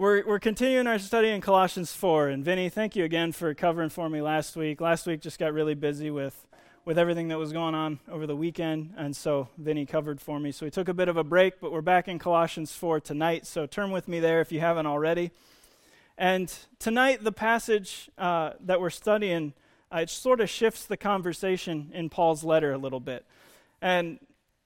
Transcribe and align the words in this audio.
We're, 0.00 0.24
we're 0.26 0.38
continuing 0.38 0.86
our 0.86 0.98
study 0.98 1.28
in 1.28 1.42
Colossians 1.42 1.92
4. 1.92 2.28
And 2.28 2.42
Vinny, 2.42 2.70
thank 2.70 2.96
you 2.96 3.04
again 3.04 3.32
for 3.32 3.52
covering 3.52 3.90
for 3.90 4.08
me 4.08 4.22
last 4.22 4.56
week. 4.56 4.80
Last 4.80 5.06
week 5.06 5.20
just 5.20 5.38
got 5.38 5.52
really 5.52 5.74
busy 5.74 6.10
with, 6.10 6.46
with 6.86 6.98
everything 6.98 7.28
that 7.28 7.36
was 7.36 7.52
going 7.52 7.74
on 7.74 8.00
over 8.10 8.26
the 8.26 8.34
weekend. 8.34 8.94
And 8.96 9.14
so 9.14 9.48
Vinny 9.58 9.84
covered 9.84 10.18
for 10.18 10.40
me. 10.40 10.52
So 10.52 10.64
we 10.64 10.70
took 10.70 10.88
a 10.88 10.94
bit 10.94 11.08
of 11.08 11.18
a 11.18 11.22
break, 11.22 11.60
but 11.60 11.70
we're 11.70 11.82
back 11.82 12.08
in 12.08 12.18
Colossians 12.18 12.72
4 12.72 13.00
tonight. 13.00 13.46
So 13.46 13.66
turn 13.66 13.90
with 13.90 14.08
me 14.08 14.20
there 14.20 14.40
if 14.40 14.50
you 14.50 14.60
haven't 14.60 14.86
already. 14.86 15.32
And 16.16 16.50
tonight, 16.78 17.22
the 17.22 17.30
passage 17.30 18.08
uh, 18.16 18.52
that 18.58 18.80
we're 18.80 18.88
studying, 18.88 19.52
uh, 19.94 19.98
it 19.98 20.08
sort 20.08 20.40
of 20.40 20.48
shifts 20.48 20.86
the 20.86 20.96
conversation 20.96 21.90
in 21.92 22.08
Paul's 22.08 22.42
letter 22.42 22.72
a 22.72 22.78
little 22.78 23.00
bit. 23.00 23.26
And 23.82 24.18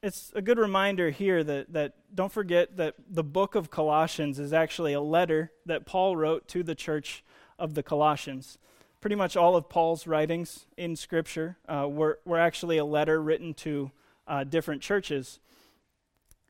it's 0.05 0.31
a 0.35 0.43
good 0.43 0.59
reminder 0.59 1.09
here 1.09 1.43
that, 1.43 1.73
that 1.73 1.95
don't 2.15 2.31
forget 2.31 2.77
that 2.77 2.95
the 3.09 3.25
book 3.25 3.55
of 3.55 3.71
Colossians 3.71 4.39
is 4.39 4.53
actually 4.53 4.93
a 4.93 5.01
letter 5.01 5.51
that 5.65 5.87
Paul 5.87 6.15
wrote 6.15 6.47
to 6.49 6.63
the 6.63 6.75
church 6.75 7.25
of 7.59 7.73
the 7.73 7.83
Colossians. 7.83 8.59
Pretty 9.01 9.17
much 9.17 9.35
all 9.35 9.57
of 9.57 9.71
Paul's 9.71 10.07
writings 10.07 10.67
in 10.77 10.95
Scripture 10.95 11.57
uh, 11.67 11.89
were, 11.89 12.19
were 12.27 12.39
actually 12.39 12.77
a 12.77 12.85
letter 12.85 13.21
written 13.23 13.55
to 13.55 13.93
uh, 14.29 14.45
different 14.45 14.83
churches. 14.83 15.41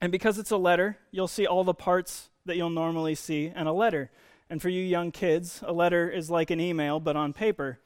And 0.00 0.10
because 0.10 0.36
it's 0.36 0.50
a 0.50 0.56
letter, 0.56 0.98
you'll 1.12 1.28
see 1.28 1.46
all 1.46 1.62
the 1.62 1.74
parts 1.74 2.30
that 2.46 2.56
you'll 2.56 2.70
normally 2.70 3.14
see 3.14 3.52
in 3.54 3.68
a 3.68 3.73
letter. 3.73 4.10
And 4.50 4.60
for 4.60 4.68
you 4.68 4.82
young 4.82 5.12
kids, 5.12 5.62
a 5.64 5.73
letter 5.73 6.10
is 6.10 6.28
like 6.28 6.50
an 6.50 6.59
email, 6.59 6.98
but 6.98 7.14
on 7.14 7.32
paper. 7.32 7.78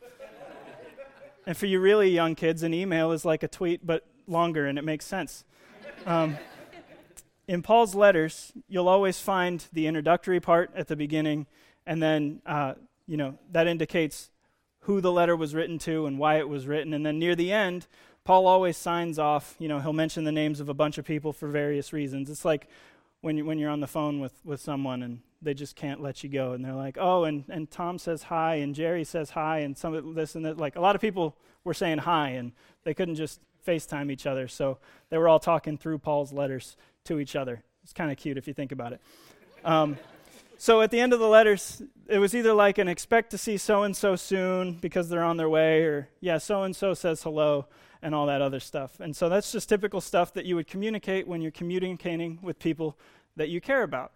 and 1.46 1.54
for 1.54 1.66
you 1.66 1.78
really 1.78 2.08
young 2.08 2.34
kids, 2.34 2.62
an 2.62 2.72
email 2.72 3.12
is 3.12 3.26
like 3.26 3.42
a 3.42 3.48
tweet, 3.48 3.86
but 3.86 4.06
longer, 4.26 4.66
and 4.66 4.78
it 4.78 4.84
makes 4.84 5.04
sense. 5.04 5.44
Um, 6.06 6.36
in 7.46 7.62
Paul's 7.62 7.94
letters, 7.94 8.52
you'll 8.68 8.88
always 8.88 9.18
find 9.18 9.64
the 9.72 9.86
introductory 9.86 10.40
part 10.40 10.70
at 10.74 10.88
the 10.88 10.96
beginning, 10.96 11.46
and 11.86 12.02
then, 12.02 12.42
uh, 12.44 12.74
you 13.06 13.16
know, 13.16 13.38
that 13.52 13.66
indicates 13.66 14.30
who 14.80 15.00
the 15.00 15.12
letter 15.12 15.36
was 15.36 15.54
written 15.54 15.78
to 15.78 16.06
and 16.06 16.18
why 16.18 16.38
it 16.38 16.48
was 16.48 16.66
written. 16.66 16.94
And 16.94 17.04
then 17.04 17.18
near 17.18 17.34
the 17.34 17.52
end, 17.52 17.86
Paul 18.24 18.46
always 18.46 18.76
signs 18.76 19.18
off, 19.18 19.54
you 19.58 19.68
know, 19.68 19.80
he'll 19.80 19.92
mention 19.92 20.24
the 20.24 20.32
names 20.32 20.60
of 20.60 20.68
a 20.68 20.74
bunch 20.74 20.98
of 20.98 21.04
people 21.04 21.32
for 21.32 21.48
various 21.48 21.92
reasons. 21.92 22.30
It's 22.30 22.44
like 22.44 22.68
when, 23.20 23.36
you, 23.36 23.44
when 23.44 23.58
you're 23.58 23.70
on 23.70 23.80
the 23.80 23.86
phone 23.86 24.20
with, 24.20 24.34
with 24.44 24.60
someone 24.60 25.02
and 25.02 25.20
they 25.40 25.54
just 25.54 25.76
can't 25.76 26.00
let 26.02 26.22
you 26.22 26.28
go. 26.28 26.52
And 26.52 26.64
they're 26.64 26.74
like, 26.74 26.96
oh, 26.98 27.24
and, 27.24 27.44
and 27.48 27.70
Tom 27.70 27.98
says 27.98 28.24
hi, 28.24 28.56
and 28.56 28.74
Jerry 28.74 29.04
says 29.04 29.30
hi, 29.30 29.60
and 29.60 29.76
some 29.76 29.94
of 29.94 30.14
this 30.14 30.34
and 30.34 30.44
that. 30.44 30.58
Like 30.58 30.76
a 30.76 30.80
lot 30.80 30.94
of 30.94 31.00
people 31.00 31.36
were 31.64 31.74
saying 31.74 31.98
hi, 31.98 32.30
and 32.30 32.52
they 32.84 32.94
couldn't 32.94 33.16
just 33.16 33.40
FaceTime 33.68 34.10
each 34.10 34.26
other. 34.26 34.48
So 34.48 34.78
they 35.10 35.18
were 35.18 35.28
all 35.28 35.38
talking 35.38 35.76
through 35.76 35.98
Paul's 35.98 36.32
letters 36.32 36.76
to 37.04 37.20
each 37.20 37.36
other. 37.36 37.62
It's 37.82 37.92
kind 37.92 38.10
of 38.10 38.16
cute 38.16 38.38
if 38.38 38.48
you 38.48 38.54
think 38.54 38.72
about 38.72 38.92
it. 38.92 39.00
Um, 39.64 39.98
so 40.56 40.80
at 40.80 40.90
the 40.90 40.98
end 40.98 41.12
of 41.12 41.20
the 41.20 41.28
letters, 41.28 41.82
it 42.08 42.18
was 42.18 42.34
either 42.34 42.52
like 42.52 42.78
an 42.78 42.88
expect 42.88 43.30
to 43.30 43.38
see 43.38 43.56
so 43.56 43.82
and 43.82 43.96
so 43.96 44.16
soon 44.16 44.72
because 44.72 45.08
they're 45.08 45.22
on 45.22 45.36
their 45.36 45.48
way, 45.48 45.82
or 45.84 46.08
yeah, 46.20 46.38
so 46.38 46.62
and 46.62 46.74
so 46.74 46.94
says 46.94 47.22
hello, 47.22 47.66
and 48.02 48.14
all 48.14 48.26
that 48.26 48.42
other 48.42 48.60
stuff. 48.60 48.98
And 49.00 49.14
so 49.14 49.28
that's 49.28 49.52
just 49.52 49.68
typical 49.68 50.00
stuff 50.00 50.32
that 50.34 50.46
you 50.46 50.56
would 50.56 50.66
communicate 50.66 51.28
when 51.28 51.42
you're 51.42 51.50
communicating 51.50 52.38
with 52.42 52.58
people 52.58 52.98
that 53.36 53.48
you 53.48 53.60
care 53.60 53.82
about. 53.82 54.12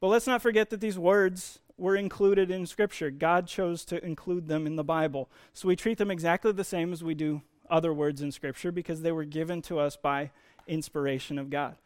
But 0.00 0.08
let's 0.08 0.26
not 0.26 0.42
forget 0.42 0.70
that 0.70 0.80
these 0.80 0.98
words 0.98 1.60
were 1.76 1.96
included 1.96 2.50
in 2.50 2.66
Scripture. 2.66 3.10
God 3.10 3.46
chose 3.46 3.84
to 3.86 4.04
include 4.04 4.48
them 4.48 4.66
in 4.66 4.76
the 4.76 4.84
Bible. 4.84 5.30
So 5.52 5.68
we 5.68 5.76
treat 5.76 5.98
them 5.98 6.10
exactly 6.10 6.52
the 6.52 6.64
same 6.64 6.92
as 6.92 7.02
we 7.02 7.14
do 7.14 7.42
other 7.70 7.92
words 7.92 8.22
in 8.22 8.32
Scripture 8.32 8.72
because 8.72 9.02
they 9.02 9.12
were 9.12 9.24
given 9.24 9.62
to 9.62 9.78
us 9.78 9.96
by 9.96 10.30
inspiration 10.66 11.38
of 11.38 11.50
God. 11.50 11.76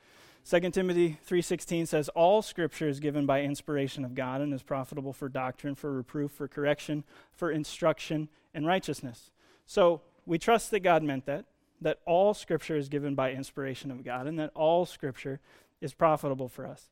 2 0.48 0.72
Timothy 0.72 1.18
3:16 1.26 1.86
says 1.86 2.08
all 2.10 2.40
scripture 2.40 2.88
is 2.88 3.00
given 3.00 3.26
by 3.26 3.42
inspiration 3.42 4.02
of 4.02 4.14
God 4.14 4.40
and 4.40 4.54
is 4.54 4.62
profitable 4.62 5.12
for 5.12 5.28
doctrine, 5.28 5.74
for 5.74 5.92
reproof, 5.92 6.30
for 6.30 6.48
correction, 6.48 7.04
for 7.32 7.50
instruction 7.50 8.30
in 8.54 8.64
righteousness. 8.64 9.30
So, 9.66 10.00
we 10.24 10.38
trust 10.38 10.70
that 10.70 10.80
God 10.80 11.02
meant 11.02 11.26
that, 11.26 11.44
that 11.80 12.00
all 12.06 12.32
scripture 12.32 12.76
is 12.76 12.88
given 12.88 13.14
by 13.14 13.32
inspiration 13.32 13.90
of 13.90 14.04
God 14.04 14.26
and 14.26 14.38
that 14.38 14.50
all 14.54 14.86
scripture 14.86 15.40
is 15.80 15.92
profitable 15.92 16.48
for 16.48 16.66
us. 16.66 16.88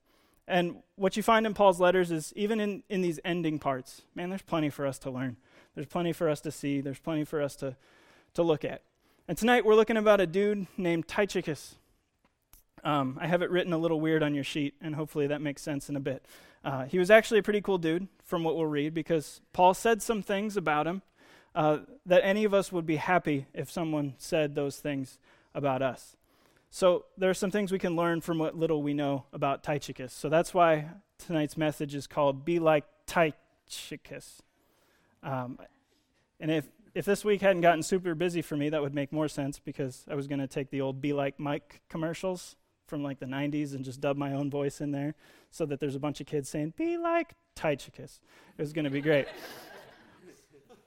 And 0.48 0.82
what 0.97 1.16
you 1.16 1.22
find 1.22 1.44
in 1.44 1.54
Paul's 1.54 1.80
letters 1.80 2.10
is 2.10 2.32
even 2.36 2.60
in, 2.60 2.82
in 2.88 3.03
these 3.03 3.18
ending 3.24 3.58
parts, 3.58 4.03
man, 4.14 4.28
there's 4.28 4.42
plenty 4.42 4.70
for 4.70 4.86
us 4.86 4.98
to 5.00 5.10
learn. 5.10 5.36
There's 5.74 5.86
plenty 5.86 6.12
for 6.12 6.28
us 6.28 6.41
to 6.42 6.50
see. 6.50 6.80
There's 6.80 6.98
plenty 6.98 7.24
for 7.24 7.42
us 7.42 7.56
to, 7.56 7.76
to 8.36 8.42
look 8.42 8.64
at. 8.64 8.82
And 9.28 9.36
tonight 9.36 9.64
we're 9.64 9.74
looking 9.74 9.97
about 9.97 10.20
a 10.20 10.26
dude 10.26 10.66
named 10.76 11.08
Tychicus. 11.08 11.74
Um, 12.84 13.19
I 13.20 13.26
have 13.26 13.42
it 13.42 13.50
written 13.50 13.72
a 13.72 13.78
little 13.78 14.00
weird 14.00 14.22
on 14.22 14.34
your 14.34 14.44
sheet, 14.44 14.74
and 14.80 14.94
hopefully 14.94 15.26
that 15.26 15.41
makes 15.41 15.62
sense 15.62 15.88
in 15.88 15.97
a 15.97 16.00
bit. 16.00 16.24
Uh, 16.64 16.84
he 16.84 16.98
was 16.98 17.10
actually 17.10 17.41
a 17.41 17.42
pretty 17.42 17.60
cool 17.60 17.78
dude, 17.78 18.08
from 18.24 18.44
what 18.44 18.56
we'll 18.56 18.66
read, 18.66 18.94
because 18.94 19.41
Paul 19.52 19.74
said 19.74 20.02
some 20.02 20.22
things 20.22 20.56
about 20.56 20.86
him 20.86 21.02
uh, 21.54 21.78
that 22.04 22.24
any 22.24 22.44
of 22.44 22.52
us 22.52 22.70
would 22.70 22.86
be 22.86 22.97
happy 22.97 23.47
if 23.54 23.70
someone 23.70 24.14
said 24.19 24.54
those 24.54 24.78
things 24.78 25.18
about 25.54 25.80
us. 25.82 26.16
So 26.70 27.06
there 27.16 27.30
are 27.30 27.34
some 27.34 27.50
things 27.50 27.72
we 27.72 27.78
can 27.78 27.97
learn 27.97 28.20
from 28.20 28.38
what 28.38 28.56
little 28.56 28.82
we 28.82 28.92
know 28.92 29.24
about 29.32 29.64
Tychicus. 29.64 30.12
So 30.12 30.28
that's 30.28 30.53
why 30.53 30.91
tonight's 31.18 31.56
message 31.56 31.94
is 31.94 32.06
called 32.06 32.44
"Be 32.44 32.58
Like 32.58 32.84
Tychicus." 33.06 34.42
Um, 35.22 35.58
and 36.38 36.50
if 36.50 36.66
if 36.96 37.04
this 37.04 37.26
week 37.26 37.42
hadn't 37.42 37.60
gotten 37.60 37.82
super 37.82 38.14
busy 38.14 38.40
for 38.40 38.56
me, 38.56 38.70
that 38.70 38.80
would 38.80 38.94
make 38.94 39.12
more 39.12 39.28
sense 39.28 39.58
because 39.58 40.06
I 40.10 40.14
was 40.14 40.26
going 40.26 40.38
to 40.38 40.46
take 40.46 40.70
the 40.70 40.80
old 40.80 41.02
Be 41.02 41.12
Like 41.12 41.38
Mike 41.38 41.82
commercials 41.90 42.56
from 42.86 43.02
like 43.02 43.18
the 43.18 43.26
90s 43.26 43.74
and 43.74 43.84
just 43.84 44.00
dub 44.00 44.16
my 44.16 44.32
own 44.32 44.50
voice 44.50 44.80
in 44.80 44.92
there 44.92 45.14
so 45.50 45.66
that 45.66 45.78
there's 45.78 45.94
a 45.94 45.98
bunch 45.98 46.22
of 46.22 46.26
kids 46.26 46.48
saying, 46.48 46.72
Be 46.74 46.96
like 46.96 47.34
Tychicus. 47.54 48.20
It 48.56 48.62
was 48.62 48.72
going 48.72 48.86
to 48.86 48.90
be 48.90 49.02
great. 49.02 49.26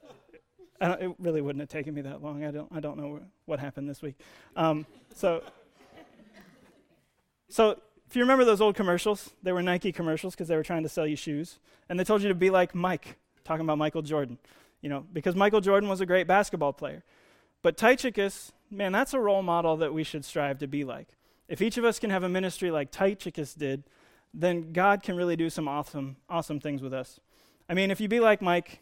it 0.80 1.14
really 1.20 1.40
wouldn't 1.40 1.60
have 1.60 1.68
taken 1.68 1.94
me 1.94 2.00
that 2.00 2.20
long. 2.20 2.44
I 2.44 2.50
don't, 2.50 2.68
I 2.72 2.80
don't 2.80 2.98
know 2.98 3.20
what 3.44 3.60
happened 3.60 3.88
this 3.88 4.02
week. 4.02 4.16
Um, 4.56 4.86
so, 5.14 5.44
so, 7.48 7.80
if 8.08 8.16
you 8.16 8.22
remember 8.22 8.44
those 8.44 8.60
old 8.60 8.74
commercials, 8.74 9.30
they 9.44 9.52
were 9.52 9.62
Nike 9.62 9.92
commercials 9.92 10.34
because 10.34 10.48
they 10.48 10.56
were 10.56 10.64
trying 10.64 10.82
to 10.82 10.88
sell 10.88 11.06
you 11.06 11.14
shoes. 11.14 11.60
And 11.88 12.00
they 12.00 12.02
told 12.02 12.20
you 12.22 12.28
to 12.28 12.34
be 12.34 12.50
like 12.50 12.74
Mike, 12.74 13.16
talking 13.44 13.64
about 13.64 13.78
Michael 13.78 14.02
Jordan 14.02 14.38
you 14.80 14.88
know, 14.88 15.04
because 15.12 15.34
Michael 15.34 15.60
Jordan 15.60 15.88
was 15.88 16.00
a 16.00 16.06
great 16.06 16.26
basketball 16.26 16.72
player. 16.72 17.02
But 17.62 17.76
Tychicus, 17.76 18.52
man, 18.70 18.92
that's 18.92 19.14
a 19.14 19.20
role 19.20 19.42
model 19.42 19.76
that 19.78 19.92
we 19.92 20.04
should 20.04 20.24
strive 20.24 20.58
to 20.58 20.66
be 20.66 20.84
like. 20.84 21.08
If 21.48 21.60
each 21.60 21.76
of 21.76 21.84
us 21.84 21.98
can 21.98 22.10
have 22.10 22.22
a 22.22 22.28
ministry 22.28 22.70
like 22.70 22.90
Tychicus 22.90 23.54
did, 23.54 23.84
then 24.32 24.72
God 24.72 25.02
can 25.02 25.16
really 25.16 25.36
do 25.36 25.50
some 25.50 25.68
awesome, 25.68 26.16
awesome 26.28 26.60
things 26.60 26.80
with 26.80 26.94
us. 26.94 27.20
I 27.68 27.74
mean, 27.74 27.90
if 27.90 28.00
you 28.00 28.08
be 28.08 28.20
like 28.20 28.40
Mike, 28.40 28.80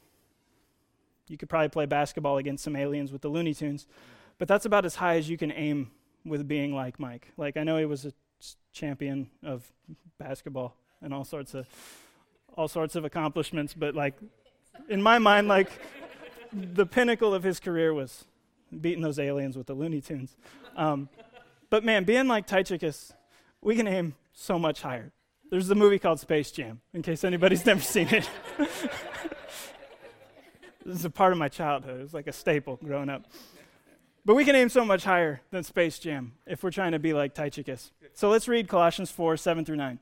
you 1.28 1.36
could 1.36 1.48
probably 1.48 1.68
play 1.68 1.86
basketball 1.86 2.38
against 2.38 2.64
some 2.64 2.76
aliens 2.76 3.12
with 3.12 3.22
the 3.22 3.28
Looney 3.28 3.54
Tunes, 3.54 3.86
but 4.38 4.48
that's 4.48 4.64
about 4.64 4.84
as 4.84 4.96
high 4.96 5.16
as 5.16 5.28
you 5.28 5.36
can 5.36 5.50
aim 5.52 5.90
with 6.24 6.46
being 6.46 6.74
like 6.74 6.98
Mike. 7.00 7.32
Like, 7.36 7.56
I 7.56 7.64
know 7.64 7.78
he 7.78 7.84
was 7.84 8.04
a 8.04 8.12
champion 8.72 9.30
of 9.42 9.70
basketball 10.18 10.76
and 11.02 11.12
all 11.12 11.24
sorts 11.24 11.54
of 11.54 11.66
all 12.56 12.68
sorts 12.68 12.96
of 12.96 13.04
accomplishments, 13.04 13.72
but 13.72 13.94
like 13.94 14.14
in 14.88 15.02
my 15.02 15.18
mind, 15.18 15.48
like 15.48 15.70
the 16.52 16.86
pinnacle 16.86 17.34
of 17.34 17.42
his 17.42 17.60
career 17.60 17.92
was 17.92 18.24
beating 18.80 19.02
those 19.02 19.18
aliens 19.18 19.56
with 19.56 19.66
the 19.66 19.74
Looney 19.74 20.00
Tunes. 20.00 20.36
Um, 20.76 21.08
but 21.70 21.84
man, 21.84 22.04
being 22.04 22.28
like 22.28 22.46
Tychicus, 22.46 23.12
we 23.60 23.76
can 23.76 23.86
aim 23.86 24.14
so 24.32 24.58
much 24.58 24.82
higher. 24.82 25.12
There's 25.50 25.70
a 25.70 25.74
movie 25.74 25.98
called 25.98 26.20
Space 26.20 26.50
Jam, 26.50 26.80
in 26.92 27.02
case 27.02 27.24
anybody's 27.24 27.64
never 27.64 27.80
seen 27.80 28.08
it. 28.08 28.28
this 30.84 30.98
is 30.98 31.04
a 31.04 31.10
part 31.10 31.32
of 31.32 31.38
my 31.38 31.48
childhood. 31.48 32.00
It 32.00 32.02
was 32.02 32.14
like 32.14 32.26
a 32.26 32.32
staple 32.32 32.78
growing 32.84 33.08
up. 33.08 33.24
But 34.24 34.34
we 34.34 34.44
can 34.44 34.54
aim 34.54 34.68
so 34.68 34.84
much 34.84 35.04
higher 35.04 35.40
than 35.50 35.64
Space 35.64 35.98
Jam 35.98 36.34
if 36.46 36.62
we're 36.62 36.70
trying 36.70 36.92
to 36.92 36.98
be 36.98 37.14
like 37.14 37.34
Tychicus. 37.34 37.92
So 38.12 38.28
let's 38.28 38.46
read 38.46 38.68
Colossians 38.68 39.10
4 39.10 39.38
7 39.38 39.64
through 39.64 39.76
9. 39.76 39.98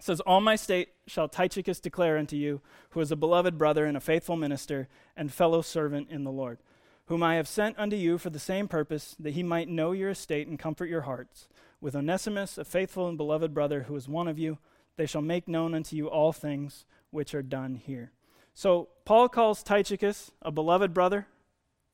It 0.00 0.04
says, 0.04 0.20
All 0.20 0.40
my 0.40 0.56
state 0.56 0.88
shall 1.06 1.28
Tychicus 1.28 1.78
declare 1.78 2.16
unto 2.16 2.34
you, 2.34 2.62
who 2.90 3.00
is 3.00 3.12
a 3.12 3.16
beloved 3.16 3.58
brother 3.58 3.84
and 3.84 3.98
a 3.98 4.00
faithful 4.00 4.34
minister 4.34 4.88
and 5.14 5.30
fellow 5.30 5.60
servant 5.60 6.08
in 6.08 6.24
the 6.24 6.32
Lord, 6.32 6.58
whom 7.06 7.22
I 7.22 7.34
have 7.34 7.46
sent 7.46 7.78
unto 7.78 7.96
you 7.96 8.16
for 8.16 8.30
the 8.30 8.38
same 8.38 8.66
purpose, 8.66 9.14
that 9.20 9.34
he 9.34 9.42
might 9.42 9.68
know 9.68 9.92
your 9.92 10.08
estate 10.08 10.48
and 10.48 10.58
comfort 10.58 10.88
your 10.88 11.02
hearts. 11.02 11.48
With 11.82 11.94
Onesimus, 11.94 12.56
a 12.56 12.64
faithful 12.64 13.08
and 13.08 13.18
beloved 13.18 13.52
brother 13.52 13.82
who 13.82 13.96
is 13.96 14.08
one 14.08 14.26
of 14.26 14.38
you, 14.38 14.56
they 14.96 15.04
shall 15.04 15.20
make 15.20 15.46
known 15.46 15.74
unto 15.74 15.94
you 15.94 16.08
all 16.08 16.32
things 16.32 16.86
which 17.10 17.34
are 17.34 17.42
done 17.42 17.74
here. 17.74 18.10
So 18.54 18.88
Paul 19.04 19.28
calls 19.28 19.62
Tychicus 19.62 20.30
a 20.40 20.50
beloved 20.50 20.94
brother, 20.94 21.26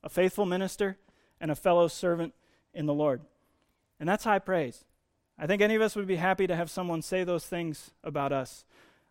a 0.05 0.09
faithful 0.09 0.47
minister, 0.47 0.97
and 1.41 1.51
a 1.51 1.57
fellow 1.57 1.89
servant 1.89 2.35
in 2.73 2.87
the 2.87 2.95
Lord. 2.95 3.23
And 3.99 4.09
that's 4.09 4.23
high 4.23 4.39
praise. 4.39 4.85
I 5.39 5.47
think 5.47 5.61
any 5.61 5.75
of 5.75 5.83
us 5.83 5.95
would 5.97 6.07
be 6.07 6.17
happy 6.17 6.47
to 6.47 6.57
have 6.57 6.71
someone 6.71 7.03
say 7.03 7.23
those 7.23 7.47
things 7.47 7.91
about 8.03 8.33
us, 8.33 8.65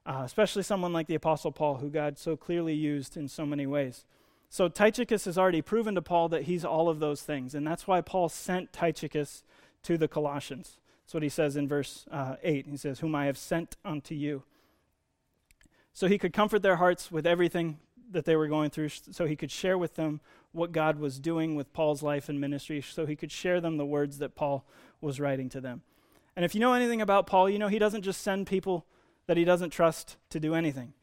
uh, 0.06 0.24
especially 0.26 0.64
someone 0.64 0.92
like 0.92 1.08
the 1.08 1.16
Apostle 1.16 1.52
Paul, 1.52 1.78
who 1.78 1.90
God 1.90 2.18
so 2.18 2.36
clearly 2.36 2.74
used 2.74 3.16
in 3.16 3.28
so 3.28 3.46
many 3.46 3.68
ways. 3.68 4.06
So 4.50 4.68
Tychicus 4.68 5.26
has 5.26 5.38
already 5.38 5.62
proven 5.62 5.96
to 5.96 6.02
Paul 6.02 6.30
that 6.30 6.44
he's 6.44 6.66
all 6.66 6.90
of 6.90 7.00
those 7.00 7.22
things, 7.22 7.54
and 7.54 7.66
that's 7.66 7.88
why 7.88 8.02
Paul 8.02 8.30
sent 8.30 8.74
Tychicus 8.74 9.44
to 9.84 9.98
the 9.98 10.08
Colossians. 10.08 10.80
That's 11.04 11.14
what 11.14 11.24
he 11.24 11.30
says 11.30 11.56
in 11.56 11.68
verse 11.68 12.06
uh, 12.10 12.38
8. 12.42 12.68
He 12.68 12.78
says, 12.78 13.00
Whom 13.00 13.14
I 13.14 13.26
have 13.26 13.38
sent 13.38 13.76
unto 13.86 14.16
you. 14.16 14.44
so 15.94 16.08
he 16.08 16.18
could 16.18 16.34
comfort 16.34 16.64
their 16.64 16.78
hearts 16.78 17.12
with 17.12 17.28
everything 17.28 17.78
that 18.12 18.26
they 18.26 18.36
were 18.36 18.48
going 18.48 18.70
through, 18.72 18.90
so 18.90 19.26
he 19.26 19.36
could 19.36 19.52
share 19.52 19.78
with 19.78 19.96
them 19.96 20.22
what 20.52 20.72
God 20.72 21.00
was 21.00 21.20
doing 21.20 21.56
with 21.56 21.74
Paul's 21.74 22.02
life 22.02 22.30
and 22.30 22.40
ministry, 22.40 22.82
so 22.82 23.06
he 23.06 23.16
could 23.16 23.32
share 23.32 23.62
them 23.62 23.78
the 23.78 23.86
words 23.86 24.18
that 24.20 24.36
Paul 24.36 24.66
was 25.02 25.20
writing 25.20 25.50
to 25.50 25.62
them. 25.62 25.84
And 26.36 26.44
if 26.44 26.54
you 26.54 26.62
know 26.62 26.74
anything 26.74 27.02
about 27.02 27.28
Paul, 27.28 27.50
you 27.50 27.58
know 27.58 27.68
he 27.68 27.80
doesn't 27.80 28.02
just 28.02 28.22
send 28.22 28.48
people 28.48 28.86
that 29.28 29.38
he 29.38 29.46
doesn't 29.46 29.70
trust 29.70 30.18
to 30.30 30.40
do 30.40 30.54
anything. 30.54 30.94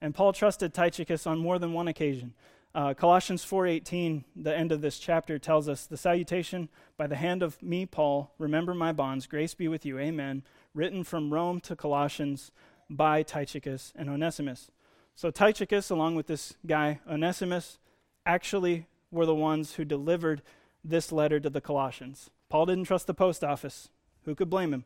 And 0.00 0.14
Paul 0.14 0.32
trusted 0.32 0.74
Tychicus 0.74 1.26
on 1.26 1.38
more 1.38 1.58
than 1.58 1.72
one 1.72 1.88
occasion. 1.88 2.34
Uh, 2.74 2.94
Colossians 2.94 3.44
4:18, 3.44 4.24
the 4.36 4.56
end 4.56 4.70
of 4.70 4.80
this 4.80 4.98
chapter 4.98 5.38
tells 5.38 5.68
us, 5.68 5.86
"The 5.86 5.96
salutation 5.96 6.68
by 6.96 7.06
the 7.06 7.16
hand 7.16 7.42
of 7.42 7.60
me, 7.62 7.84
Paul, 7.84 8.32
remember 8.38 8.74
my 8.74 8.92
bonds, 8.92 9.26
grace 9.26 9.54
be 9.54 9.66
with 9.66 9.84
you, 9.84 9.98
amen, 9.98 10.44
written 10.72 11.02
from 11.02 11.32
Rome 11.32 11.60
to 11.62 11.74
Colossians 11.74 12.52
by 12.88 13.22
Tychicus 13.22 13.92
and 13.96 14.08
Onesimus." 14.08 14.70
So 15.16 15.30
Tychicus, 15.30 15.90
along 15.90 16.14
with 16.14 16.28
this 16.28 16.54
guy 16.64 17.00
Onesimus, 17.08 17.78
actually 18.24 18.86
were 19.10 19.26
the 19.26 19.34
ones 19.34 19.74
who 19.74 19.84
delivered 19.84 20.40
this 20.84 21.10
letter 21.10 21.40
to 21.40 21.50
the 21.50 21.60
Colossians. 21.60 22.30
Paul 22.48 22.66
didn't 22.66 22.84
trust 22.84 23.06
the 23.06 23.14
post 23.14 23.42
office. 23.42 23.90
Who 24.24 24.34
could 24.34 24.50
blame 24.50 24.72
him? 24.72 24.84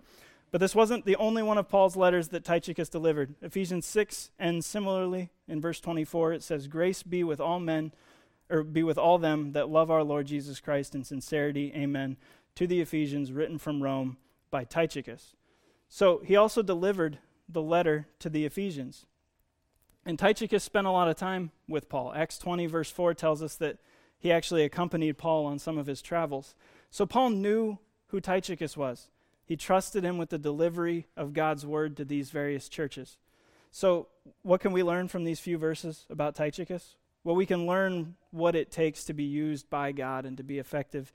But 0.51 0.61
this 0.61 0.75
wasn't 0.75 1.05
the 1.05 1.17
only 1.17 1.43
one 1.43 1.59
of 1.59 1.69
Paul's 1.69 1.97
letters 1.97 2.29
that 2.29 2.45
Tychicus 2.45 2.89
delivered. 2.89 3.35
Ephesians 3.43 3.87
6 3.87 4.31
ends 4.39 4.67
similarly. 4.67 5.31
In 5.49 5.61
verse 5.61 5.81
24, 5.81 6.33
it 6.35 6.43
says, 6.45 6.69
Grace 6.69 7.03
be 7.03 7.25
with 7.25 7.41
all 7.41 7.59
men, 7.59 7.93
or 8.49 8.63
be 8.63 8.85
with 8.85 8.97
all 8.97 9.19
them 9.19 9.53
that 9.53 9.69
love 9.69 9.91
our 9.91 10.05
Lord 10.05 10.27
Jesus 10.27 10.61
Christ 10.61 10.95
in 10.95 11.03
sincerity. 11.03 11.73
Amen. 11.75 12.17
To 12.55 12.69
the 12.69 12.81
Ephesians, 12.81 13.33
written 13.33 13.59
from 13.59 13.83
Rome 13.83 14.17
by 14.53 14.63
Tychicus. 14.63 15.35
So 15.89 16.21
he 16.25 16.37
also 16.37 16.63
delivered 16.63 17.19
the 17.49 17.63
letter 17.63 18.07
to 18.21 18.29
the 18.29 18.45
Ephesians. 18.45 19.07
And 20.07 20.19
Tychicus 20.19 20.63
spent 20.63 20.87
a 20.87 20.93
lot 20.93 21.09
of 21.09 21.17
time 21.17 21.51
with 21.69 21.89
Paul. 21.89 22.13
Acts 22.15 22.39
20, 22.39 22.67
verse 22.67 22.91
4 22.91 23.15
tells 23.15 23.43
us 23.43 23.57
that 23.57 23.79
he 24.19 24.31
actually 24.31 24.63
accompanied 24.63 25.19
Paul 25.19 25.47
on 25.47 25.59
some 25.59 25.79
of 25.79 25.87
his 25.87 26.01
travels. 26.01 26.55
So 26.91 27.07
Paul 27.07 27.31
knew 27.31 27.79
who 28.09 28.21
Tychicus 28.21 28.77
was. 28.77 29.09
He 29.47 29.57
trusted 29.57 30.05
him 30.05 30.19
with 30.19 30.31
the 30.31 30.39
delivery 30.39 31.07
of 31.17 31.33
God's 31.33 31.67
word 31.67 31.97
to 31.99 32.05
these 32.05 32.31
various 32.31 32.69
churches. 32.69 33.19
So, 33.71 34.09
what 34.43 34.61
can 34.61 34.73
we 34.73 34.83
learn 34.83 35.09
from 35.09 35.25
these 35.25 35.41
few 35.41 35.59
verses 35.59 36.07
about 36.09 36.35
Tychicus? 36.35 36.97
Well, 37.25 37.35
we 37.35 37.47
can 37.47 37.67
learn 37.67 38.17
what 38.31 38.55
it 38.55 38.71
takes 38.71 39.05
to 39.05 39.13
be 39.13 39.25
used 39.25 39.69
by 39.69 39.93
God 39.93 40.27
and 40.27 40.37
to 40.37 40.43
be 40.43 40.59
effective 40.59 41.13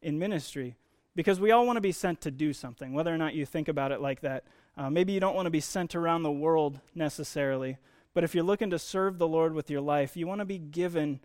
in 0.00 0.18
ministry. 0.18 0.76
Because 1.14 1.40
we 1.40 1.50
all 1.50 1.66
want 1.66 1.76
to 1.76 1.82
be 1.82 1.92
sent 1.92 2.20
to 2.22 2.30
do 2.30 2.52
something, 2.52 2.92
whether 2.92 3.12
or 3.12 3.18
not 3.18 3.34
you 3.34 3.44
think 3.44 3.68
about 3.68 3.92
it 3.92 4.00
like 4.00 4.20
that. 4.20 4.44
Uh, 4.76 4.88
maybe 4.88 5.12
you 5.12 5.20
don't 5.20 5.34
want 5.34 5.46
to 5.46 5.50
be 5.50 5.60
sent 5.60 5.96
around 5.96 6.22
the 6.22 6.30
world 6.30 6.78
necessarily, 6.94 7.76
but 8.14 8.22
if 8.22 8.34
you're 8.34 8.44
looking 8.44 8.70
to 8.70 8.78
serve 8.78 9.18
the 9.18 9.26
Lord 9.26 9.52
with 9.52 9.68
your 9.68 9.80
life, 9.80 10.16
you 10.16 10.28
want 10.28 10.40
to 10.40 10.44
be 10.44 10.58
given 10.58 11.18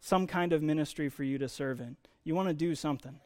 some 0.00 0.26
kind 0.26 0.52
of 0.52 0.62
ministry 0.62 1.08
for 1.08 1.24
you 1.24 1.38
to 1.38 1.48
serve 1.48 1.80
in. 1.80 1.96
You 2.22 2.34
want 2.34 2.48
to 2.48 2.54
do 2.54 2.74
something. 2.74 3.18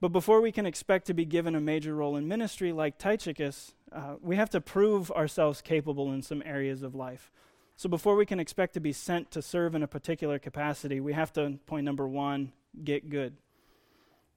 But 0.00 0.12
before 0.12 0.40
we 0.40 0.52
can 0.52 0.66
expect 0.66 1.06
to 1.06 1.14
be 1.14 1.24
given 1.24 1.54
a 1.54 1.60
major 1.60 1.94
role 1.94 2.16
in 2.16 2.28
ministry 2.28 2.72
like 2.72 2.98
Tychicus, 2.98 3.74
uh, 3.90 4.14
we 4.20 4.36
have 4.36 4.50
to 4.50 4.60
prove 4.60 5.10
ourselves 5.10 5.60
capable 5.60 6.12
in 6.12 6.22
some 6.22 6.42
areas 6.46 6.82
of 6.82 6.94
life. 6.94 7.32
So 7.76 7.88
before 7.88 8.16
we 8.16 8.26
can 8.26 8.40
expect 8.40 8.74
to 8.74 8.80
be 8.80 8.92
sent 8.92 9.30
to 9.32 9.42
serve 9.42 9.74
in 9.74 9.82
a 9.82 9.88
particular 9.88 10.38
capacity, 10.38 11.00
we 11.00 11.12
have 11.12 11.32
to, 11.34 11.58
point 11.66 11.84
number 11.84 12.06
one, 12.06 12.52
get 12.84 13.08
good. 13.08 13.34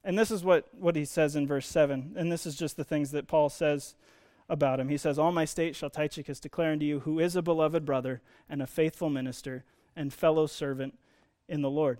And 0.04 0.18
this 0.18 0.30
is 0.30 0.44
what, 0.44 0.68
what 0.72 0.96
he 0.96 1.04
says 1.04 1.36
in 1.36 1.46
verse 1.46 1.66
7. 1.66 2.14
And 2.16 2.30
this 2.30 2.44
is 2.44 2.56
just 2.56 2.76
the 2.76 2.84
things 2.84 3.12
that 3.12 3.28
Paul 3.28 3.48
says 3.48 3.94
about 4.48 4.80
him. 4.80 4.88
He 4.88 4.96
says, 4.96 5.18
All 5.18 5.32
my 5.32 5.44
state 5.44 5.76
shall 5.76 5.90
Tychicus 5.90 6.40
declare 6.40 6.72
unto 6.72 6.84
you, 6.84 7.00
who 7.00 7.20
is 7.20 7.36
a 7.36 7.42
beloved 7.42 7.84
brother 7.84 8.20
and 8.48 8.60
a 8.60 8.66
faithful 8.66 9.10
minister 9.10 9.64
and 9.94 10.12
fellow 10.12 10.46
servant 10.46 10.98
in 11.48 11.62
the 11.62 11.70
Lord. 11.70 11.98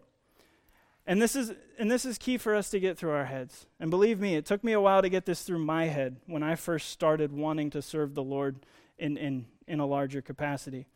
And 1.06 1.20
this 1.20 1.34
is 1.34 1.52
and 1.78 1.90
this 1.90 2.04
is 2.04 2.16
key 2.16 2.38
for 2.38 2.54
us 2.54 2.70
to 2.70 2.80
get 2.80 2.96
through 2.96 3.10
our 3.10 3.24
heads. 3.24 3.66
And 3.80 3.90
believe 3.90 4.20
me, 4.20 4.36
it 4.36 4.46
took 4.46 4.62
me 4.62 4.72
a 4.72 4.80
while 4.80 5.02
to 5.02 5.08
get 5.08 5.26
this 5.26 5.42
through 5.42 5.58
my 5.58 5.86
head 5.86 6.16
when 6.26 6.42
I 6.42 6.54
first 6.54 6.90
started 6.90 7.32
wanting 7.32 7.70
to 7.70 7.82
serve 7.82 8.14
the 8.14 8.22
Lord 8.22 8.64
in 8.98 9.16
in, 9.16 9.46
in 9.66 9.80
a 9.80 9.86
larger 9.86 10.22
capacity. 10.22 10.86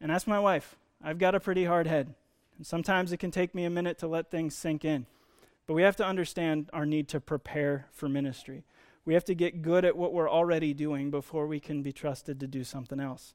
And 0.00 0.12
ask 0.12 0.26
my 0.26 0.40
wife. 0.40 0.76
I've 1.02 1.18
got 1.18 1.34
a 1.34 1.40
pretty 1.40 1.64
hard 1.64 1.86
head. 1.86 2.14
And 2.56 2.66
sometimes 2.66 3.12
it 3.12 3.18
can 3.18 3.30
take 3.30 3.54
me 3.54 3.64
a 3.64 3.70
minute 3.70 3.98
to 3.98 4.06
let 4.06 4.30
things 4.30 4.54
sink 4.54 4.84
in. 4.84 5.06
But 5.66 5.74
we 5.74 5.82
have 5.82 5.96
to 5.96 6.06
understand 6.06 6.68
our 6.72 6.86
need 6.86 7.08
to 7.08 7.20
prepare 7.20 7.86
for 7.90 8.08
ministry. 8.08 8.64
We 9.04 9.14
have 9.14 9.24
to 9.26 9.34
get 9.34 9.62
good 9.62 9.84
at 9.84 9.96
what 9.96 10.12
we're 10.12 10.30
already 10.30 10.72
doing 10.72 11.10
before 11.10 11.46
we 11.46 11.60
can 11.60 11.82
be 11.82 11.92
trusted 11.92 12.40
to 12.40 12.46
do 12.46 12.64
something 12.64 13.00
else. 13.00 13.34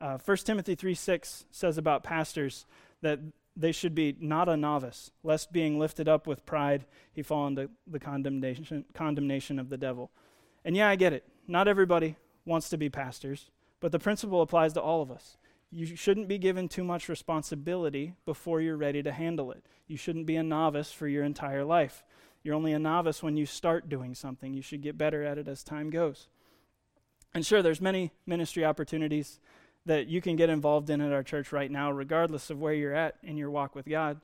Uh, 0.00 0.18
1 0.22 0.36
Timothy 0.38 0.74
3 0.74 0.94
6 0.94 1.44
says 1.50 1.78
about 1.78 2.02
pastors 2.02 2.66
that 3.02 3.20
they 3.56 3.72
should 3.72 3.94
be 3.94 4.14
not 4.20 4.48
a 4.48 4.56
novice, 4.56 5.10
lest 5.22 5.52
being 5.52 5.78
lifted 5.78 6.08
up 6.08 6.26
with 6.26 6.44
pride 6.44 6.84
he 7.12 7.22
fall 7.22 7.46
into 7.46 7.70
the 7.86 7.98
condemnation, 7.98 8.84
condemnation 8.92 9.58
of 9.58 9.70
the 9.70 9.78
devil. 9.78 10.10
And 10.64 10.76
yeah, 10.76 10.88
I 10.88 10.96
get 10.96 11.12
it. 11.12 11.24
Not 11.48 11.66
everybody 11.66 12.16
wants 12.44 12.68
to 12.70 12.76
be 12.76 12.90
pastors, 12.90 13.50
but 13.80 13.92
the 13.92 13.98
principle 13.98 14.42
applies 14.42 14.74
to 14.74 14.82
all 14.82 15.00
of 15.00 15.10
us. 15.10 15.38
You 15.70 15.96
shouldn't 15.96 16.28
be 16.28 16.38
given 16.38 16.68
too 16.68 16.84
much 16.84 17.08
responsibility 17.08 18.14
before 18.24 18.60
you're 18.60 18.76
ready 18.76 19.02
to 19.02 19.12
handle 19.12 19.50
it. 19.50 19.64
You 19.86 19.96
shouldn't 19.96 20.26
be 20.26 20.36
a 20.36 20.42
novice 20.42 20.92
for 20.92 21.08
your 21.08 21.24
entire 21.24 21.64
life. 21.64 22.04
You're 22.42 22.54
only 22.54 22.72
a 22.72 22.78
novice 22.78 23.22
when 23.22 23.36
you 23.36 23.46
start 23.46 23.88
doing 23.88 24.14
something. 24.14 24.54
You 24.54 24.62
should 24.62 24.82
get 24.82 24.98
better 24.98 25.24
at 25.24 25.38
it 25.38 25.48
as 25.48 25.64
time 25.64 25.90
goes. 25.90 26.28
And 27.34 27.44
sure, 27.44 27.62
there's 27.62 27.80
many 27.80 28.12
ministry 28.26 28.64
opportunities 28.64 29.40
that 29.86 30.08
you 30.08 30.20
can 30.20 30.36
get 30.36 30.50
involved 30.50 30.90
in 30.90 31.00
at 31.00 31.12
our 31.12 31.22
church 31.22 31.52
right 31.52 31.70
now, 31.70 31.90
regardless 31.90 32.50
of 32.50 32.60
where 32.60 32.74
you're 32.74 32.94
at 32.94 33.16
in 33.22 33.36
your 33.36 33.50
walk 33.50 33.74
with 33.74 33.88
God. 33.88 34.20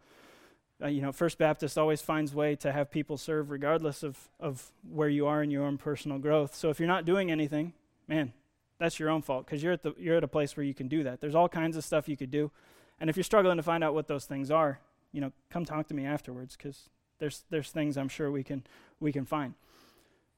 Uh, 0.82 0.88
you 0.88 1.00
know, 1.00 1.12
First 1.12 1.38
Baptist 1.38 1.78
always 1.78 2.02
finds 2.02 2.34
way 2.34 2.56
to 2.56 2.72
have 2.72 2.90
people 2.90 3.16
serve 3.16 3.50
regardless 3.50 4.02
of, 4.02 4.18
of 4.40 4.72
where 4.90 5.08
you 5.08 5.26
are 5.26 5.42
in 5.42 5.50
your 5.50 5.64
own 5.64 5.78
personal 5.78 6.18
growth. 6.18 6.54
So 6.54 6.70
if 6.70 6.80
you're 6.80 6.88
not 6.88 7.04
doing 7.04 7.30
anything, 7.30 7.72
man, 8.08 8.32
that's 8.78 8.98
your 8.98 9.08
own 9.08 9.22
fault 9.22 9.46
because 9.46 9.62
you're 9.62 9.72
at 9.72 9.84
the 9.84 9.94
you're 9.96 10.16
at 10.16 10.24
a 10.24 10.28
place 10.28 10.56
where 10.56 10.64
you 10.64 10.74
can 10.74 10.88
do 10.88 11.04
that. 11.04 11.20
There's 11.20 11.36
all 11.36 11.48
kinds 11.48 11.76
of 11.76 11.84
stuff 11.84 12.08
you 12.08 12.16
could 12.16 12.32
do, 12.32 12.50
and 12.98 13.08
if 13.08 13.16
you're 13.16 13.22
struggling 13.22 13.56
to 13.56 13.62
find 13.62 13.84
out 13.84 13.94
what 13.94 14.08
those 14.08 14.24
things 14.24 14.50
are, 14.50 14.80
you 15.12 15.20
know, 15.20 15.30
come 15.50 15.64
talk 15.64 15.86
to 15.88 15.94
me 15.94 16.04
afterwards 16.04 16.56
because 16.56 16.88
there's 17.20 17.44
there's 17.50 17.70
things 17.70 17.96
I'm 17.96 18.08
sure 18.08 18.32
we 18.32 18.42
can 18.42 18.64
we 18.98 19.12
can 19.12 19.24
find. 19.24 19.54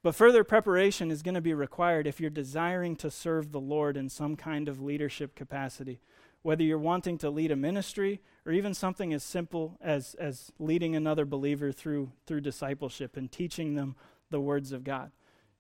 But 0.05 0.15
further 0.15 0.45
preparation 0.45 1.11
is 1.11 1.23
going 1.23 1.35
to 1.35 1.41
be 1.41 1.55
required 1.55 2.07
if 2.07 2.21
you're 2.21 2.29
desiring 2.29 2.95
to 2.97 3.11
serve 3.11 3.53
the 3.53 3.61
Lord 3.61 3.97
in 3.97 4.11
some 4.11 4.37
kind 4.37 4.69
of 4.69 4.83
leadership 4.83 5.35
capacity. 5.35 5.99
Whether 6.43 6.63
you're 6.63 6.77
wanting 6.77 7.17
to 7.19 7.31
lead 7.31 7.51
a 7.51 7.57
ministry 7.57 8.21
or 8.45 8.53
even 8.53 8.75
something 8.75 9.15
as 9.15 9.25
simple 9.25 9.79
as, 9.81 10.15
as 10.17 10.53
leading 10.59 10.95
another 10.95 11.25
believer 11.25 11.73
through, 11.73 12.13
through 12.27 12.43
discipleship 12.43 13.17
and 13.17 13.33
teaching 13.33 13.77
them 13.77 13.97
the 14.29 14.43
words 14.43 14.73
of 14.73 14.85
God. 14.85 15.11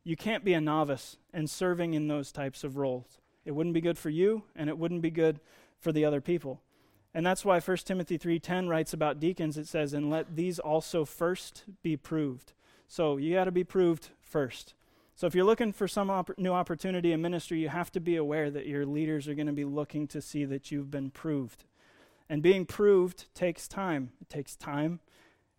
You 0.05 0.15
can't 0.15 0.45
be 0.45 0.53
a 0.53 0.61
novice 0.61 1.17
and 1.33 1.49
serving 1.49 1.95
in 1.95 2.09
those 2.09 2.31
types 2.31 2.65
of 2.65 2.77
roles. 2.77 3.23
It 3.47 3.53
wouldn't 3.53 3.73
be 3.73 3.81
good 3.81 3.97
for 3.97 4.11
you, 4.11 4.43
and 4.55 4.69
it 4.69 4.77
wouldn't 4.77 5.01
be 5.01 5.11
good 5.11 5.41
for 5.81 5.91
the 5.91 6.05
other 6.05 6.21
people. 6.21 6.61
And 7.15 7.25
that's 7.25 7.47
why 7.47 7.61
1 7.61 7.87
Timothy 7.87 8.19
3:10 8.19 8.69
writes 8.69 8.93
about 8.93 9.21
deacons 9.21 9.57
it 9.57 9.69
says 9.69 9.95
and 9.95 10.11
let 10.11 10.37
these 10.37 10.59
also 10.59 11.07
first 11.07 11.65
be 11.83 11.97
proved. 11.97 12.53
So 12.89 13.17
you 13.17 13.35
got 13.35 13.45
to 13.45 13.53
be 13.53 13.65
proved 13.65 14.11
first. 14.35 14.75
So 15.15 15.29
if 15.29 15.35
you're 15.37 15.45
looking 15.45 15.73
for 15.73 15.87
some 15.87 16.11
op- 16.11 16.37
new 16.37 16.53
opportunity 16.53 17.13
in 17.13 17.23
ministry, 17.23 17.61
you 17.61 17.69
have 17.69 17.93
to 17.93 18.01
be 18.01 18.17
aware 18.17 18.51
that 18.51 18.67
your 18.67 18.85
leaders 18.85 19.29
are 19.29 19.35
going 19.37 19.47
to 19.47 19.53
be 19.53 19.65
looking 19.65 20.09
to 20.09 20.21
see 20.21 20.45
that 20.45 20.73
you've 20.73 20.91
been 20.91 21.13
proved. 21.13 21.63
And 22.29 22.43
being 22.43 22.67
proved 22.67 23.33
takes 23.33 23.69
time. 23.69 24.11
It 24.21 24.29
takes 24.29 24.57
time 24.57 24.99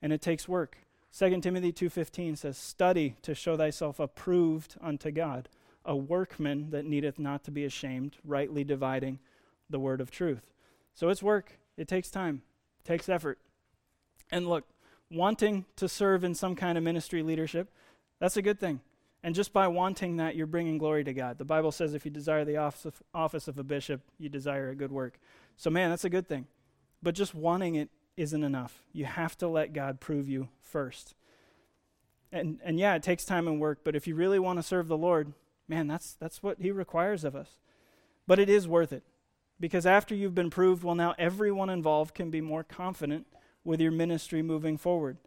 and 0.02 0.12
it 0.12 0.22
takes 0.22 0.50
work. 0.50 0.80
2 1.14 1.42
Timothy 1.42 1.72
2:15 1.72 2.36
says, 2.36 2.58
"Study 2.58 3.16
to 3.22 3.34
show 3.34 3.56
thyself 3.56 3.98
approved 3.98 4.76
unto 4.82 5.10
God, 5.10 5.48
a 5.86 5.96
workman 5.96 6.72
that 6.72 6.86
needeth 6.86 7.18
not 7.18 7.46
to 7.46 7.52
be 7.52 7.64
ashamed, 7.64 8.18
rightly 8.26 8.66
dividing 8.66 9.20
the 9.70 9.80
word 9.80 10.02
of 10.02 10.12
truth." 10.12 10.52
So 10.94 11.08
it's 11.08 11.24
work. 11.24 11.60
It 11.78 11.88
takes 11.88 12.12
time. 12.12 12.42
It 12.82 12.86
takes 12.86 13.08
effort. 13.08 13.40
And 14.30 14.50
look, 14.50 14.66
wanting 15.10 15.64
to 15.78 15.88
serve 15.88 16.26
in 16.26 16.36
some 16.36 16.58
kind 16.58 16.78
of 16.78 16.84
ministry 16.84 17.24
leadership, 17.24 17.72
that's 18.20 18.38
a 18.38 18.42
good 18.42 18.60
thing. 18.60 18.80
And 19.24 19.34
just 19.34 19.54
by 19.54 19.68
wanting 19.68 20.18
that, 20.18 20.36
you're 20.36 20.46
bringing 20.46 20.78
glory 20.78 21.04
to 21.04 21.14
God. 21.14 21.40
The 21.40 21.46
Bible 21.46 21.72
says 21.72 21.94
if 21.94 22.06
you 22.06 22.12
desire 22.12 22.46
the 22.46 22.58
office 22.58 22.86
of, 22.86 23.02
office 23.14 23.48
of 23.48 23.58
a 23.58 23.64
bishop, 23.64 24.02
you 24.20 24.30
desire 24.30 24.70
a 24.70 24.76
good 24.76 24.92
work. 24.92 25.20
So, 25.58 25.70
man, 25.70 25.90
that's 25.90 26.06
a 26.06 26.10
good 26.10 26.28
thing. 26.28 26.46
But 27.02 27.16
just 27.16 27.34
wanting 27.34 27.76
it 27.76 27.90
isn't 28.18 28.44
enough. 28.44 28.84
You 28.94 29.06
have 29.06 29.38
to 29.40 29.48
let 29.48 29.74
God 29.74 30.00
prove 30.00 30.30
you 30.30 30.50
first. 30.62 31.16
And, 32.32 32.60
and 32.64 32.80
yeah, 32.80 32.96
it 32.96 33.04
takes 33.04 33.26
time 33.26 33.48
and 33.48 33.60
work, 33.60 33.80
but 33.84 33.96
if 33.96 34.08
you 34.08 34.16
really 34.16 34.40
want 34.40 34.60
to 34.60 34.64
serve 34.64 34.88
the 34.88 34.98
Lord, 34.98 35.34
man, 35.68 35.88
that's, 35.88 36.14
that's 36.14 36.44
what 36.44 36.60
He 36.62 36.70
requires 36.70 37.24
of 37.24 37.36
us. 37.36 37.60
But 38.28 38.40
it 38.40 38.50
is 38.50 38.68
worth 38.68 38.94
it. 38.94 39.04
Because 39.60 39.86
after 39.86 40.14
you've 40.14 40.36
been 40.36 40.50
proved, 40.50 40.84
well, 40.84 40.96
now 40.96 41.16
everyone 41.18 41.70
involved 41.70 42.14
can 42.14 42.30
be 42.30 42.42
more 42.42 42.64
confident 42.64 43.26
with 43.64 43.80
your 43.80 43.92
ministry 43.92 44.42
moving 44.42 44.78
forward. 44.78 45.18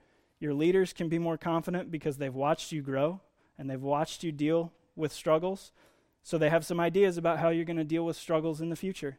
Your 0.41 0.55
leaders 0.55 0.93
can 0.93 1.09
be 1.09 1.19
more 1.19 1.37
confident 1.37 1.91
because 1.91 2.17
they've 2.17 2.35
watched 2.35 2.73
you 2.73 2.83
grow 2.83 3.21
and 3.59 3.69
they've 3.69 3.83
watched 3.83 4.23
you 4.23 4.33
deal 4.33 4.73
with 4.95 5.13
struggles. 5.13 5.73
So 6.23 6.39
they 6.39 6.51
have 6.51 6.65
some 6.65 6.81
ideas 6.81 7.17
about 7.17 7.39
how 7.39 7.49
you're 7.49 7.65
going 7.65 7.77
to 7.77 7.85
deal 7.85 8.05
with 8.05 8.17
struggles 8.17 8.61
in 8.61 8.69
the 8.69 8.77
future. 8.77 9.19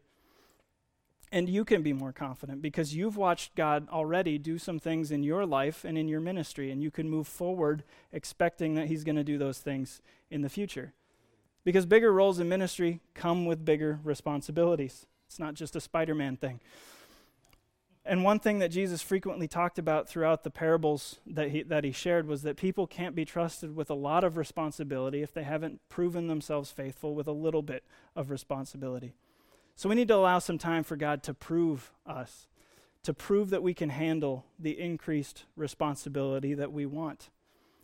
And 1.31 1.47
you 1.47 1.63
can 1.63 1.83
be 1.83 1.93
more 1.93 2.11
confident 2.11 2.61
because 2.61 2.95
you've 2.95 3.17
watched 3.17 3.55
God 3.55 3.87
already 3.89 4.37
do 4.37 4.57
some 4.57 4.79
things 4.79 5.11
in 5.11 5.21
your 5.21 5.45
life 5.45 5.85
and 5.85 5.97
in 5.97 6.07
your 6.07 6.19
ministry, 6.19 6.71
and 6.71 6.81
you 6.81 6.89
can 6.89 7.09
move 7.09 7.27
forward 7.27 7.83
expecting 8.11 8.73
that 8.75 8.87
He's 8.87 9.03
going 9.03 9.15
to 9.15 9.23
do 9.23 9.37
those 9.37 9.59
things 9.59 10.01
in 10.31 10.41
the 10.41 10.49
future. 10.49 10.93
Because 11.63 11.85
bigger 11.85 12.11
roles 12.11 12.39
in 12.39 12.49
ministry 12.49 12.99
come 13.13 13.45
with 13.45 13.63
bigger 13.63 13.99
responsibilities. 14.03 15.05
It's 15.27 15.37
not 15.37 15.53
just 15.53 15.75
a 15.75 15.81
Spider 15.81 16.15
Man 16.15 16.35
thing. 16.35 16.61
And 18.09 18.23
one 18.23 18.39
thing 18.39 18.57
that 18.57 18.69
Jesus 18.69 19.03
frequently 19.03 19.47
talked 19.47 19.77
about 19.77 20.09
throughout 20.09 20.43
the 20.43 20.49
parables 20.49 21.19
that 21.27 21.51
he, 21.51 21.61
that 21.61 21.83
he 21.83 21.91
shared 21.91 22.25
was 22.25 22.41
that 22.41 22.57
people 22.57 22.87
can't 22.87 23.13
be 23.13 23.23
trusted 23.23 23.75
with 23.75 23.91
a 23.91 23.93
lot 23.93 24.23
of 24.23 24.35
responsibility 24.35 25.21
if 25.21 25.31
they 25.31 25.43
haven't 25.43 25.79
proven 25.89 26.25
themselves 26.25 26.71
faithful 26.71 27.13
with 27.13 27.27
a 27.27 27.31
little 27.31 27.61
bit 27.61 27.83
of 28.15 28.31
responsibility. 28.31 29.13
So 29.75 29.89
we 29.89 29.93
need 29.93 30.07
to 30.07 30.15
allow 30.15 30.39
some 30.39 30.57
time 30.57 30.83
for 30.83 30.95
God 30.95 31.21
to 31.21 31.35
prove 31.35 31.91
us, 32.03 32.47
to 33.03 33.13
prove 33.13 33.51
that 33.51 33.61
we 33.61 33.75
can 33.75 33.91
handle 33.91 34.43
the 34.57 34.79
increased 34.79 35.43
responsibility 35.55 36.55
that 36.55 36.73
we 36.73 36.87
want. 36.87 37.29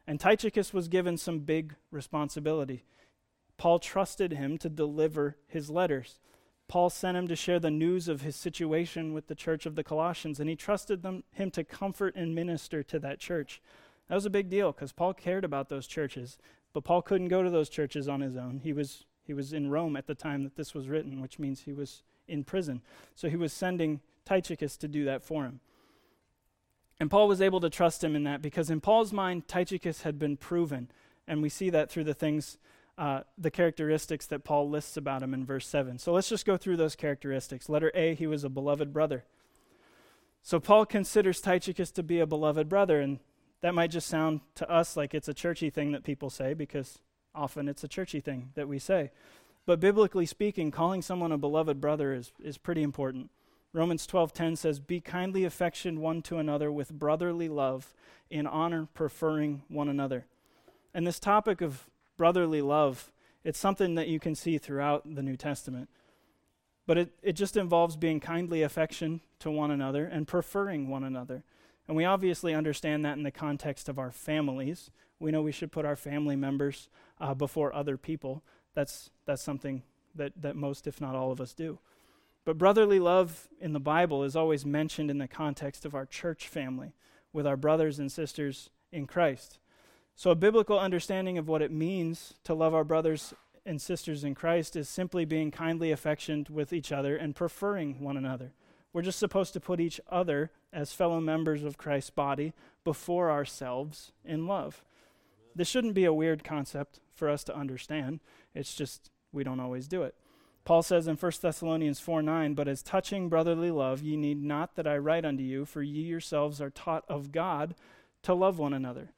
And 0.08 0.20
Tychicus 0.20 0.74
was 0.74 0.88
given 0.88 1.18
some 1.18 1.42
big 1.42 1.76
responsibility. 1.92 2.84
Paul 3.58 3.78
trusted 3.78 4.32
him 4.32 4.58
to 4.58 4.70
deliver 4.70 5.38
his 5.46 5.70
letters. 5.70 6.20
Paul 6.68 6.90
sent 6.90 7.18
him 7.18 7.28
to 7.28 7.36
share 7.36 7.60
the 7.60 7.70
news 7.70 8.08
of 8.08 8.22
his 8.22 8.36
situation 8.36 9.14
with 9.14 9.28
the 9.28 9.36
church 9.36 9.66
of 9.66 9.76
the 9.76 9.84
Colossians, 9.84 10.40
and 10.40 10.50
he 10.50 10.56
trusted 10.56 11.04
them, 11.04 11.24
him 11.32 11.52
to 11.52 11.64
comfort 11.64 12.16
and 12.16 12.34
minister 12.34 12.82
to 12.84 13.00
that 13.00 13.20
church. 13.20 13.62
That 14.08 14.16
was 14.16 14.26
a 14.26 14.32
big 14.32 14.50
deal 14.50 14.72
because 14.72 14.92
Paul 14.92 15.14
cared 15.14 15.44
about 15.44 15.70
those 15.70 15.88
churches, 15.88 16.38
but 16.74 16.84
Paul 16.84 17.02
couldn't 17.02 17.28
go 17.28 17.44
to 17.44 17.50
those 17.50 17.70
churches 17.70 18.08
on 18.08 18.22
his 18.22 18.36
own. 18.36 18.62
He 18.64 18.74
was 18.74 19.06
he 19.26 19.34
was 19.34 19.54
in 19.54 19.72
Rome 19.72 19.96
at 19.96 20.06
the 20.06 20.16
time 20.16 20.44
that 20.44 20.56
this 20.56 20.76
was 20.76 20.88
written, 20.88 21.20
which 21.20 21.40
means 21.40 21.62
he 21.62 21.74
was 21.74 22.04
in 22.28 22.44
prison. 22.44 22.82
So 23.16 23.28
he 23.28 23.36
was 23.36 23.52
sending 23.52 24.02
Tychicus 24.24 24.78
to 24.78 24.88
do 24.88 25.04
that 25.06 25.24
for 25.24 25.46
him. 25.46 25.62
And 27.00 27.10
Paul 27.10 27.28
was 27.28 27.42
able 27.42 27.60
to 27.62 27.70
trust 27.70 28.04
him 28.04 28.16
in 28.16 28.24
that 28.24 28.42
because, 28.42 28.70
in 28.70 28.82
Paul's 28.82 29.12
mind, 29.12 29.48
Tychicus 29.48 30.04
had 30.04 30.18
been 30.20 30.38
proven. 30.38 30.90
And 31.28 31.42
we 31.42 31.50
see 31.50 31.70
that 31.72 31.90
through 31.90 32.06
the 32.06 32.14
things, 32.14 32.58
uh, 32.98 33.22
the 33.38 33.52
characteristics 33.52 34.26
that 34.28 34.44
Paul 34.44 34.70
lists 34.70 34.98
about 34.98 35.22
him 35.22 35.34
in 35.34 35.46
verse 35.46 35.68
7. 35.68 36.00
So 36.00 36.14
let's 36.14 36.30
just 36.30 36.46
go 36.46 36.58
through 36.58 36.78
those 36.78 36.96
characteristics. 36.96 37.70
Letter 37.70 37.92
A, 37.94 38.16
he 38.16 38.28
was 38.28 38.44
a 38.44 38.50
beloved 38.50 38.94
brother. 38.94 39.26
So 40.42 40.60
Paul 40.60 40.86
considers 40.86 41.42
Tychicus 41.42 41.92
to 41.92 42.04
be 42.04 42.20
a 42.20 42.28
beloved 42.28 42.70
brother. 42.70 43.02
And 43.02 43.20
that 43.62 43.74
might 43.74 43.92
just 43.92 44.08
sound 44.08 44.42
to 44.56 44.70
us 44.70 44.96
like 44.96 45.14
it's 45.14 45.28
a 45.28 45.34
churchy 45.34 45.70
thing 45.70 45.92
that 45.92 46.04
people 46.04 46.30
say 46.30 46.54
because 46.54 47.00
Often 47.36 47.68
it's 47.68 47.84
a 47.84 47.88
churchy 47.88 48.22
thing 48.22 48.52
that 48.56 48.68
we 48.68 48.80
say. 48.80 49.12
But 49.66 49.80
biblically 49.80 50.26
speaking, 50.26 50.72
calling 50.72 51.02
someone 51.02 51.32
a 51.32 51.38
beloved 51.38 51.82
brother 51.82 52.14
is, 52.14 52.32
is 52.42 52.58
pretty 52.58 52.82
important. 52.82 53.30
Romans 53.74 54.08
12:10 54.08 54.56
says, 54.56 54.80
"Be 54.80 55.02
kindly 55.02 55.44
affectioned 55.44 56.00
one 56.00 56.22
to 56.24 56.38
another 56.38 56.72
with 56.72 56.98
brotherly 56.98 57.50
love, 57.50 57.94
in 58.30 58.48
honor 58.48 58.88
preferring 58.94 59.64
one 59.68 59.90
another." 59.90 60.26
And 60.94 61.06
this 61.06 61.20
topic 61.20 61.60
of 61.60 61.90
brotherly 62.18 62.62
love, 62.62 63.12
it's 63.44 63.60
something 63.60 63.96
that 63.96 64.08
you 64.08 64.20
can 64.20 64.36
see 64.36 64.58
throughout 64.58 65.04
the 65.16 65.22
New 65.22 65.38
Testament. 65.38 65.90
But 66.88 66.98
it, 66.98 67.12
it 67.22 67.34
just 67.34 67.58
involves 67.58 67.96
being 67.96 68.20
kindly 68.20 68.62
affection 68.62 69.22
to 69.40 69.50
one 69.50 69.72
another 69.72 70.06
and 70.06 70.28
preferring 70.28 70.88
one 70.90 71.04
another. 71.04 71.44
And 71.88 71.96
we 71.96 72.06
obviously 72.06 72.54
understand 72.54 73.06
that 73.06 73.18
in 73.18 73.24
the 73.24 73.32
context 73.32 73.90
of 73.90 74.00
our 74.00 74.12
families. 74.12 74.92
We 75.20 75.32
know 75.32 75.42
we 75.42 75.52
should 75.52 75.72
put 75.72 75.86
our 75.86 75.96
family 75.96 76.36
members 76.36 76.90
uh, 77.20 77.34
before 77.34 77.74
other 77.74 77.98
people. 77.98 78.44
That's, 78.74 79.10
that's 79.26 79.42
something 79.42 79.84
that, 80.16 80.34
that 80.42 80.56
most, 80.56 80.88
if 80.88 81.00
not 81.00 81.16
all 81.16 81.32
of 81.32 81.42
us, 81.42 81.54
do. 81.54 81.80
But 82.44 82.58
brotherly 82.58 83.00
love 83.00 83.48
in 83.60 83.74
the 83.74 83.80
Bible 83.80 84.24
is 84.24 84.36
always 84.36 84.66
mentioned 84.66 85.10
in 85.10 85.18
the 85.18 85.28
context 85.28 85.86
of 85.86 85.96
our 85.96 86.06
church 86.06 86.48
family 86.48 86.94
with 87.34 87.48
our 87.48 87.58
brothers 87.58 87.98
and 87.98 88.12
sisters 88.12 88.70
in 88.92 89.08
Christ. 89.08 89.60
So, 90.18 90.32
a 90.32 90.36
biblical 90.36 90.80
understanding 90.80 91.38
of 91.38 91.50
what 91.50 91.62
it 91.62 91.72
means 91.72 92.36
to 92.46 92.54
love 92.54 92.74
our 92.74 92.86
brothers 92.86 93.34
and 93.66 93.82
sisters 93.82 94.24
in 94.24 94.34
Christ 94.34 94.78
is 94.78 94.88
simply 94.88 95.26
being 95.26 95.52
kindly 95.52 95.92
affectioned 95.92 96.48
with 96.48 96.72
each 96.72 96.92
other 96.92 97.18
and 97.18 97.36
preferring 97.36 98.00
one 98.00 98.16
another. 98.16 98.54
We're 98.94 99.02
just 99.02 99.20
supposed 99.20 99.52
to 99.54 99.60
put 99.60 99.82
each 99.82 100.00
other 100.10 100.52
as 100.72 100.94
fellow 100.94 101.20
members 101.20 101.64
of 101.64 101.78
Christ's 101.78 102.12
body 102.12 102.54
before 102.86 103.30
ourselves 103.30 104.14
in 104.24 104.48
love. 104.48 104.86
This 105.54 105.68
shouldn't 105.68 105.96
be 105.96 106.06
a 106.06 106.14
weird 106.14 106.46
concept 106.46 107.02
for 107.14 107.30
us 107.30 107.44
to 107.46 107.56
understand. 107.56 108.22
It's 108.54 108.74
just 108.74 109.12
we 109.34 109.44
don't 109.44 109.60
always 109.60 109.88
do 109.88 110.04
it. 110.04 110.16
Paul 110.64 110.82
says 110.82 111.08
in 111.08 111.18
1 111.18 111.32
Thessalonians 111.42 112.00
4 112.00 112.22
9, 112.22 112.54
But 112.54 112.70
as 112.70 112.82
touching 112.82 113.28
brotherly 113.28 113.70
love, 113.70 114.02
ye 114.02 114.16
need 114.16 114.42
not 114.42 114.76
that 114.76 114.88
I 114.88 114.98
write 114.98 115.26
unto 115.26 115.44
you, 115.44 115.66
for 115.66 115.82
ye 115.82 116.04
yourselves 116.04 116.62
are 116.62 116.70
taught 116.70 117.04
of 117.10 117.34
God 117.34 117.76
to 118.24 118.34
love 118.34 118.58
one 118.58 118.74
another. 118.74 119.10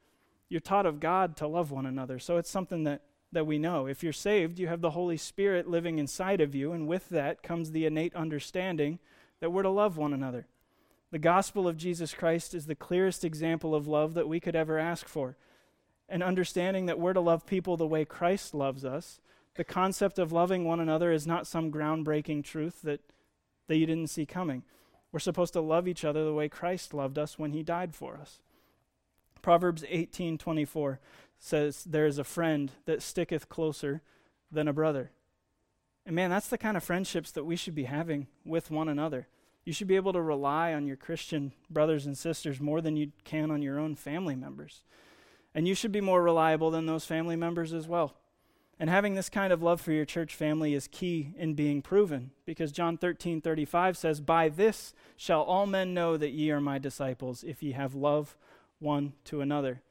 You're 0.48 0.60
taught 0.60 0.86
of 0.86 1.00
God 1.00 1.36
to 1.36 1.46
love 1.46 1.70
one 1.70 1.86
another. 1.86 2.18
So 2.18 2.36
it's 2.36 2.50
something 2.50 2.84
that, 2.84 3.02
that 3.32 3.46
we 3.46 3.58
know. 3.58 3.86
If 3.86 4.02
you're 4.02 4.12
saved, 4.12 4.58
you 4.58 4.68
have 4.68 4.80
the 4.80 4.90
Holy 4.90 5.16
Spirit 5.16 5.68
living 5.68 5.98
inside 5.98 6.40
of 6.40 6.54
you, 6.54 6.72
and 6.72 6.88
with 6.88 7.08
that 7.10 7.42
comes 7.42 7.70
the 7.70 7.86
innate 7.86 8.14
understanding 8.14 8.98
that 9.40 9.50
we're 9.50 9.62
to 9.62 9.68
love 9.68 9.96
one 9.96 10.12
another. 10.12 10.46
The 11.10 11.18
gospel 11.18 11.66
of 11.66 11.76
Jesus 11.76 12.12
Christ 12.12 12.54
is 12.54 12.66
the 12.66 12.74
clearest 12.74 13.24
example 13.24 13.74
of 13.74 13.86
love 13.86 14.14
that 14.14 14.28
we 14.28 14.40
could 14.40 14.56
ever 14.56 14.78
ask 14.78 15.06
for 15.06 15.36
and 16.08 16.22
understanding 16.22 16.86
that 16.86 16.98
we're 16.98 17.12
to 17.12 17.20
love 17.20 17.46
people 17.46 17.76
the 17.76 17.86
way 17.86 18.04
Christ 18.04 18.54
loves 18.54 18.84
us. 18.84 19.20
The 19.56 19.64
concept 19.64 20.18
of 20.18 20.32
loving 20.32 20.64
one 20.64 20.80
another 20.80 21.12
is 21.12 21.26
not 21.26 21.46
some 21.46 21.70
groundbreaking 21.70 22.44
truth 22.44 22.82
that, 22.82 23.00
that 23.66 23.76
you 23.76 23.86
didn't 23.86 24.08
see 24.08 24.24
coming. 24.24 24.62
We're 25.12 25.18
supposed 25.18 25.52
to 25.54 25.60
love 25.60 25.88
each 25.88 26.04
other 26.04 26.24
the 26.24 26.34
way 26.34 26.48
Christ 26.48 26.94
loved 26.94 27.18
us 27.18 27.38
when 27.38 27.52
he 27.52 27.62
died 27.62 27.94
for 27.94 28.16
us. 28.16 28.40
Proverbs 29.48 29.82
18:24 29.88 30.98
says 31.38 31.82
there 31.84 32.04
is 32.04 32.18
a 32.18 32.22
friend 32.22 32.70
that 32.84 33.00
sticketh 33.00 33.48
closer 33.48 34.02
than 34.52 34.68
a 34.68 34.74
brother. 34.74 35.10
And 36.04 36.14
man, 36.14 36.28
that's 36.28 36.48
the 36.48 36.58
kind 36.58 36.76
of 36.76 36.84
friendships 36.84 37.30
that 37.30 37.46
we 37.46 37.56
should 37.56 37.74
be 37.74 37.84
having 37.84 38.26
with 38.44 38.70
one 38.70 38.90
another. 38.90 39.26
You 39.64 39.72
should 39.72 39.86
be 39.86 39.96
able 39.96 40.12
to 40.12 40.20
rely 40.20 40.74
on 40.74 40.86
your 40.86 40.98
Christian 40.98 41.52
brothers 41.70 42.04
and 42.04 42.14
sisters 42.14 42.60
more 42.60 42.82
than 42.82 42.98
you 42.98 43.12
can 43.24 43.50
on 43.50 43.62
your 43.62 43.78
own 43.78 43.94
family 43.94 44.36
members. 44.36 44.82
And 45.54 45.66
you 45.66 45.74
should 45.74 45.92
be 45.92 46.02
more 46.02 46.22
reliable 46.22 46.70
than 46.70 46.84
those 46.84 47.06
family 47.06 47.34
members 47.34 47.72
as 47.72 47.88
well. 47.88 48.16
And 48.78 48.90
having 48.90 49.14
this 49.14 49.30
kind 49.30 49.50
of 49.50 49.62
love 49.62 49.80
for 49.80 49.92
your 49.92 50.04
church 50.04 50.34
family 50.34 50.74
is 50.74 50.88
key 50.88 51.32
in 51.38 51.54
being 51.54 51.80
proven 51.80 52.32
because 52.44 52.70
John 52.70 52.98
13 52.98 53.40
35 53.40 53.96
says, 53.96 54.20
By 54.20 54.50
this 54.50 54.92
shall 55.16 55.40
all 55.40 55.64
men 55.64 55.94
know 55.94 56.18
that 56.18 56.32
ye 56.32 56.50
are 56.50 56.60
my 56.60 56.76
disciples, 56.76 57.42
if 57.42 57.62
ye 57.62 57.72
have 57.72 57.94
love 57.94 58.36
one 58.78 59.12
to 59.24 59.40
another. 59.40 59.82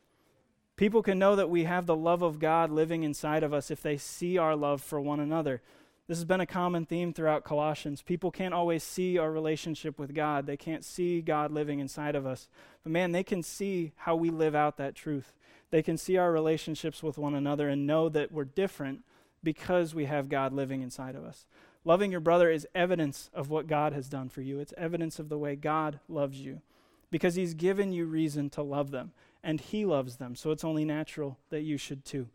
People 0.76 1.02
can 1.02 1.18
know 1.18 1.36
that 1.36 1.50
we 1.50 1.64
have 1.64 1.88
the 1.88 1.96
love 1.96 2.22
of 2.22 2.40
God 2.40 2.70
living 2.70 3.04
inside 3.04 3.44
of 3.44 3.54
us 3.54 3.72
if 3.72 3.82
they 3.82 3.98
see 3.98 4.38
our 4.38 4.56
love 4.56 4.82
for 4.82 5.02
one 5.02 5.20
another. 5.20 5.62
This 6.08 6.20
has 6.20 6.26
been 6.26 6.40
a 6.40 6.46
common 6.46 6.86
theme 6.86 7.14
throughout 7.14 7.44
Colossians. 7.44 8.02
People 8.02 8.32
can't 8.32 8.54
always 8.54 8.84
see 8.84 9.18
our 9.18 9.32
relationship 9.32 10.00
with 10.00 10.14
God, 10.14 10.46
they 10.46 10.56
can't 10.56 10.86
see 10.86 11.22
God 11.22 11.52
living 11.52 11.80
inside 11.80 12.16
of 12.16 12.26
us. 12.26 12.48
But 12.84 12.92
man, 12.92 13.12
they 13.12 13.24
can 13.24 13.44
see 13.44 13.92
how 13.98 14.16
we 14.16 14.30
live 14.30 14.56
out 14.56 14.78
that 14.78 14.96
truth. 14.96 15.34
They 15.70 15.82
can 15.82 15.98
see 15.98 16.16
our 16.16 16.32
relationships 16.32 17.04
with 17.04 17.18
one 17.18 17.36
another 17.36 17.68
and 17.68 17.86
know 17.86 18.08
that 18.10 18.32
we're 18.32 18.46
different 18.46 19.04
because 19.44 19.94
we 19.94 20.06
have 20.06 20.30
God 20.30 20.54
living 20.54 20.82
inside 20.82 21.16
of 21.16 21.26
us. 21.26 21.46
Loving 21.84 22.12
your 22.12 22.22
brother 22.22 22.50
is 22.50 22.68
evidence 22.76 23.30
of 23.34 23.50
what 23.50 23.68
God 23.68 23.94
has 23.94 24.08
done 24.08 24.30
for 24.30 24.42
you, 24.42 24.60
it's 24.60 24.74
evidence 24.78 25.20
of 25.20 25.28
the 25.28 25.38
way 25.38 25.56
God 25.56 26.00
loves 26.08 26.40
you 26.40 26.62
because 27.10 27.36
he's 27.36 27.54
given 27.54 27.92
you 27.92 28.06
reason 28.06 28.50
to 28.52 28.62
love 28.62 28.92
them 28.92 29.12
and 29.44 29.62
he 29.62 29.86
loves 29.86 30.18
them. 30.18 30.36
So 30.36 30.52
it's 30.52 30.64
only 30.64 30.86
natural 30.86 31.38
that 31.50 31.62
you 31.62 31.78
should 31.78 32.04
too. 32.06 32.28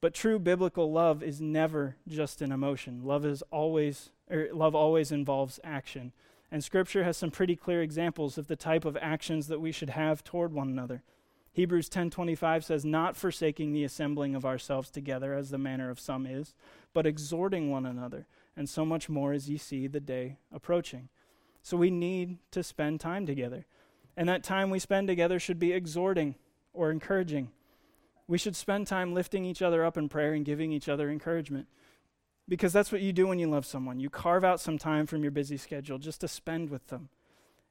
But 0.00 0.14
true 0.14 0.38
biblical 0.38 0.92
love 0.92 1.22
is 1.22 1.40
never 1.40 1.96
just 2.06 2.42
an 2.42 2.52
emotion. 2.52 3.02
Love 3.04 3.24
is 3.24 3.42
always 3.50 4.10
er, 4.30 4.48
love 4.52 4.74
always 4.74 5.10
involves 5.10 5.58
action. 5.64 6.12
And 6.50 6.62
scripture 6.62 7.04
has 7.04 7.16
some 7.16 7.30
pretty 7.30 7.56
clear 7.56 7.82
examples 7.82 8.38
of 8.38 8.46
the 8.46 8.56
type 8.56 8.84
of 8.84 8.96
actions 9.00 9.48
that 9.48 9.60
we 9.60 9.72
should 9.72 9.90
have 9.90 10.22
toward 10.22 10.52
one 10.52 10.68
another. 10.68 11.02
Hebrews 11.52 11.88
10:25 11.88 12.64
says 12.64 12.84
not 12.84 13.16
forsaking 13.16 13.72
the 13.72 13.82
assembling 13.82 14.34
of 14.34 14.44
ourselves 14.44 14.90
together 14.90 15.32
as 15.32 15.50
the 15.50 15.58
manner 15.58 15.88
of 15.88 15.98
some 15.98 16.26
is, 16.26 16.54
but 16.92 17.06
exhorting 17.06 17.70
one 17.70 17.86
another, 17.86 18.26
and 18.54 18.68
so 18.68 18.84
much 18.84 19.08
more 19.08 19.32
as 19.32 19.48
ye 19.48 19.56
see 19.56 19.86
the 19.86 19.98
day 19.98 20.36
approaching. 20.52 21.08
So 21.66 21.76
we 21.76 21.90
need 21.90 22.38
to 22.52 22.62
spend 22.62 23.00
time 23.00 23.26
together. 23.26 23.66
And 24.16 24.28
that 24.28 24.44
time 24.44 24.70
we 24.70 24.78
spend 24.78 25.08
together 25.08 25.40
should 25.40 25.58
be 25.58 25.72
exhorting 25.72 26.36
or 26.72 26.92
encouraging. 26.92 27.50
We 28.28 28.38
should 28.38 28.54
spend 28.54 28.86
time 28.86 29.12
lifting 29.12 29.44
each 29.44 29.62
other 29.62 29.84
up 29.84 29.96
in 29.96 30.08
prayer 30.08 30.32
and 30.32 30.44
giving 30.44 30.70
each 30.70 30.88
other 30.88 31.10
encouragement. 31.10 31.66
Because 32.48 32.72
that's 32.72 32.92
what 32.92 33.00
you 33.00 33.12
do 33.12 33.26
when 33.26 33.40
you 33.40 33.48
love 33.48 33.66
someone. 33.66 33.98
You 33.98 34.08
carve 34.08 34.44
out 34.44 34.60
some 34.60 34.78
time 34.78 35.06
from 35.06 35.22
your 35.24 35.32
busy 35.32 35.56
schedule 35.56 35.98
just 35.98 36.20
to 36.20 36.28
spend 36.28 36.70
with 36.70 36.86
them. 36.86 37.08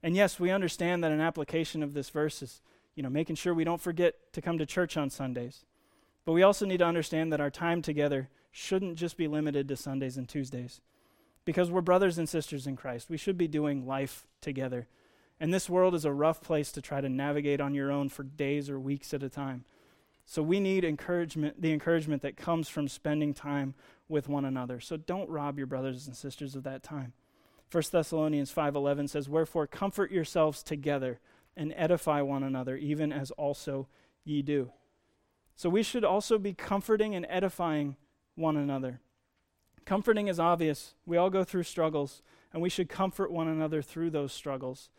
And 0.04 0.14
yes, 0.14 0.42
we 0.42 0.52
understand 0.52 1.02
that 1.06 1.14
an 1.14 1.22
application 1.22 1.82
of 1.82 1.94
this 1.94 2.10
verse 2.10 2.42
is 2.42 2.60
you 2.96 3.04
know, 3.04 3.10
making 3.10 3.38
sure 3.38 3.54
we 3.54 3.64
don't 3.64 3.80
forget 3.80 4.16
to 4.34 4.42
come 4.42 4.58
to 4.58 4.66
church 4.66 4.98
on 4.98 5.10
Sundays. 5.10 5.64
But 6.26 6.34
we 6.34 6.44
also 6.44 6.66
need 6.66 6.80
to 6.80 6.86
understand 6.86 7.32
that 7.32 7.40
our 7.40 7.50
time 7.50 7.82
together 7.82 8.28
shouldn't 8.52 8.98
just 8.98 9.16
be 9.16 9.30
limited 9.30 9.70
to 9.70 9.78
Sundays 9.78 10.18
and 10.18 10.28
Tuesdays. 10.28 10.82
Because 11.46 11.72
we're 11.72 11.82
brothers 11.82 12.18
and 12.18 12.28
sisters 12.28 12.68
in 12.68 12.76
Christ. 12.76 13.10
We 13.10 13.18
should 13.18 13.38
be 13.38 13.48
doing 13.48 13.86
life 13.86 14.28
together. 14.42 14.88
And 15.40 15.54
this 15.54 15.70
world 15.70 15.94
is 15.96 16.06
a 16.06 16.12
rough 16.12 16.42
place 16.42 16.72
to 16.74 16.82
try 16.82 17.02
to 17.02 17.10
navigate 17.10 17.62
on 17.62 17.74
your 17.74 17.92
own 17.92 18.10
for 18.10 18.24
days 18.24 18.70
or 18.70 18.80
weeks 18.80 19.14
at 19.14 19.24
a 19.24 19.30
time. 19.30 19.66
So 20.26 20.42
we 20.42 20.60
need 20.60 20.84
encouragement, 20.84 21.62
the 21.62 21.72
encouragement 21.72 22.24
that 22.24 22.36
comes 22.36 22.68
from 22.68 22.88
spending 22.88 23.34
time 23.34 23.76
with 24.10 24.28
one 24.28 24.46
another. 24.46 24.80
So 24.80 24.98
don't 24.98 25.30
rob 25.30 25.58
your 25.58 25.68
brothers 25.68 26.08
and 26.08 26.16
sisters 26.16 26.56
of 26.56 26.64
that 26.64 26.82
time. 26.82 27.14
1 27.70 27.92
Thessalonians 27.92 28.52
5:11 28.52 29.08
says, 29.08 29.30
"Wherefore 29.30 29.68
comfort 29.68 30.12
yourselves 30.12 30.64
together 30.64 31.20
and 31.56 31.74
edify 31.76 32.22
one 32.22 32.44
another, 32.44 32.76
even 32.76 33.12
as 33.12 33.32
also 33.32 33.88
ye 34.24 34.42
do." 34.42 34.72
So 35.56 35.70
we 35.70 35.84
should 35.84 36.04
also 36.04 36.38
be 36.38 36.54
comforting 36.54 37.16
and 37.16 37.26
edifying 37.30 37.98
one 38.36 38.58
another. 38.58 39.02
Comforting 39.86 40.28
is 40.28 40.40
obvious. 40.40 40.96
We 41.06 41.18
all 41.18 41.30
go 41.30 41.44
through 41.44 41.64
struggles, 41.64 42.22
and 42.52 42.62
we 42.62 42.70
should 42.70 42.90
comfort 42.90 43.32
one 43.32 43.48
another 43.48 43.82
through 43.82 44.10
those 44.10 44.34
struggles. 44.34 44.90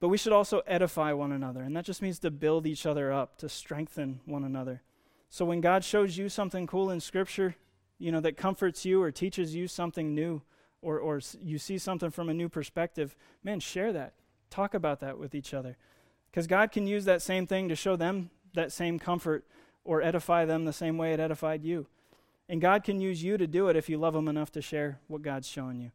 But 0.00 0.08
we 0.08 0.18
should 0.18 0.32
also 0.32 0.62
edify 0.66 1.12
one 1.12 1.32
another, 1.32 1.62
and 1.62 1.76
that 1.76 1.84
just 1.84 2.02
means 2.02 2.18
to 2.20 2.30
build 2.30 2.66
each 2.66 2.86
other 2.86 3.12
up, 3.12 3.38
to 3.38 3.48
strengthen 3.48 4.20
one 4.24 4.44
another. 4.44 4.82
So 5.30 5.44
when 5.44 5.60
God 5.60 5.84
shows 5.84 6.18
you 6.18 6.28
something 6.28 6.66
cool 6.66 6.90
in 6.90 7.00
Scripture, 7.00 7.54
you 7.98 8.12
know, 8.12 8.20
that 8.20 8.36
comforts 8.36 8.84
you 8.84 9.00
or 9.00 9.10
teaches 9.10 9.54
you 9.54 9.68
something 9.68 10.14
new, 10.14 10.42
or, 10.82 10.98
or 10.98 11.20
you 11.40 11.56
see 11.56 11.78
something 11.78 12.10
from 12.10 12.28
a 12.28 12.34
new 12.34 12.48
perspective, 12.48 13.16
man, 13.42 13.60
share 13.60 13.92
that. 13.92 14.14
Talk 14.50 14.74
about 14.74 15.00
that 15.00 15.18
with 15.18 15.34
each 15.34 15.54
other. 15.54 15.76
Because 16.30 16.46
God 16.46 16.72
can 16.72 16.86
use 16.86 17.04
that 17.04 17.22
same 17.22 17.46
thing 17.46 17.68
to 17.68 17.76
show 17.76 17.94
them 17.94 18.30
that 18.54 18.72
same 18.72 18.98
comfort 18.98 19.46
or 19.84 20.02
edify 20.02 20.44
them 20.44 20.64
the 20.64 20.72
same 20.72 20.98
way 20.98 21.12
it 21.12 21.20
edified 21.20 21.64
you. 21.64 21.86
And 22.48 22.60
God 22.60 22.84
can 22.84 23.00
use 23.00 23.22
you 23.22 23.36
to 23.36 23.46
do 23.46 23.68
it 23.68 23.76
if 23.76 23.88
you 23.88 23.98
love 23.98 24.14
Him 24.14 24.28
enough 24.28 24.52
to 24.52 24.62
share 24.62 24.98
what 25.08 25.22
God's 25.22 25.48
showing 25.48 25.80
you. 25.80 25.92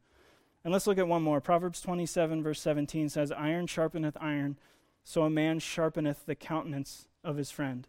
And 0.63 0.73
let's 0.73 0.87
look 0.87 0.97
at 0.97 1.07
one 1.07 1.23
more. 1.23 1.39
Proverbs 1.39 1.81
27, 1.81 2.43
verse 2.43 2.59
17 2.61 3.09
says, 3.09 3.31
Iron 3.31 3.67
sharpeneth 3.67 4.17
iron, 4.19 4.57
so 5.03 5.23
a 5.23 5.29
man 5.29 5.59
sharpeneth 5.59 6.25
the 6.25 6.35
countenance 6.35 7.07
of 7.23 7.37
his 7.37 7.51
friend. 7.51 7.87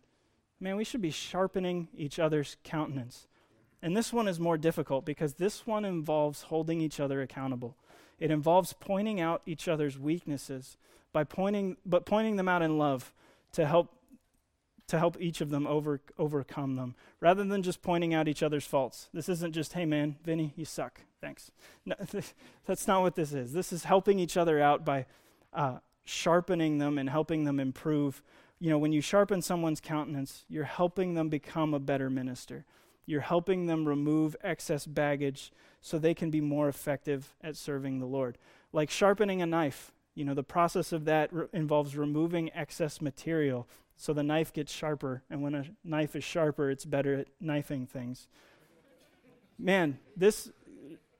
Man, 0.60 0.76
we 0.76 0.84
should 0.84 1.02
be 1.02 1.10
sharpening 1.10 1.88
each 1.96 2.18
other's 2.18 2.56
countenance. 2.64 3.26
And 3.82 3.96
this 3.96 4.12
one 4.12 4.28
is 4.28 4.40
more 4.40 4.58
difficult 4.58 5.04
because 5.04 5.34
this 5.34 5.66
one 5.66 5.84
involves 5.84 6.42
holding 6.42 6.80
each 6.80 6.98
other 7.00 7.22
accountable. 7.22 7.76
It 8.18 8.30
involves 8.30 8.72
pointing 8.72 9.20
out 9.20 9.42
each 9.46 9.68
other's 9.68 9.98
weaknesses 9.98 10.76
by 11.12 11.24
pointing 11.24 11.76
but 11.86 12.04
pointing 12.04 12.36
them 12.36 12.48
out 12.48 12.62
in 12.62 12.76
love 12.76 13.12
to 13.52 13.66
help 13.66 13.94
to 14.88 14.98
help 14.98 15.20
each 15.20 15.40
of 15.40 15.50
them 15.50 15.66
over, 15.66 16.00
overcome 16.18 16.76
them 16.76 16.94
rather 17.20 17.44
than 17.44 17.62
just 17.62 17.82
pointing 17.82 18.14
out 18.14 18.26
each 18.26 18.42
other's 18.42 18.66
faults. 18.66 19.08
This 19.12 19.28
isn't 19.28 19.52
just, 19.52 19.74
hey 19.74 19.84
man, 19.84 20.16
Vinny, 20.24 20.52
you 20.56 20.64
suck. 20.64 21.02
Thanks. 21.20 21.50
No, 21.84 21.94
that's 22.66 22.86
not 22.86 23.02
what 23.02 23.14
this 23.14 23.32
is. 23.32 23.52
This 23.52 23.72
is 23.72 23.84
helping 23.84 24.18
each 24.18 24.36
other 24.36 24.60
out 24.60 24.84
by 24.84 25.06
uh, 25.52 25.78
sharpening 26.04 26.78
them 26.78 26.98
and 26.98 27.08
helping 27.10 27.44
them 27.44 27.60
improve. 27.60 28.22
You 28.58 28.70
know, 28.70 28.78
when 28.78 28.92
you 28.92 29.00
sharpen 29.00 29.42
someone's 29.42 29.80
countenance, 29.80 30.44
you're 30.48 30.64
helping 30.64 31.14
them 31.14 31.28
become 31.28 31.74
a 31.74 31.80
better 31.80 32.08
minister. 32.08 32.64
You're 33.04 33.20
helping 33.20 33.66
them 33.66 33.86
remove 33.86 34.36
excess 34.42 34.86
baggage 34.86 35.52
so 35.80 35.98
they 35.98 36.14
can 36.14 36.30
be 36.30 36.40
more 36.40 36.68
effective 36.68 37.34
at 37.42 37.56
serving 37.56 37.98
the 37.98 38.06
Lord. 38.06 38.38
Like 38.72 38.90
sharpening 38.90 39.40
a 39.40 39.46
knife, 39.46 39.92
you 40.14 40.24
know, 40.24 40.34
the 40.34 40.42
process 40.42 40.92
of 40.92 41.04
that 41.04 41.32
re- 41.32 41.46
involves 41.52 41.96
removing 41.96 42.52
excess 42.52 43.00
material 43.00 43.68
so 43.98 44.12
the 44.12 44.22
knife 44.22 44.52
gets 44.52 44.72
sharper. 44.72 45.24
And 45.28 45.42
when 45.42 45.54
a 45.56 45.64
knife 45.84 46.14
is 46.14 46.22
sharper, 46.22 46.70
it's 46.70 46.84
better 46.84 47.16
at 47.16 47.26
knifing 47.40 47.84
things. 47.84 48.28
Man, 49.58 49.98
this 50.16 50.50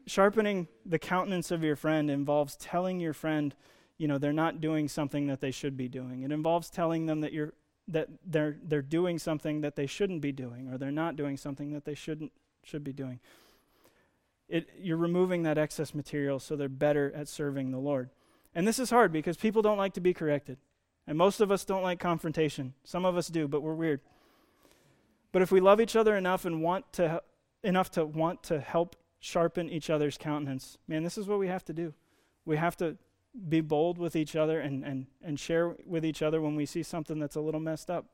sharpening 0.07 0.69
the 0.87 0.99
countenance 0.99 1.51
of 1.51 1.65
your 1.65 1.75
friend 1.75 2.09
involves 2.09 2.55
telling 2.57 3.01
your 3.01 3.13
friend, 3.13 3.55
you 3.99 4.07
know, 4.07 4.17
they're 4.17 4.33
not 4.33 4.61
doing 4.61 4.87
something 4.87 5.27
that 5.27 5.41
they 5.41 5.51
should 5.51 5.77
be 5.77 5.89
doing. 5.89 6.23
It 6.23 6.31
involves 6.31 6.71
telling 6.71 7.07
them 7.07 7.21
that 7.23 7.33
you're 7.33 7.53
that 7.89 8.09
they're 8.25 8.57
they're 8.63 8.81
doing 8.81 9.19
something 9.19 9.63
that 9.63 9.75
they 9.75 9.87
shouldn't 9.87 10.21
be 10.21 10.31
doing 10.31 10.73
or 10.73 10.79
they're 10.79 10.93
not 10.93 11.17
doing 11.17 11.37
something 11.37 11.73
that 11.73 11.85
they 11.85 11.95
shouldn't 11.95 12.31
should 12.63 12.85
be 12.85 12.93
doing. 12.93 13.19
It, 14.49 14.69
you're 14.79 14.97
removing 14.97 15.43
that 15.43 15.59
excess 15.59 15.95
material 15.95 16.39
so 16.39 16.55
they're 16.55 16.69
better 16.69 17.13
at 17.15 17.27
serving 17.27 17.73
the 17.73 17.79
Lord. 17.79 18.11
And 18.55 18.69
this 18.69 18.79
is 18.79 18.91
hard 18.91 19.13
because 19.13 19.37
people 19.37 19.63
don't 19.63 19.77
like 19.77 19.95
to 19.95 20.01
be 20.01 20.15
corrected. 20.15 20.59
And 21.09 21.17
most 21.17 21.41
of 21.41 21.51
us 21.51 21.65
don't 21.65 21.83
like 21.83 21.99
confrontation. 21.99 22.75
Some 22.85 23.07
of 23.07 23.17
us 23.17 23.29
do, 23.29 23.49
but 23.49 23.63
we're 23.63 23.73
weird. 23.73 24.03
But 25.33 25.41
if 25.41 25.51
we 25.51 25.59
love 25.59 25.81
each 25.81 25.97
other 25.97 26.15
enough 26.15 26.45
and 26.45 26.63
want 26.63 26.93
to 26.93 27.23
enough 27.65 27.91
to 27.93 28.05
want 28.05 28.43
to 28.45 28.61
help 28.61 28.95
sharpen 29.19 29.71
each 29.71 29.89
other's 29.89 30.19
countenance, 30.19 30.77
man, 30.87 31.03
this 31.03 31.17
is 31.17 31.27
what 31.27 31.39
we 31.39 31.49
have 31.49 31.65
to 31.65 31.73
do. 31.73 31.95
We 32.45 32.59
have 32.59 32.77
to 32.77 32.99
be 33.49 33.63
bold 33.63 33.97
with 33.97 34.17
each 34.17 34.37
other 34.37 34.61
and, 34.61 34.85
and, 34.85 35.07
and 35.23 35.41
share 35.41 35.75
with 35.87 36.05
each 36.05 36.21
other 36.21 36.43
when 36.43 36.55
we 36.55 36.67
see 36.67 36.83
something 36.83 37.19
that's 37.19 37.37
a 37.37 37.41
little 37.41 37.61
messed 37.61 37.91
up. 37.91 38.05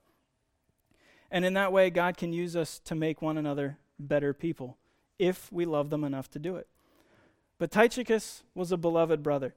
And 1.32 1.44
in 1.44 1.54
that 1.54 1.72
way, 1.72 1.90
God 1.90 2.16
can 2.16 2.32
use 2.32 2.54
us 2.54 2.78
to 2.84 2.94
make 2.94 3.20
one 3.20 3.36
another 3.36 3.78
better 3.98 4.32
people 4.32 4.78
if 5.18 5.52
we 5.52 5.64
love 5.64 5.90
them 5.90 6.04
enough 6.04 6.30
to 6.30 6.38
do 6.38 6.54
it. 6.54 6.68
But 7.58 7.72
Tychicus 7.72 8.44
was 8.54 8.70
a 8.70 8.76
beloved 8.76 9.20
brother. 9.22 9.56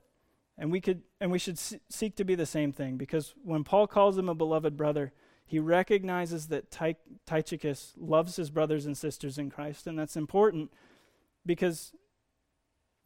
And 0.58 0.72
we 0.72 0.82
could 0.82 1.04
and 1.22 1.32
we 1.32 1.40
should 1.40 1.60
seek 1.60 2.16
to 2.16 2.24
be 2.24 2.36
the 2.36 2.46
same 2.46 2.72
thing 2.72 2.98
because 2.98 3.36
when 3.44 3.64
Paul 3.64 3.88
calls 3.88 4.18
him 4.18 4.30
a 4.30 4.36
beloved 4.36 4.76
brother, 4.76 5.14
he 5.46 5.60
recognizes 5.60 6.48
that 6.48 6.72
Ty- 6.72 6.96
Tychicus 7.26 7.94
loves 7.98 8.36
his 8.36 8.50
brothers 8.50 8.86
and 8.86 8.98
sisters 8.98 9.38
in 9.38 9.50
Christ, 9.50 9.88
and 9.88 9.98
that's 9.98 10.18
important 10.18 10.74
because 11.46 11.94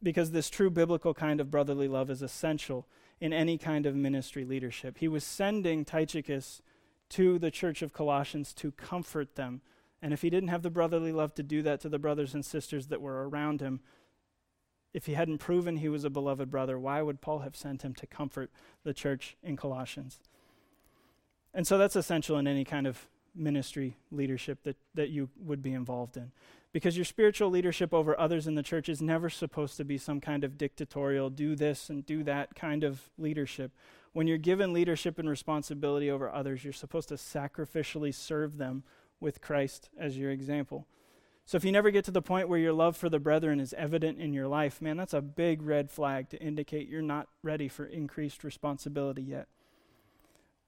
because 0.01 0.31
this 0.31 0.49
true 0.49 0.69
biblical 0.69 1.13
kind 1.13 1.39
of 1.39 1.51
brotherly 1.51 1.87
love 1.87 2.09
is 2.09 2.21
essential 2.21 2.87
in 3.19 3.31
any 3.33 3.57
kind 3.57 3.85
of 3.85 3.95
ministry 3.95 4.43
leadership. 4.43 4.97
He 4.97 5.07
was 5.07 5.23
sending 5.23 5.85
Tychicus 5.85 6.61
to 7.09 7.37
the 7.37 7.51
church 7.51 7.81
of 7.81 7.93
Colossians 7.93 8.53
to 8.55 8.71
comfort 8.71 9.35
them. 9.35 9.61
And 10.01 10.13
if 10.13 10.23
he 10.23 10.31
didn't 10.31 10.49
have 10.49 10.63
the 10.63 10.71
brotherly 10.71 11.11
love 11.11 11.35
to 11.35 11.43
do 11.43 11.61
that 11.61 11.79
to 11.81 11.89
the 11.89 11.99
brothers 11.99 12.33
and 12.33 12.43
sisters 12.43 12.87
that 12.87 13.01
were 13.01 13.29
around 13.29 13.61
him, 13.61 13.81
if 14.93 15.05
he 15.05 15.13
hadn't 15.13 15.37
proven 15.37 15.77
he 15.77 15.89
was 15.89 16.03
a 16.03 16.09
beloved 16.09 16.51
brother, 16.51 16.77
why 16.77 17.01
would 17.01 17.21
Paul 17.21 17.39
have 17.39 17.55
sent 17.55 17.83
him 17.83 17.93
to 17.95 18.07
comfort 18.07 18.51
the 18.83 18.93
church 18.93 19.37
in 19.41 19.55
Colossians? 19.55 20.19
And 21.53 21.65
so 21.65 21.77
that's 21.77 21.95
essential 21.95 22.37
in 22.37 22.47
any 22.47 22.63
kind 22.63 22.87
of 22.87 23.07
ministry 23.33 23.97
leadership 24.11 24.63
that, 24.63 24.77
that 24.93 25.09
you 25.09 25.29
would 25.39 25.61
be 25.61 25.73
involved 25.73 26.17
in. 26.17 26.31
Because 26.73 26.97
your 26.97 27.05
spiritual 27.05 27.49
leadership 27.49 27.93
over 27.93 28.17
others 28.17 28.47
in 28.47 28.55
the 28.55 28.63
church 28.63 28.87
is 28.87 29.01
never 29.01 29.29
supposed 29.29 29.75
to 29.77 29.83
be 29.83 29.97
some 29.97 30.21
kind 30.21 30.43
of 30.43 30.57
dictatorial, 30.57 31.29
do 31.29 31.55
this 31.55 31.89
and 31.89 32.05
do 32.05 32.23
that 32.23 32.55
kind 32.55 32.83
of 32.83 33.09
leadership. 33.17 33.71
When 34.13 34.27
you're 34.27 34.37
given 34.37 34.73
leadership 34.73 35.19
and 35.19 35.29
responsibility 35.29 36.09
over 36.09 36.31
others, 36.31 36.63
you're 36.63 36.73
supposed 36.73 37.09
to 37.09 37.15
sacrificially 37.15 38.13
serve 38.13 38.57
them 38.57 38.83
with 39.19 39.41
Christ 39.41 39.89
as 39.97 40.17
your 40.17 40.31
example. 40.31 40.87
So 41.45 41.57
if 41.57 41.65
you 41.65 41.71
never 41.71 41.91
get 41.91 42.05
to 42.05 42.11
the 42.11 42.21
point 42.21 42.47
where 42.47 42.59
your 42.59 42.73
love 42.73 42.95
for 42.95 43.09
the 43.09 43.19
brethren 43.19 43.59
is 43.59 43.73
evident 43.73 44.19
in 44.19 44.33
your 44.33 44.47
life, 44.47 44.81
man, 44.81 44.97
that's 44.97 45.13
a 45.13 45.21
big 45.21 45.61
red 45.61 45.91
flag 45.91 46.29
to 46.29 46.41
indicate 46.41 46.87
you're 46.87 47.01
not 47.01 47.27
ready 47.43 47.67
for 47.67 47.85
increased 47.85 48.43
responsibility 48.43 49.23
yet. 49.23 49.47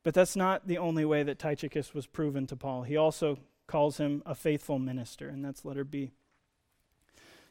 But 0.03 0.13
that's 0.13 0.35
not 0.35 0.67
the 0.67 0.77
only 0.77 1.05
way 1.05 1.23
that 1.23 1.39
Tychicus 1.39 1.93
was 1.93 2.05
proven 2.05 2.45
to 2.47 2.57
Paul. 2.57 2.83
He 2.83 2.97
also 2.97 3.39
calls 3.67 3.97
him 3.97 4.21
a 4.25 4.35
faithful 4.35 4.77
minister, 4.77 5.29
and 5.29 5.43
that's 5.45 5.63
letter 5.63 5.85
B. 5.85 6.11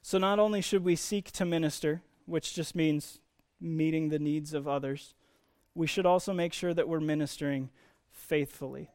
So 0.03 0.19
not 0.19 0.39
only 0.39 0.61
should 0.61 0.85
we 0.85 0.97
seek 0.97 1.31
to 1.33 1.45
minister, 1.47 2.03
which 2.27 2.55
just 2.55 2.75
means 2.75 3.21
meeting 3.61 4.09
the 4.09 4.19
needs 4.19 4.53
of 4.53 4.69
others, 4.69 5.15
we 5.75 5.87
should 5.87 6.05
also 6.05 6.35
make 6.35 6.53
sure 6.53 6.75
that 6.75 6.89
we're 6.89 7.01
ministering 7.01 7.71
faithfully. 8.11 8.91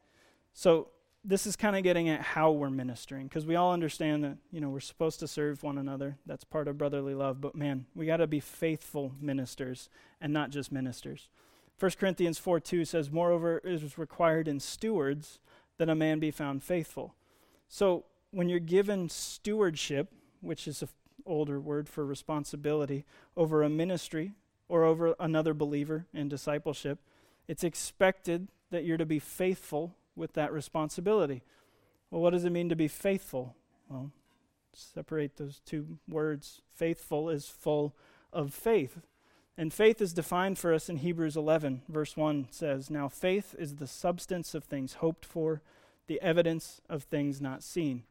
So 0.54 0.90
this 1.28 1.46
is 1.46 1.58
kind 1.58 1.76
of 1.76 1.84
getting 1.84 2.08
at 2.08 2.22
how 2.22 2.52
we're 2.52 2.70
ministering 2.70 3.28
because 3.28 3.46
we 3.46 3.58
all 3.58 3.74
understand 3.74 4.24
that 4.24 4.38
you 4.50 4.62
know 4.62 4.70
we're 4.70 4.80
supposed 4.80 5.20
to 5.20 5.28
serve 5.28 5.62
one 5.62 5.78
another. 5.78 6.18
That's 6.26 6.46
part 6.46 6.70
of 6.70 6.78
brotherly 6.78 7.14
love 7.14 7.42
but 7.42 7.54
man 7.54 7.86
we 7.94 8.06
got 8.06 8.18
to 8.18 8.28
be 8.28 8.40
faithful 8.40 9.12
ministers 9.20 9.90
and 10.22 10.32
not 10.32 10.50
just 10.50 10.72
ministers. 10.72 11.30
1 11.80 11.92
corinthians 12.00 12.40
4 12.40 12.62
2 12.62 12.86
says 12.86 13.12
moreover 13.12 13.58
it 13.58 13.84
is 13.84 13.98
required 13.98 14.48
in 14.48 14.62
stewards 14.62 15.40
that 15.78 15.90
a 15.90 15.96
man 15.96 16.20
be 16.20 16.32
found 16.32 16.64
faithful. 16.64 17.14
So 17.68 18.06
when 18.32 18.48
you're 18.48 18.60
given 18.60 19.10
stewardship 19.10 20.14
which 20.40 20.66
is 20.66 20.82
an 20.82 20.90
older 21.26 21.60
word 21.60 21.90
for 21.90 22.06
responsibility 22.06 23.06
over 23.36 23.64
a 23.64 23.70
ministry 23.70 24.32
or 24.70 24.86
over 24.86 25.14
another 25.20 25.54
believer 25.54 26.06
in 26.14 26.30
discipleship 26.30 27.00
it's 27.50 27.66
expected 27.66 28.48
that 28.70 28.86
you're 28.86 28.98
to 28.98 29.06
be 29.06 29.20
faithful 29.20 29.96
with 30.18 30.34
that 30.34 30.52
responsibility. 30.52 31.44
Well, 32.10 32.22
what 32.22 32.32
does 32.32 32.46
it 32.46 32.52
mean 32.52 32.70
to 32.70 32.76
be 32.76 32.88
faithful? 32.88 33.56
Well, 33.90 34.12
separate 34.74 35.38
those 35.38 35.62
two 35.66 35.98
words. 36.08 36.62
Faithful 36.74 37.30
is 37.30 37.48
full 37.48 37.96
of 38.34 38.54
faith. 38.54 39.00
And 39.58 39.74
faith 39.74 40.02
is 40.02 40.14
defined 40.14 40.60
for 40.60 40.74
us 40.74 40.88
in 40.88 40.98
Hebrews 40.98 41.36
11, 41.36 41.82
verse 41.90 42.16
1 42.16 42.48
says, 42.52 42.92
Now 42.92 43.10
faith 43.10 43.56
is 43.58 43.76
the 43.76 43.88
substance 43.88 44.54
of 44.54 44.64
things 44.64 44.96
hoped 44.96 45.26
for, 45.26 45.62
the 46.06 46.22
evidence 46.22 46.80
of 46.88 47.04
things 47.04 47.42
not 47.42 47.64
seen. 47.64 48.04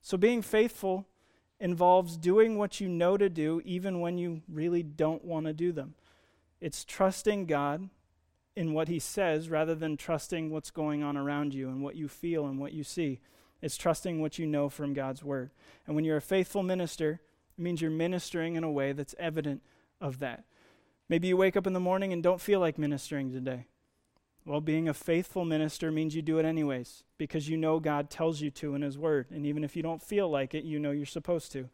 So 0.00 0.16
being 0.16 0.40
faithful 0.40 1.06
involves 1.58 2.16
doing 2.16 2.56
what 2.56 2.80
you 2.80 2.88
know 2.88 3.16
to 3.16 3.28
do 3.28 3.60
even 3.64 4.00
when 4.00 4.18
you 4.18 4.42
really 4.48 4.84
don't 4.84 5.24
want 5.24 5.46
to 5.46 5.52
do 5.52 5.72
them. 5.72 5.94
It's 6.60 6.84
trusting 6.84 7.46
God 7.46 7.88
in 8.58 8.72
what 8.72 8.88
He 8.88 8.98
says 8.98 9.48
rather 9.48 9.76
than 9.76 9.96
trusting 9.96 10.50
what's 10.50 10.72
going 10.72 11.00
on 11.00 11.16
around 11.16 11.54
you 11.54 11.68
and 11.68 11.80
what 11.80 11.94
you 11.94 12.08
feel 12.08 12.44
and 12.44 12.58
what 12.58 12.72
you 12.72 12.82
see. 12.82 13.20
It's 13.62 13.76
trusting 13.76 14.20
what 14.20 14.36
you 14.36 14.46
know 14.46 14.68
from 14.68 14.94
God's 14.94 15.22
Word. 15.22 15.50
And 15.86 15.94
when 15.94 16.04
you're 16.04 16.16
a 16.16 16.20
faithful 16.20 16.64
minister, 16.64 17.20
it 17.56 17.62
means 17.62 17.80
you're 17.80 17.90
ministering 17.92 18.56
in 18.56 18.64
a 18.64 18.70
way 18.70 18.90
that's 18.90 19.14
evident 19.16 19.62
of 20.00 20.18
that. 20.18 20.42
Maybe 21.08 21.28
you 21.28 21.36
wake 21.36 21.56
up 21.56 21.68
in 21.68 21.72
the 21.72 21.78
morning 21.78 22.12
and 22.12 22.20
don't 22.20 22.40
feel 22.40 22.58
like 22.58 22.78
ministering 22.78 23.30
today. 23.30 23.66
Well, 24.44 24.60
being 24.60 24.88
a 24.88 24.94
faithful 24.94 25.44
minister 25.44 25.92
means 25.92 26.16
you 26.16 26.22
do 26.22 26.40
it 26.40 26.44
anyways 26.44 27.04
because 27.16 27.48
you 27.48 27.56
know 27.56 27.78
God 27.78 28.10
tells 28.10 28.40
you 28.40 28.50
to 28.50 28.74
in 28.74 28.82
His 28.82 28.98
Word. 28.98 29.26
And 29.30 29.46
even 29.46 29.62
if 29.62 29.76
you 29.76 29.84
don't 29.84 30.02
feel 30.02 30.28
like 30.28 30.52
it, 30.52 30.64
you 30.64 30.80
know 30.80 30.90
you're 30.90 31.06
supposed 31.06 31.52
to. 31.52 31.58
Amen. 31.58 31.70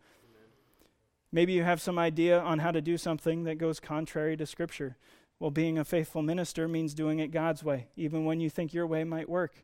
Maybe 1.32 1.54
you 1.54 1.62
have 1.62 1.80
some 1.80 1.98
idea 1.98 2.38
on 2.38 2.58
how 2.58 2.72
to 2.72 2.82
do 2.82 2.98
something 2.98 3.44
that 3.44 3.56
goes 3.56 3.80
contrary 3.80 4.36
to 4.36 4.44
Scripture. 4.44 4.98
Well, 5.44 5.50
being 5.50 5.76
a 5.76 5.84
faithful 5.84 6.22
minister 6.22 6.66
means 6.66 6.94
doing 6.94 7.18
it 7.18 7.30
God's 7.30 7.62
way, 7.62 7.88
even 7.96 8.24
when 8.24 8.40
you 8.40 8.48
think 8.48 8.72
your 8.72 8.86
way 8.86 9.04
might 9.04 9.28
work. 9.28 9.62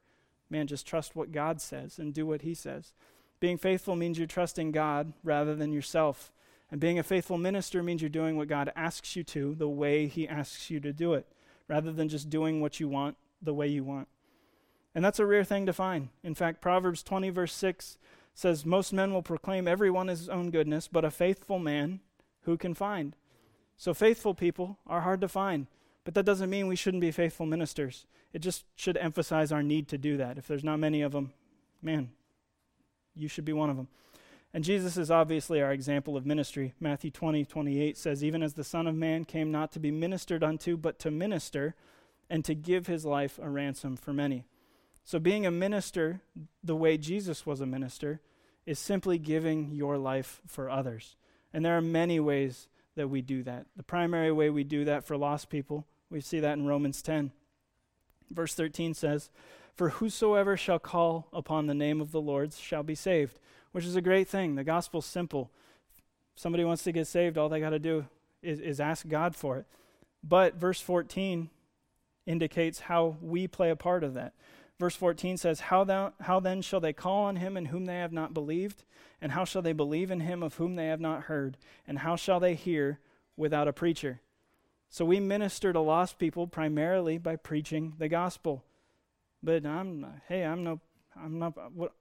Man, 0.50 0.66
just 0.66 0.86
trust 0.86 1.16
what 1.16 1.32
God 1.32 1.58
says 1.58 1.98
and 1.98 2.12
do 2.12 2.26
what 2.26 2.42
He 2.42 2.52
says. 2.52 2.92
Being 3.40 3.56
faithful 3.56 3.96
means 3.96 4.18
you're 4.18 4.26
trusting 4.26 4.72
God 4.72 5.14
rather 5.24 5.54
than 5.54 5.72
yourself. 5.72 6.34
And 6.70 6.82
being 6.82 6.98
a 6.98 7.02
faithful 7.02 7.38
minister 7.38 7.82
means 7.82 8.02
you're 8.02 8.10
doing 8.10 8.36
what 8.36 8.46
God 8.46 8.70
asks 8.76 9.16
you 9.16 9.24
to 9.24 9.54
the 9.54 9.70
way 9.70 10.06
He 10.06 10.28
asks 10.28 10.68
you 10.68 10.80
to 10.80 10.92
do 10.92 11.14
it, 11.14 11.26
rather 11.66 11.92
than 11.92 12.10
just 12.10 12.28
doing 12.28 12.60
what 12.60 12.78
you 12.78 12.86
want 12.86 13.16
the 13.40 13.54
way 13.54 13.66
you 13.66 13.82
want. 13.82 14.08
And 14.94 15.02
that's 15.02 15.18
a 15.18 15.24
rare 15.24 15.44
thing 15.44 15.64
to 15.64 15.72
find. 15.72 16.10
In 16.22 16.34
fact, 16.34 16.60
Proverbs 16.60 17.02
20, 17.02 17.30
verse 17.30 17.54
6 17.54 17.96
says, 18.34 18.66
Most 18.66 18.92
men 18.92 19.14
will 19.14 19.22
proclaim 19.22 19.66
everyone 19.66 20.08
his 20.08 20.28
own 20.28 20.50
goodness, 20.50 20.88
but 20.88 21.06
a 21.06 21.10
faithful 21.10 21.58
man 21.58 22.00
who 22.42 22.58
can 22.58 22.74
find? 22.74 23.16
So, 23.80 23.94
faithful 23.94 24.34
people 24.34 24.76
are 24.86 25.00
hard 25.00 25.22
to 25.22 25.28
find, 25.28 25.66
but 26.04 26.12
that 26.12 26.26
doesn't 26.26 26.50
mean 26.50 26.66
we 26.66 26.76
shouldn't 26.76 27.00
be 27.00 27.10
faithful 27.10 27.46
ministers. 27.46 28.04
It 28.34 28.40
just 28.40 28.66
should 28.76 28.98
emphasize 28.98 29.52
our 29.52 29.62
need 29.62 29.88
to 29.88 29.96
do 29.96 30.18
that. 30.18 30.36
If 30.36 30.46
there's 30.46 30.62
not 30.62 30.78
many 30.78 31.00
of 31.00 31.12
them, 31.12 31.32
man, 31.80 32.10
you 33.16 33.26
should 33.26 33.46
be 33.46 33.54
one 33.54 33.70
of 33.70 33.78
them. 33.78 33.88
And 34.52 34.64
Jesus 34.64 34.98
is 34.98 35.10
obviously 35.10 35.62
our 35.62 35.72
example 35.72 36.14
of 36.14 36.26
ministry. 36.26 36.74
Matthew 36.78 37.10
20, 37.10 37.46
28 37.46 37.96
says, 37.96 38.22
Even 38.22 38.42
as 38.42 38.52
the 38.52 38.64
Son 38.64 38.86
of 38.86 38.94
Man 38.94 39.24
came 39.24 39.50
not 39.50 39.72
to 39.72 39.80
be 39.80 39.90
ministered 39.90 40.44
unto, 40.44 40.76
but 40.76 40.98
to 40.98 41.10
minister, 41.10 41.74
and 42.28 42.44
to 42.44 42.54
give 42.54 42.86
his 42.86 43.06
life 43.06 43.38
a 43.42 43.48
ransom 43.48 43.96
for 43.96 44.12
many. 44.12 44.44
So, 45.06 45.18
being 45.18 45.46
a 45.46 45.50
minister, 45.50 46.20
the 46.62 46.76
way 46.76 46.98
Jesus 46.98 47.46
was 47.46 47.62
a 47.62 47.66
minister, 47.66 48.20
is 48.66 48.78
simply 48.78 49.16
giving 49.16 49.70
your 49.72 49.96
life 49.96 50.42
for 50.46 50.68
others. 50.68 51.16
And 51.54 51.64
there 51.64 51.78
are 51.78 51.80
many 51.80 52.20
ways 52.20 52.68
that 52.96 53.08
we 53.08 53.22
do 53.22 53.42
that. 53.44 53.66
The 53.76 53.82
primary 53.82 54.32
way 54.32 54.50
we 54.50 54.64
do 54.64 54.84
that 54.84 55.04
for 55.04 55.16
lost 55.16 55.48
people, 55.48 55.86
we 56.10 56.20
see 56.20 56.40
that 56.40 56.58
in 56.58 56.66
Romans 56.66 57.02
10. 57.02 57.32
Verse 58.30 58.54
13 58.54 58.94
says, 58.94 59.30
For 59.74 59.90
whosoever 59.90 60.56
shall 60.56 60.78
call 60.78 61.28
upon 61.32 61.66
the 61.66 61.74
name 61.74 62.00
of 62.00 62.12
the 62.12 62.20
Lord 62.20 62.52
shall 62.52 62.82
be 62.82 62.94
saved 62.94 63.38
which 63.72 63.84
is 63.84 63.96
a 63.96 64.00
great 64.00 64.28
thing. 64.28 64.54
The 64.54 64.64
gospel's 64.64 65.06
simple. 65.06 65.50
If 66.34 66.42
somebody 66.42 66.64
wants 66.64 66.82
to 66.84 66.92
get 66.92 67.06
saved, 67.06 67.38
all 67.38 67.48
they 67.48 67.60
got 67.60 67.70
to 67.70 67.78
do 67.78 68.06
is, 68.42 68.60
is 68.60 68.80
ask 68.80 69.06
God 69.08 69.34
for 69.34 69.58
it. 69.58 69.66
But 70.22 70.56
verse 70.56 70.80
14 70.80 71.50
indicates 72.26 72.80
how 72.80 73.16
we 73.20 73.46
play 73.46 73.70
a 73.70 73.76
part 73.76 74.04
of 74.04 74.14
that. 74.14 74.34
Verse 74.80 74.96
14 74.96 75.36
says, 75.36 75.60
how, 75.60 75.84
thou, 75.84 76.14
how 76.22 76.40
then 76.40 76.62
shall 76.62 76.80
they 76.80 76.94
call 76.94 77.24
on 77.24 77.36
him 77.36 77.58
in 77.58 77.66
whom 77.66 77.84
they 77.84 77.98
have 77.98 78.14
not 78.14 78.32
believed? 78.32 78.84
And 79.20 79.32
how 79.32 79.44
shall 79.44 79.60
they 79.60 79.74
believe 79.74 80.10
in 80.10 80.20
him 80.20 80.42
of 80.42 80.54
whom 80.54 80.74
they 80.74 80.86
have 80.86 81.02
not 81.02 81.24
heard? 81.24 81.58
And 81.86 81.98
how 81.98 82.16
shall 82.16 82.40
they 82.40 82.54
hear 82.54 82.98
without 83.36 83.68
a 83.68 83.74
preacher? 83.74 84.22
So 84.88 85.04
we 85.04 85.20
minister 85.20 85.74
to 85.74 85.80
lost 85.80 86.18
people 86.18 86.46
primarily 86.46 87.18
by 87.18 87.36
preaching 87.36 87.92
the 87.98 88.08
gospel. 88.08 88.64
But 89.42 89.66
I'm, 89.66 90.06
hey, 90.28 90.44
I'm 90.44 90.64
no, 90.64 90.80
I'm 91.14 91.38
not, 91.38 91.72
what, 91.74 91.92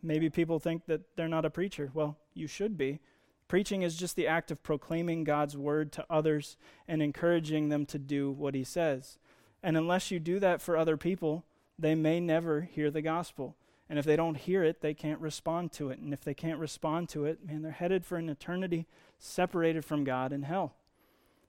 Maybe 0.00 0.30
people 0.30 0.60
think 0.60 0.86
that 0.86 1.16
they're 1.16 1.26
not 1.26 1.44
a 1.44 1.50
preacher. 1.50 1.90
Well, 1.92 2.16
you 2.32 2.46
should 2.46 2.78
be. 2.78 3.00
Preaching 3.48 3.82
is 3.82 3.96
just 3.96 4.14
the 4.14 4.28
act 4.28 4.52
of 4.52 4.62
proclaiming 4.62 5.24
God's 5.24 5.56
word 5.56 5.90
to 5.92 6.06
others 6.08 6.56
and 6.86 7.02
encouraging 7.02 7.70
them 7.70 7.86
to 7.86 7.98
do 7.98 8.30
what 8.30 8.54
he 8.54 8.62
says. 8.62 9.18
And 9.62 9.76
unless 9.76 10.12
you 10.12 10.20
do 10.20 10.38
that 10.38 10.62
for 10.62 10.76
other 10.76 10.96
people, 10.96 11.44
they 11.78 11.94
may 11.94 12.20
never 12.20 12.62
hear 12.62 12.90
the 12.90 13.02
gospel. 13.02 13.56
And 13.88 13.98
if 13.98 14.04
they 14.04 14.16
don't 14.16 14.36
hear 14.36 14.64
it, 14.64 14.80
they 14.80 14.92
can't 14.92 15.20
respond 15.20 15.72
to 15.72 15.90
it. 15.90 15.98
And 15.98 16.12
if 16.12 16.22
they 16.22 16.34
can't 16.34 16.58
respond 16.58 17.08
to 17.10 17.24
it, 17.24 17.46
man, 17.46 17.62
they're 17.62 17.72
headed 17.72 18.04
for 18.04 18.16
an 18.16 18.28
eternity 18.28 18.86
separated 19.18 19.84
from 19.84 20.04
God 20.04 20.32
in 20.32 20.42
hell. 20.42 20.74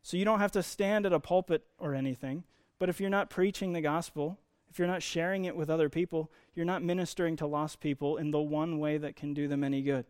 So 0.01 0.17
you 0.17 0.25
don't 0.25 0.39
have 0.39 0.53
to 0.53 0.63
stand 0.63 1.05
at 1.05 1.13
a 1.13 1.19
pulpit 1.19 1.65
or 1.77 1.93
anything, 1.93 2.43
but 2.79 2.89
if 2.89 3.01
you're 3.01 3.09
not 3.09 3.29
preaching 3.29 3.73
the 3.73 3.81
gospel, 3.81 4.39
if 4.69 4.79
you're 4.79 4.87
not 4.87 5.03
sharing 5.03 5.45
it 5.45 5.55
with 5.55 5.69
other 5.69 5.89
people, 5.89 6.31
you're 6.55 6.65
not 6.65 6.83
ministering 6.83 7.35
to 7.37 7.47
lost 7.47 7.79
people 7.79 8.17
in 8.17 8.31
the 8.31 8.39
one 8.39 8.79
way 8.79 8.97
that 8.97 9.15
can 9.15 9.33
do 9.33 9.47
them 9.47 9.63
any 9.63 9.81
good. 9.81 10.05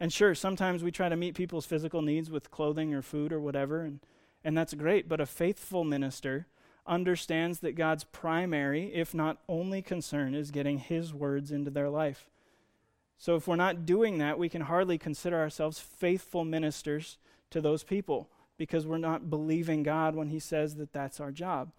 And 0.00 0.12
sure, 0.12 0.34
sometimes 0.34 0.84
we 0.84 0.90
try 0.90 1.08
to 1.08 1.16
meet 1.16 1.34
people's 1.34 1.66
physical 1.66 2.02
needs 2.02 2.30
with 2.30 2.50
clothing 2.50 2.94
or 2.94 3.02
food 3.02 3.32
or 3.32 3.40
whatever, 3.40 3.80
and, 3.80 4.00
and 4.44 4.56
that's 4.56 4.74
great. 4.74 5.08
But 5.08 5.20
a 5.20 5.26
faithful 5.26 5.84
minister 5.84 6.46
understands 6.88 7.60
that 7.60 7.76
God's 7.76 8.04
primary, 8.04 8.92
if 8.94 9.14
not 9.14 9.38
only 9.48 9.82
concern, 9.82 10.34
is 10.34 10.50
getting 10.50 10.78
His 10.78 11.12
words 11.12 11.52
into 11.52 11.70
their 11.70 11.88
life. 11.88 12.28
So 13.18 13.36
if 13.36 13.46
we're 13.46 13.56
not 13.56 13.84
doing 13.84 14.18
that, 14.18 14.38
we 14.38 14.48
can 14.48 14.62
hardly 14.62 14.96
consider 14.96 15.38
ourselves 15.38 15.78
faithful 15.78 16.44
ministers 16.44 17.18
to 17.50 17.60
those 17.60 17.82
people 17.82 18.30
because 18.56 18.86
we're 18.86 18.98
not 18.98 19.30
believing 19.30 19.82
God 19.82 20.14
when 20.14 20.28
He 20.28 20.38
says 20.38 20.76
that 20.76 20.92
that's 20.92 21.20
our 21.20 21.32
job. 21.32 21.72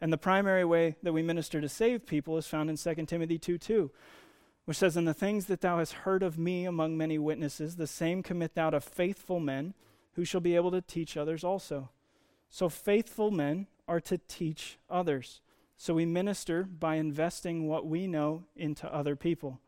And 0.00 0.12
the 0.12 0.18
primary 0.18 0.64
way 0.64 0.96
that 1.02 1.12
we 1.12 1.22
minister 1.22 1.60
to 1.60 1.68
save 1.68 2.06
people 2.06 2.38
is 2.38 2.46
found 2.46 2.70
in 2.70 2.76
2 2.76 3.06
Timothy 3.06 3.38
2 3.38 3.58
2, 3.58 3.90
which 4.64 4.78
says, 4.78 4.96
And 4.96 5.06
the 5.06 5.14
things 5.14 5.46
that 5.46 5.60
thou 5.60 5.78
hast 5.78 5.92
heard 5.92 6.22
of 6.22 6.38
me 6.38 6.64
among 6.64 6.96
many 6.96 7.18
witnesses, 7.18 7.76
the 7.76 7.86
same 7.86 8.22
commit 8.22 8.54
thou 8.54 8.70
to 8.70 8.80
faithful 8.80 9.40
men 9.40 9.74
who 10.14 10.24
shall 10.24 10.40
be 10.40 10.56
able 10.56 10.70
to 10.70 10.80
teach 10.80 11.16
others 11.16 11.44
also. 11.44 11.90
So 12.48 12.68
faithful 12.68 13.30
men 13.30 13.66
are 13.90 14.00
to 14.00 14.18
teach 14.28 14.78
others. 14.88 15.40
So 15.76 15.94
we 15.94 16.06
minister 16.06 16.62
by 16.62 16.94
investing 16.94 17.66
what 17.66 17.86
we 17.86 18.06
know 18.06 18.44
into 18.54 18.86
other 18.94 19.16
people. 19.16 19.58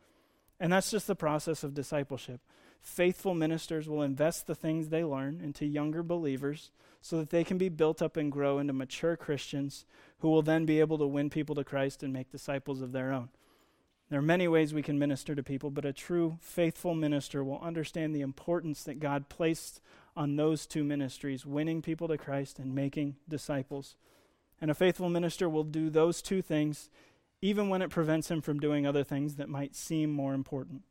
And 0.61 0.73
that's 0.73 0.93
just 0.93 1.09
the 1.09 1.17
process 1.17 1.65
of 1.65 1.75
discipleship. 1.75 2.41
Faithful 2.81 3.35
ministers 3.35 3.89
will 3.89 4.03
invest 4.03 4.47
the 4.47 4.55
things 4.55 4.89
they 4.89 5.03
learn 5.03 5.41
into 5.43 5.67
younger 5.67 6.05
believers 6.05 6.71
so 7.01 7.19
that 7.19 7.31
they 7.31 7.43
can 7.43 7.59
be 7.59 7.69
built 7.69 8.01
up 8.01 8.17
and 8.17 8.31
grow 8.31 8.61
into 8.61 8.73
mature 8.73 9.17
Christians 9.17 9.87
who 10.21 10.29
will 10.29 10.43
then 10.43 10.67
be 10.67 10.79
able 10.79 10.99
to 10.99 11.07
win 11.07 11.29
people 11.29 11.57
to 11.57 11.65
Christ 11.65 12.05
and 12.05 12.13
make 12.13 12.31
disciples 12.31 12.81
of 12.81 12.93
their 12.93 13.13
own. 13.13 13.29
There 14.09 14.21
are 14.21 14.23
many 14.23 14.47
ways 14.47 14.73
we 14.73 14.83
can 14.83 15.01
minister 15.01 15.35
to 15.35 15.43
people, 15.43 15.71
but 15.71 15.85
a 15.85 15.93
true 15.93 16.39
faithful 16.41 16.95
minister 16.95 17.43
will 17.43 17.59
understand 17.61 18.15
the 18.15 18.21
importance 18.21 18.85
that 18.85 19.01
God 19.01 19.29
placed 19.29 19.81
on 20.17 20.37
those 20.37 20.67
two 20.67 20.85
ministries 20.85 21.47
winning 21.47 21.83
people 21.83 22.09
to 22.09 22.19
Christ 22.19 22.59
and 22.59 22.75
making 22.75 23.17
disciples. 23.29 23.97
And 24.61 24.71
a 24.71 24.75
faithful 24.75 25.09
minister 25.09 25.49
will 25.49 25.65
do 25.65 25.91
those 25.91 26.23
two 26.23 26.43
things 26.43 26.91
even 27.41 27.69
when 27.69 27.83
it 27.83 27.91
prevents 27.91 28.31
him 28.31 28.41
from 28.41 28.61
doing 28.61 28.87
other 28.87 29.03
things 29.03 29.35
that 29.35 29.49
might 29.49 29.75
seem 29.75 30.11
more 30.11 30.33
important. 30.33 30.83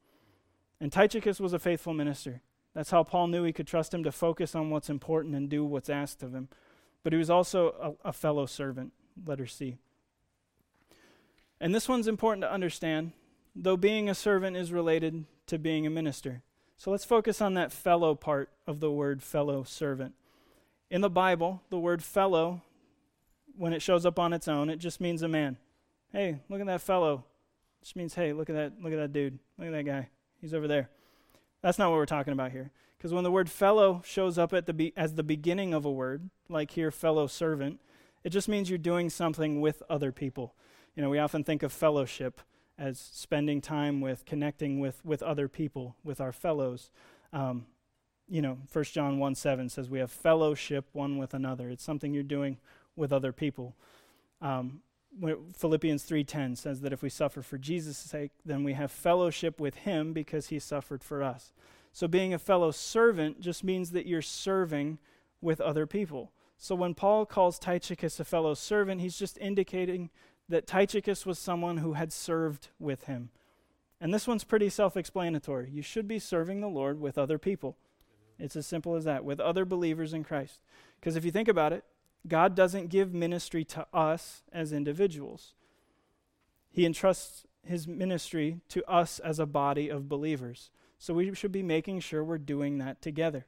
And 0.82 0.92
Tychicus 0.92 1.40
was 1.40 1.54
a 1.54 1.60
faithful 1.60 1.94
minister. 1.94 2.42
That's 2.74 2.92
how 2.92 3.04
Paul 3.04 3.28
knew 3.28 3.44
he 3.44 3.54
could 3.54 3.68
trust 3.68 3.94
him 3.94 4.04
to 4.04 4.12
focus 4.12 4.54
on 4.54 4.70
what's 4.70 4.90
important 4.90 5.36
and 5.36 5.50
do 5.50 5.64
what's 5.64 5.90
asked 5.90 6.24
of 6.24 6.34
him. 6.36 6.50
But 7.04 7.14
he 7.14 7.20
was 7.20 7.30
also 7.30 7.98
a, 8.04 8.10
a 8.10 8.14
fellow 8.14 8.46
servant 8.46 8.92
letter 9.26 9.48
C. 9.48 9.78
And 11.60 11.74
this 11.74 11.88
one's 11.88 12.08
important 12.08 12.42
to 12.42 12.52
understand, 12.52 13.12
though 13.56 13.78
being 13.78 14.10
a 14.10 14.16
servant 14.16 14.58
is 14.58 14.72
related 14.72 15.26
to 15.48 15.58
being 15.58 15.86
a 15.86 15.90
minister. 15.90 16.42
So 16.82 16.90
let's 16.90 17.06
focus 17.06 17.42
on 17.42 17.54
that 17.54 17.72
fellow 17.72 18.16
part 18.16 18.50
of 18.66 18.80
the 18.80 18.90
word 18.90 19.22
fellow 19.22 19.62
servant. 19.62 20.16
In 20.90 21.02
the 21.02 21.12
Bible, 21.12 21.62
the 21.70 21.78
word 21.78 22.04
fellow, 22.04 22.64
when 23.56 23.72
it 23.72 23.84
shows 23.84 24.04
up 24.04 24.18
on 24.18 24.34
its 24.34 24.48
own, 24.48 24.68
it 24.68 24.78
just 24.78 25.00
means 25.00 25.22
a 25.22 25.28
man. 25.28 25.58
Hey, 26.12 26.40
look 26.50 26.60
at 26.60 26.66
that 26.66 26.82
fellow. 26.82 27.24
It 27.80 27.84
just 27.84 27.96
means, 27.96 28.16
hey, 28.16 28.34
look 28.34 28.50
at 28.50 28.56
that, 28.56 28.82
look 28.82 28.94
at 28.94 28.96
that 28.98 29.14
dude. 29.14 29.38
Look 29.60 29.68
at 29.68 29.74
that 29.74 29.86
guy. 29.86 30.10
He's 30.42 30.56
over 30.56 30.68
there. 30.68 30.90
That's 31.62 31.78
not 31.78 31.92
what 31.92 31.98
we're 31.98 32.08
talking 32.08 32.34
about 32.34 32.52
here. 32.52 32.72
Because 32.98 33.14
when 33.14 33.24
the 33.24 33.32
word 33.32 33.52
fellow 33.52 34.02
shows 34.04 34.40
up 34.40 34.52
at 34.52 34.66
the 34.66 34.74
be- 34.74 34.94
as 34.98 35.14
the 35.14 35.22
beginning 35.22 35.76
of 35.76 35.86
a 35.86 35.92
word, 35.92 36.32
like 36.50 36.72
here, 36.72 36.90
fellow 36.90 37.28
servant, 37.28 37.80
it 38.24 38.32
just 38.32 38.50
means 38.50 38.72
you're 38.72 38.80
doing 38.80 39.12
something 39.12 39.62
with 39.62 39.84
other 39.88 40.12
people. 40.12 40.56
You 40.96 41.04
know, 41.04 41.12
we 41.12 41.20
often 41.20 41.44
think 41.44 41.62
of 41.62 41.72
fellowship 41.72 42.42
as 42.78 43.00
spending 43.00 43.62
time 43.62 44.02
with, 44.02 44.26
connecting 44.26 44.80
with, 44.80 45.04
with 45.06 45.22
other 45.22 45.48
people, 45.48 45.96
with 46.04 46.20
our 46.20 46.32
fellows. 46.32 46.90
Um, 47.34 47.66
you 48.28 48.42
know, 48.42 48.58
1 48.72 48.84
John 48.86 49.20
1 49.20 49.36
7 49.36 49.70
says 49.70 49.90
we 49.90 50.00
have 50.00 50.12
fellowship 50.12 50.86
one 50.94 51.18
with 51.18 51.34
another. 51.34 51.70
It's 51.70 51.84
something 51.84 52.14
you're 52.14 52.24
doing 52.24 52.58
with 52.96 53.12
other 53.12 53.32
people. 53.32 53.76
Um, 54.42 54.82
Philippians 55.54 56.04
3:10 56.04 56.56
says 56.56 56.82
that 56.82 56.94
if 56.94 57.02
we 57.02 57.10
suffer 57.10 57.42
for 57.42 57.58
Jesus' 57.58 57.98
sake, 57.98 58.32
then 58.46 58.64
we 58.64 58.74
have 58.74 58.92
fellowship 58.92 59.60
with 59.60 59.76
him 59.76 60.14
because 60.14 60.48
he 60.48 60.60
suffered 60.60 61.04
for 61.04 61.22
us. 61.22 61.52
So 61.92 62.08
being 62.08 62.34
a 62.34 62.40
fellow 62.40 62.72
servant 62.72 63.42
just 63.42 63.64
means 63.64 63.92
that 63.92 64.06
you're 64.06 64.22
serving 64.22 65.00
with 65.42 65.60
other 65.60 65.86
people. 65.86 66.32
So 66.58 66.76
when 66.76 66.94
Paul 66.94 67.26
calls 67.26 67.60
Tychicus 67.60 68.20
a 68.20 68.26
fellow 68.26 68.54
servant, 68.54 69.02
he's 69.02 69.18
just 69.18 69.38
indicating 69.40 70.10
that 70.52 70.68
Tychicus 70.68 71.26
was 71.26 71.40
someone 71.40 71.78
who 71.78 71.94
had 71.94 72.14
served 72.14 72.70
with 72.80 73.06
him. 73.06 73.30
And 74.00 74.14
this 74.14 74.28
one's 74.28 74.44
pretty 74.44 74.70
self 74.70 74.98
explanatory. 74.98 75.70
You 75.72 75.82
should 75.82 76.08
be 76.08 76.20
serving 76.20 76.62
the 76.62 76.68
Lord 76.68 77.00
with 77.00 77.18
other 77.18 77.38
people. 77.38 77.78
It's 78.40 78.56
as 78.56 78.66
simple 78.66 78.96
as 78.96 79.04
that, 79.04 79.24
with 79.24 79.40
other 79.40 79.66
believers 79.66 80.14
in 80.14 80.24
Christ. 80.24 80.62
Because 81.00 81.16
if 81.16 81.24
you 81.24 81.32
think 81.32 81.48
about 81.48 81.74
it, 81.74 81.84
God 82.28 82.56
doesn't 82.56 82.90
give 82.90 83.14
ministry 83.14 83.64
to 83.66 83.86
us 83.94 84.44
as 84.52 84.74
individuals, 84.74 85.54
He 86.72 86.86
entrusts 86.86 87.46
His 87.64 87.88
ministry 87.88 88.62
to 88.70 88.88
us 88.92 89.20
as 89.20 89.40
a 89.40 89.46
body 89.46 89.90
of 89.90 90.10
believers. 90.10 90.70
So 90.98 91.16
we 91.16 91.34
should 91.34 91.52
be 91.52 91.64
making 91.64 92.02
sure 92.02 92.24
we're 92.24 92.38
doing 92.38 92.78
that 92.78 93.02
together. 93.02 93.46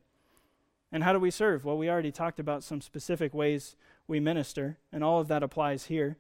And 0.92 1.04
how 1.04 1.14
do 1.14 1.20
we 1.20 1.32
serve? 1.32 1.66
Well, 1.66 1.78
we 1.78 1.90
already 1.90 2.12
talked 2.12 2.40
about 2.40 2.64
some 2.64 2.82
specific 2.82 3.34
ways 3.34 3.76
we 4.08 4.20
minister, 4.20 4.78
and 4.92 5.04
all 5.04 5.20
of 5.20 5.28
that 5.28 5.44
applies 5.44 5.86
here. 5.86 6.18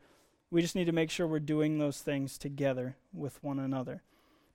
We 0.53 0.61
just 0.61 0.75
need 0.75 0.85
to 0.85 0.91
make 0.91 1.09
sure 1.09 1.25
we're 1.25 1.39
doing 1.39 1.79
those 1.79 1.99
things 2.01 2.37
together 2.37 2.95
with 3.11 3.43
one 3.43 3.57
another. 3.57 4.03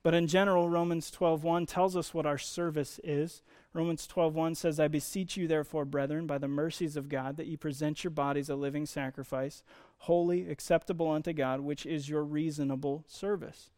But 0.05 0.15
in 0.15 0.29
general, 0.29 0.71
Romans 0.71 1.11
12:1 1.11 1.67
tells 1.67 1.97
us 1.97 2.15
what 2.15 2.25
our 2.25 2.39
service 2.39 3.01
is. 3.03 3.43
Romans 3.73 4.07
12:1 4.07 4.55
says, 4.55 4.79
"I 4.79 4.87
beseech 4.87 5.37
you 5.37 5.49
therefore, 5.49 5.85
brethren, 5.85 6.25
by 6.25 6.39
the 6.39 6.47
mercies 6.47 6.97
of 6.97 7.09
God, 7.09 7.37
that 7.37 7.49
ye 7.49 7.57
present 7.57 8.05
your 8.05 8.13
bodies 8.13 8.49
a 8.49 8.55
living 8.55 8.87
sacrifice, 8.87 9.65
holy, 9.99 10.49
acceptable 10.49 11.11
unto 11.11 11.33
God, 11.33 11.63
which 11.63 11.85
is 11.85 12.09
your 12.09 12.23
reasonable 12.23 13.03
service." 13.09 13.73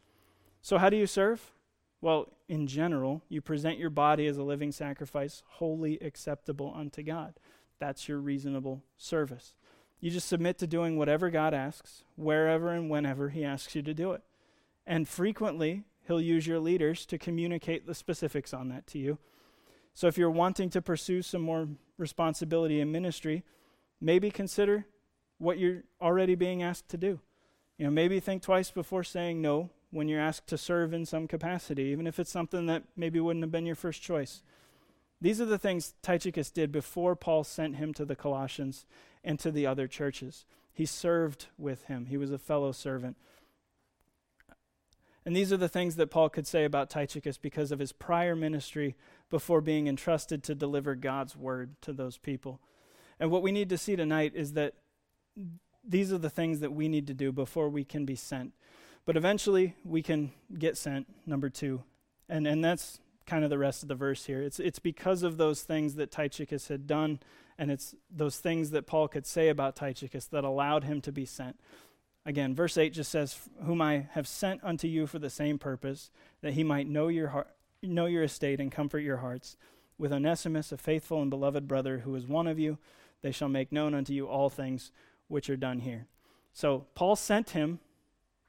So 0.61 0.77
how 0.77 0.91
do 0.91 0.97
you 0.97 1.07
serve? 1.07 1.51
Well, 2.01 2.31
in 2.47 2.67
general, 2.67 3.23
you 3.29 3.41
present 3.41 3.79
your 3.79 3.89
body 3.89 4.27
as 4.27 4.37
a 4.37 4.43
living 4.43 4.71
sacrifice, 4.71 5.41
holy, 5.53 5.97
acceptable 5.97 6.71
unto 6.75 7.01
God. 7.01 7.39
That's 7.79 8.07
your 8.07 8.19
reasonable 8.19 8.83
service. 8.95 9.55
You 10.01 10.09
just 10.09 10.27
submit 10.27 10.57
to 10.57 10.67
doing 10.67 10.97
whatever 10.97 11.29
God 11.29 11.53
asks, 11.53 12.03
wherever 12.15 12.69
and 12.71 12.89
whenever 12.89 13.29
He 13.29 13.45
asks 13.45 13.75
you 13.75 13.83
to 13.83 13.93
do 13.93 14.11
it. 14.11 14.23
And 14.85 15.07
frequently, 15.07 15.83
He'll 16.07 16.19
use 16.19 16.47
your 16.47 16.59
leaders 16.59 17.05
to 17.05 17.17
communicate 17.17 17.85
the 17.85 17.93
specifics 17.93 18.53
on 18.53 18.69
that 18.69 18.87
to 18.87 18.97
you. 18.97 19.19
So 19.93 20.07
if 20.07 20.17
you're 20.17 20.31
wanting 20.31 20.69
to 20.71 20.81
pursue 20.81 21.21
some 21.21 21.41
more 21.41 21.67
responsibility 21.97 22.81
in 22.81 22.91
ministry, 22.91 23.43
maybe 23.99 24.31
consider 24.31 24.87
what 25.37 25.59
you're 25.59 25.83
already 26.01 26.35
being 26.35 26.63
asked 26.63 26.89
to 26.89 26.97
do. 26.97 27.19
You 27.77 27.85
know, 27.85 27.91
maybe 27.91 28.19
think 28.19 28.41
twice 28.41 28.71
before 28.71 29.03
saying 29.03 29.41
no 29.41 29.69
when 29.91 30.07
you're 30.07 30.21
asked 30.21 30.47
to 30.47 30.57
serve 30.57 30.93
in 30.93 31.05
some 31.05 31.27
capacity, 31.27 31.83
even 31.83 32.07
if 32.07 32.19
it's 32.19 32.31
something 32.31 32.65
that 32.67 32.83
maybe 32.95 33.19
wouldn't 33.19 33.43
have 33.43 33.51
been 33.51 33.65
your 33.65 33.75
first 33.75 34.01
choice. 34.01 34.41
These 35.21 35.39
are 35.39 35.45
the 35.45 35.59
things 35.59 35.93
Tychicus 36.01 36.49
did 36.49 36.71
before 36.71 37.15
Paul 37.15 37.43
sent 37.43 37.75
him 37.75 37.93
to 37.93 38.05
the 38.05 38.15
Colossians 38.15 38.85
and 39.23 39.39
to 39.39 39.51
the 39.51 39.67
other 39.67 39.87
churches. 39.87 40.45
He 40.73 40.85
served 40.85 41.47
with 41.57 41.83
him, 41.83 42.07
he 42.07 42.17
was 42.17 42.31
a 42.31 42.39
fellow 42.39 42.71
servant. 42.71 43.17
And 45.23 45.35
these 45.35 45.53
are 45.53 45.57
the 45.57 45.69
things 45.69 45.97
that 45.97 46.09
Paul 46.09 46.29
could 46.29 46.47
say 46.47 46.65
about 46.65 46.89
Tychicus 46.89 47.37
because 47.37 47.71
of 47.71 47.77
his 47.77 47.91
prior 47.91 48.35
ministry 48.35 48.95
before 49.29 49.61
being 49.61 49.87
entrusted 49.87 50.41
to 50.43 50.55
deliver 50.55 50.95
God's 50.95 51.37
word 51.37 51.75
to 51.81 51.93
those 51.93 52.17
people. 52.17 52.59
And 53.19 53.29
what 53.29 53.43
we 53.43 53.51
need 53.51 53.69
to 53.69 53.77
see 53.77 53.95
tonight 53.95 54.33
is 54.33 54.53
that 54.53 54.73
these 55.87 56.11
are 56.11 56.17
the 56.17 56.29
things 56.29 56.59
that 56.61 56.73
we 56.73 56.87
need 56.87 57.05
to 57.05 57.13
do 57.13 57.31
before 57.31 57.69
we 57.69 57.83
can 57.83 58.03
be 58.03 58.15
sent. 58.15 58.53
But 59.05 59.15
eventually 59.15 59.75
we 59.83 60.01
can 60.01 60.31
get 60.57 60.75
sent, 60.75 61.07
number 61.27 61.49
two. 61.49 61.83
And, 62.27 62.47
and 62.47 62.63
that's 62.63 62.99
kind 63.25 63.43
of 63.43 63.49
the 63.49 63.57
rest 63.57 63.83
of 63.83 63.89
the 63.89 63.95
verse 63.95 64.25
here. 64.25 64.41
It's, 64.41 64.59
it's 64.59 64.79
because 64.79 65.23
of 65.23 65.37
those 65.37 65.61
things 65.61 65.95
that 65.95 66.11
Tychicus 66.11 66.67
had 66.67 66.87
done, 66.87 67.19
and 67.57 67.71
it's 67.71 67.95
those 68.09 68.37
things 68.37 68.71
that 68.71 68.87
Paul 68.87 69.07
could 69.07 69.25
say 69.25 69.49
about 69.49 69.75
Tychicus 69.75 70.25
that 70.25 70.43
allowed 70.43 70.83
him 70.83 71.01
to 71.01 71.11
be 71.11 71.25
sent. 71.25 71.59
Again, 72.25 72.53
verse 72.53 72.77
8 72.77 72.93
just 72.93 73.11
says, 73.11 73.49
Whom 73.63 73.81
I 73.81 74.07
have 74.11 74.27
sent 74.27 74.63
unto 74.63 74.87
you 74.87 75.07
for 75.07 75.19
the 75.19 75.29
same 75.29 75.57
purpose, 75.57 76.11
that 76.41 76.53
he 76.53 76.63
might 76.63 76.87
know 76.87 77.07
your, 77.07 77.29
heart, 77.29 77.47
know 77.81 78.05
your 78.05 78.23
estate 78.23 78.59
and 78.59 78.71
comfort 78.71 78.99
your 78.99 79.17
hearts. 79.17 79.57
With 79.97 80.13
Onesimus, 80.13 80.71
a 80.71 80.77
faithful 80.77 81.21
and 81.21 81.29
beloved 81.29 81.67
brother, 81.67 81.99
who 81.99 82.15
is 82.15 82.27
one 82.27 82.47
of 82.47 82.59
you, 82.59 82.77
they 83.21 83.31
shall 83.31 83.49
make 83.49 83.71
known 83.71 83.93
unto 83.93 84.13
you 84.13 84.27
all 84.27 84.49
things 84.49 84.91
which 85.27 85.49
are 85.49 85.57
done 85.57 85.79
here. 85.79 86.07
So 86.53 86.85
Paul 86.95 87.15
sent 87.15 87.51
him 87.51 87.79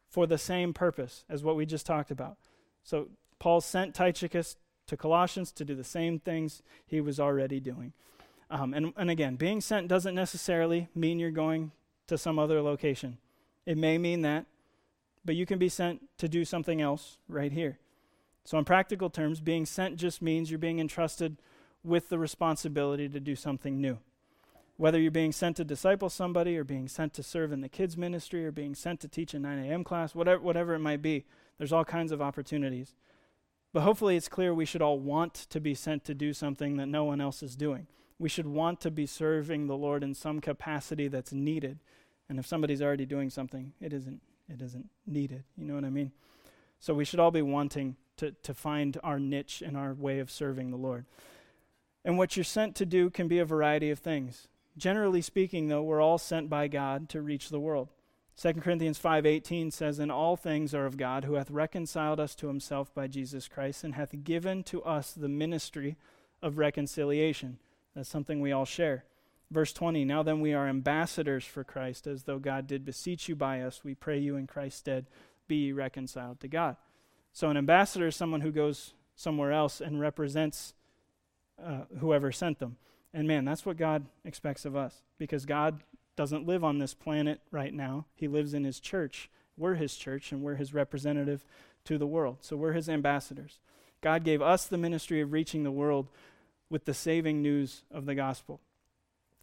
for 0.08 0.26
the 0.26 0.38
same 0.38 0.74
purpose 0.74 1.24
as 1.28 1.42
what 1.42 1.56
we 1.56 1.64
just 1.64 1.86
talked 1.86 2.10
about. 2.10 2.36
So 2.82 3.08
Paul 3.38 3.60
sent 3.60 3.94
Tychicus 3.94 4.56
to 4.86 4.96
Colossians 4.96 5.52
to 5.52 5.64
do 5.64 5.74
the 5.74 5.84
same 5.84 6.18
things 6.18 6.62
he 6.86 7.00
was 7.00 7.20
already 7.20 7.60
doing. 7.60 7.92
Um, 8.50 8.74
and, 8.74 8.92
and 8.96 9.10
again, 9.10 9.36
being 9.36 9.60
sent 9.60 9.88
doesn't 9.88 10.14
necessarily 10.14 10.88
mean 10.94 11.18
you're 11.18 11.30
going 11.30 11.72
to 12.06 12.18
some 12.18 12.38
other 12.38 12.60
location. 12.60 13.18
It 13.64 13.78
may 13.78 13.96
mean 13.96 14.22
that, 14.22 14.46
but 15.24 15.36
you 15.36 15.46
can 15.46 15.58
be 15.58 15.68
sent 15.68 16.02
to 16.18 16.28
do 16.28 16.44
something 16.44 16.80
else 16.80 17.18
right 17.28 17.52
here. 17.52 17.78
So, 18.44 18.58
in 18.58 18.64
practical 18.64 19.08
terms, 19.08 19.40
being 19.40 19.64
sent 19.64 19.96
just 19.96 20.20
means 20.20 20.50
you're 20.50 20.58
being 20.58 20.80
entrusted 20.80 21.36
with 21.84 22.08
the 22.08 22.18
responsibility 22.18 23.08
to 23.08 23.20
do 23.20 23.36
something 23.36 23.80
new. 23.80 23.98
Whether 24.76 25.00
you're 25.00 25.10
being 25.10 25.32
sent 25.32 25.56
to 25.56 25.64
disciple 25.64 26.10
somebody, 26.10 26.56
or 26.56 26.64
being 26.64 26.88
sent 26.88 27.14
to 27.14 27.22
serve 27.22 27.52
in 27.52 27.60
the 27.60 27.68
kids' 27.68 27.96
ministry, 27.96 28.44
or 28.44 28.50
being 28.50 28.74
sent 28.74 29.00
to 29.00 29.08
teach 29.08 29.32
a 29.32 29.38
9 29.38 29.58
a.m. 29.64 29.84
class, 29.84 30.14
whatever, 30.14 30.42
whatever 30.42 30.74
it 30.74 30.80
might 30.80 31.02
be, 31.02 31.24
there's 31.56 31.72
all 31.72 31.84
kinds 31.84 32.10
of 32.10 32.20
opportunities. 32.20 32.94
But 33.72 33.82
hopefully, 33.82 34.16
it's 34.16 34.28
clear 34.28 34.52
we 34.52 34.66
should 34.66 34.82
all 34.82 34.98
want 34.98 35.34
to 35.34 35.60
be 35.60 35.74
sent 35.74 36.04
to 36.04 36.14
do 36.14 36.32
something 36.32 36.76
that 36.76 36.86
no 36.86 37.04
one 37.04 37.20
else 37.20 37.42
is 37.42 37.56
doing. 37.56 37.86
We 38.18 38.28
should 38.28 38.46
want 38.46 38.80
to 38.82 38.90
be 38.90 39.06
serving 39.06 39.66
the 39.66 39.76
Lord 39.76 40.04
in 40.04 40.14
some 40.14 40.40
capacity 40.40 41.08
that's 41.08 41.32
needed. 41.32 41.78
And 42.28 42.38
if 42.38 42.46
somebody's 42.46 42.82
already 42.82 43.06
doing 43.06 43.30
something, 43.30 43.72
it 43.80 43.92
isn't, 43.92 44.20
it 44.48 44.60
isn't 44.60 44.90
needed. 45.06 45.44
You 45.56 45.64
know 45.64 45.74
what 45.74 45.84
I 45.84 45.90
mean? 45.90 46.12
So 46.78 46.92
we 46.94 47.04
should 47.04 47.20
all 47.20 47.30
be 47.30 47.42
wanting 47.42 47.96
to, 48.18 48.32
to 48.42 48.54
find 48.54 48.98
our 49.02 49.18
niche 49.18 49.62
and 49.64 49.76
our 49.76 49.94
way 49.94 50.18
of 50.18 50.30
serving 50.30 50.70
the 50.70 50.76
Lord. 50.76 51.06
And 52.04 52.18
what 52.18 52.36
you're 52.36 52.44
sent 52.44 52.74
to 52.76 52.86
do 52.86 53.08
can 53.08 53.28
be 53.28 53.38
a 53.38 53.44
variety 53.44 53.90
of 53.90 54.00
things. 54.00 54.48
Generally 54.76 55.22
speaking, 55.22 55.68
though, 55.68 55.82
we're 55.82 56.00
all 56.00 56.18
sent 56.18 56.50
by 56.50 56.68
God 56.68 57.08
to 57.10 57.22
reach 57.22 57.48
the 57.48 57.60
world. 57.60 57.88
2 58.34 58.62
Corinthians 58.62 58.98
5:18 58.98 59.70
says, 59.70 59.98
"And 59.98 60.10
all 60.10 60.36
things 60.36 60.74
are 60.74 60.86
of 60.86 60.96
God, 60.96 61.24
who 61.24 61.34
hath 61.34 61.50
reconciled 61.50 62.18
us 62.18 62.34
to 62.36 62.48
himself 62.48 62.92
by 62.94 63.06
Jesus 63.06 63.48
Christ, 63.48 63.84
and 63.84 63.94
hath 63.94 64.24
given 64.24 64.62
to 64.64 64.82
us 64.82 65.12
the 65.12 65.28
ministry 65.28 65.96
of 66.40 66.58
reconciliation." 66.58 67.58
That's 67.94 68.08
something 68.08 68.40
we 68.40 68.52
all 68.52 68.64
share. 68.64 69.04
Verse 69.50 69.72
20, 69.72 70.04
"Now 70.04 70.22
then 70.22 70.40
we 70.40 70.54
are 70.54 70.66
ambassadors 70.66 71.44
for 71.44 71.62
Christ, 71.62 72.06
as 72.06 72.24
though 72.24 72.38
God 72.38 72.66
did 72.66 72.84
beseech 72.84 73.28
you 73.28 73.36
by 73.36 73.60
us. 73.60 73.84
We 73.84 73.94
pray 73.94 74.18
you 74.18 74.36
in 74.36 74.46
Christ's 74.46 74.80
stead, 74.80 75.10
be 75.46 75.72
reconciled 75.72 76.40
to 76.40 76.48
God." 76.48 76.76
So 77.32 77.50
an 77.50 77.56
ambassador 77.56 78.06
is 78.06 78.16
someone 78.16 78.40
who 78.40 78.52
goes 78.52 78.94
somewhere 79.14 79.52
else 79.52 79.80
and 79.80 80.00
represents 80.00 80.74
uh, 81.58 81.84
whoever 81.98 82.32
sent 82.32 82.58
them. 82.58 82.76
And 83.12 83.28
man, 83.28 83.44
that's 83.44 83.66
what 83.66 83.76
God 83.76 84.06
expects 84.24 84.64
of 84.64 84.74
us 84.74 85.02
because 85.18 85.44
God 85.44 85.82
doesn't 86.16 86.46
live 86.46 86.62
on 86.62 86.78
this 86.78 86.94
planet 86.94 87.40
right 87.50 87.72
now. 87.72 88.06
He 88.14 88.28
lives 88.28 88.54
in 88.54 88.64
his 88.64 88.80
church. 88.80 89.30
We're 89.56 89.74
his 89.74 89.96
church 89.96 90.32
and 90.32 90.42
we're 90.42 90.56
his 90.56 90.74
representative 90.74 91.44
to 91.84 91.98
the 91.98 92.06
world. 92.06 92.38
So 92.40 92.56
we're 92.56 92.72
his 92.72 92.88
ambassadors. 92.88 93.58
God 94.00 94.24
gave 94.24 94.42
us 94.42 94.66
the 94.66 94.78
ministry 94.78 95.20
of 95.20 95.32
reaching 95.32 95.62
the 95.62 95.70
world 95.70 96.08
with 96.68 96.84
the 96.84 96.94
saving 96.94 97.42
news 97.42 97.82
of 97.90 98.06
the 98.06 98.14
gospel. 98.14 98.60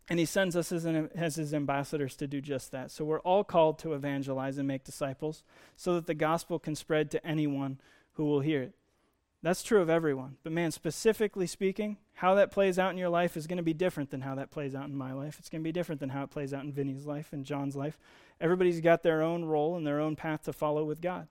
And 0.10 0.17
he 0.17 0.25
sends 0.25 0.55
us 0.55 0.71
as, 0.71 0.86
an, 0.86 1.10
as, 1.13 1.36
his 1.36 1.53
ambassadors 1.53 2.15
to 2.15 2.27
do 2.27 2.41
just 2.41 2.71
that. 2.71 2.89
So 2.89 3.05
we're 3.05 3.19
all 3.19 3.43
called 3.43 3.77
to 3.79 3.93
evangelize 3.93 4.58
and 4.58 4.67
make 4.67 4.84
disciples 4.84 5.43
so 5.75 5.93
that 5.93 6.08
the 6.08 6.15
gospel 6.15 6.58
can 6.58 6.75
spread 6.75 7.12
to 7.12 7.25
anyone 7.25 7.79
who 8.13 8.25
will 8.25 8.39
hear 8.39 8.63
it. 8.63 8.73
That's 9.41 9.63
true 9.63 9.82
of 9.82 9.89
everyone. 9.89 10.36
But 10.43 10.52
man, 10.52 10.71
specifically 10.71 11.47
speaking, 11.47 11.97
how 12.15 12.36
that 12.36 12.52
plays 12.52 12.78
out 12.78 12.91
in 12.91 12.97
your 12.97 13.10
life 13.10 13.38
is 13.38 13.47
going 13.47 13.58
to 13.58 13.63
be 13.63 13.73
different 13.73 14.10
than 14.10 14.21
how 14.21 14.36
that 14.36 14.52
plays 14.52 14.75
out 14.75 14.88
in 14.88 14.95
my 14.97 15.13
life. 15.13 15.38
It's 15.39 15.49
going 15.49 15.62
to 15.62 15.67
be 15.67 15.71
different 15.71 16.02
than 16.02 16.10
how 16.10 16.23
it 16.23 16.30
plays 16.30 16.54
out 16.54 16.63
in 16.63 16.73
Vinny's 16.73 17.06
life 17.06 17.32
and 17.32 17.45
John's 17.45 17.75
life. 17.75 17.97
Everybody's 18.41 18.82
got 18.82 19.02
their 19.02 19.21
own 19.21 19.45
role 19.45 19.78
and 19.78 19.88
their 19.88 20.02
own 20.02 20.17
path 20.17 20.43
to 20.43 20.54
follow 20.54 20.84
with 20.84 21.02
God. 21.02 21.28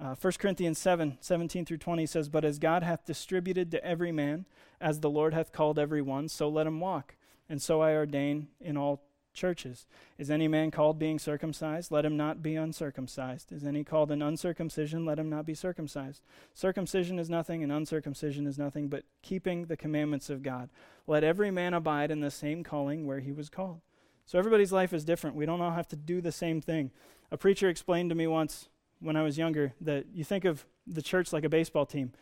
Uh, 0.00 0.14
1 0.14 0.32
Corinthians 0.38 0.78
7 0.78 1.18
17 1.20 1.64
through 1.64 1.76
20 1.76 2.06
says, 2.06 2.28
But 2.28 2.44
as 2.44 2.58
God 2.58 2.82
hath 2.82 3.04
distributed 3.04 3.70
to 3.72 3.84
every 3.84 4.12
man, 4.12 4.46
as 4.80 5.00
the 5.00 5.10
Lord 5.10 5.34
hath 5.34 5.52
called 5.52 5.78
every 5.78 6.00
one, 6.00 6.28
so 6.28 6.48
let 6.48 6.66
him 6.66 6.80
walk. 6.80 7.16
And 7.48 7.60
so 7.60 7.80
I 7.82 7.94
ordain 7.94 8.48
in 8.60 8.76
all 8.76 9.02
churches. 9.38 9.86
Is 10.18 10.30
any 10.30 10.48
man 10.48 10.70
called 10.70 10.98
being 10.98 11.18
circumcised? 11.18 11.90
Let 11.90 12.04
him 12.04 12.16
not 12.16 12.42
be 12.42 12.56
uncircumcised. 12.56 13.52
Is 13.52 13.64
any 13.64 13.84
called 13.84 14.10
an 14.10 14.20
uncircumcision? 14.20 15.06
Let 15.06 15.18
him 15.18 15.30
not 15.30 15.46
be 15.46 15.54
circumcised. 15.54 16.22
Circumcision 16.52 17.18
is 17.18 17.30
nothing, 17.30 17.62
and 17.62 17.72
uncircumcision 17.72 18.46
is 18.46 18.58
nothing, 18.58 18.88
but 18.88 19.04
keeping 19.22 19.66
the 19.66 19.76
commandments 19.76 20.28
of 20.28 20.42
God. 20.42 20.68
Let 21.06 21.24
every 21.24 21.50
man 21.50 21.72
abide 21.72 22.10
in 22.10 22.20
the 22.20 22.30
same 22.30 22.64
calling 22.64 23.06
where 23.06 23.20
he 23.20 23.32
was 23.32 23.48
called. 23.48 23.80
So 24.26 24.38
everybody's 24.38 24.72
life 24.72 24.92
is 24.92 25.06
different. 25.06 25.36
We 25.36 25.46
don't 25.46 25.62
all 25.62 25.70
have 25.70 25.88
to 25.88 25.96
do 25.96 26.20
the 26.20 26.32
same 26.32 26.60
thing. 26.60 26.90
A 27.30 27.38
preacher 27.38 27.68
explained 27.68 28.10
to 28.10 28.16
me 28.16 28.26
once 28.26 28.68
when 29.00 29.16
I 29.16 29.22
was 29.22 29.38
younger 29.38 29.72
that 29.80 30.06
you 30.12 30.24
think 30.24 30.44
of 30.44 30.66
the 30.86 31.00
church 31.02 31.32
like 31.32 31.44
a 31.44 31.48
baseball 31.48 31.86
team. 31.86 32.12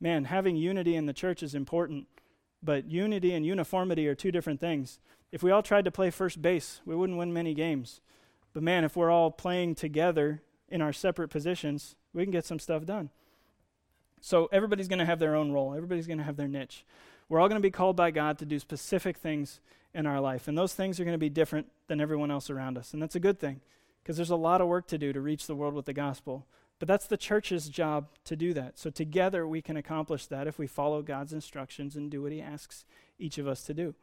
man, 0.00 0.24
having 0.24 0.56
unity 0.56 0.96
in 0.96 1.06
the 1.06 1.12
church 1.12 1.42
is 1.42 1.54
important, 1.54 2.06
but 2.62 2.90
unity 2.90 3.32
and 3.32 3.46
uniformity 3.46 4.06
are 4.06 4.14
two 4.14 4.32
different 4.32 4.60
things. 4.60 4.98
If 5.32 5.42
we 5.42 5.50
all 5.50 5.62
tried 5.62 5.84
to 5.84 5.90
play 5.90 6.10
first 6.10 6.42
base, 6.42 6.80
we 6.84 6.94
wouldn't 6.94 7.18
win 7.18 7.32
many 7.32 7.54
games. 7.54 8.00
But 8.52 8.62
man, 8.62 8.84
if 8.84 8.96
we're 8.96 9.10
all 9.10 9.30
playing 9.30 9.76
together 9.76 10.42
in 10.68 10.82
our 10.82 10.92
separate 10.92 11.28
positions, 11.28 11.94
we 12.12 12.24
can 12.24 12.32
get 12.32 12.44
some 12.44 12.58
stuff 12.58 12.84
done. 12.84 13.10
So 14.20 14.48
everybody's 14.52 14.88
going 14.88 14.98
to 14.98 15.06
have 15.06 15.18
their 15.18 15.34
own 15.34 15.52
role, 15.52 15.74
everybody's 15.74 16.06
going 16.06 16.18
to 16.18 16.24
have 16.24 16.36
their 16.36 16.48
niche. 16.48 16.84
We're 17.28 17.40
all 17.40 17.48
going 17.48 17.60
to 17.60 17.66
be 17.66 17.70
called 17.70 17.96
by 17.96 18.10
God 18.10 18.38
to 18.38 18.44
do 18.44 18.58
specific 18.58 19.16
things 19.16 19.60
in 19.94 20.06
our 20.06 20.20
life, 20.20 20.48
and 20.48 20.58
those 20.58 20.74
things 20.74 21.00
are 21.00 21.04
going 21.04 21.14
to 21.14 21.18
be 21.18 21.30
different 21.30 21.68
than 21.86 22.00
everyone 22.00 22.30
else 22.30 22.50
around 22.50 22.76
us. 22.76 22.92
And 22.92 23.00
that's 23.00 23.14
a 23.14 23.20
good 23.20 23.38
thing 23.38 23.60
because 24.02 24.16
there's 24.16 24.30
a 24.30 24.36
lot 24.36 24.60
of 24.60 24.68
work 24.68 24.86
to 24.88 24.98
do 24.98 25.12
to 25.12 25.20
reach 25.20 25.46
the 25.46 25.54
world 25.54 25.74
with 25.74 25.86
the 25.86 25.92
gospel. 25.92 26.46
But 26.80 26.88
that's 26.88 27.06
the 27.06 27.18
church's 27.18 27.68
job 27.68 28.08
to 28.24 28.34
do 28.34 28.54
that. 28.54 28.78
So 28.78 28.90
together 28.90 29.46
we 29.46 29.60
can 29.62 29.76
accomplish 29.76 30.26
that 30.26 30.48
if 30.48 30.58
we 30.58 30.66
follow 30.66 31.02
God's 31.02 31.34
instructions 31.34 31.94
and 31.94 32.10
do 32.10 32.22
what 32.22 32.32
He 32.32 32.40
asks 32.40 32.84
each 33.18 33.36
of 33.38 33.46
us 33.46 33.62
to 33.64 33.74
do. 33.74 33.94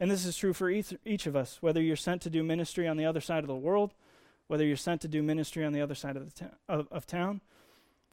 And 0.00 0.10
this 0.10 0.26
is 0.26 0.36
true 0.36 0.52
for 0.52 0.68
each, 0.68 0.92
each 1.04 1.28
of 1.28 1.36
us, 1.36 1.58
whether 1.60 1.80
you're 1.80 1.94
sent 1.94 2.20
to 2.22 2.30
do 2.30 2.42
ministry 2.42 2.88
on 2.88 2.96
the 2.96 3.04
other 3.04 3.20
side 3.20 3.44
of 3.44 3.46
the 3.46 3.54
world, 3.54 3.94
whether 4.48 4.66
you're 4.66 4.76
sent 4.76 5.00
to 5.02 5.08
do 5.08 5.22
ministry 5.22 5.64
on 5.64 5.72
the 5.72 5.80
other 5.80 5.94
side 5.94 6.16
of, 6.16 6.24
the 6.24 6.44
ta- 6.44 6.56
of, 6.68 6.88
of 6.90 7.06
town, 7.06 7.40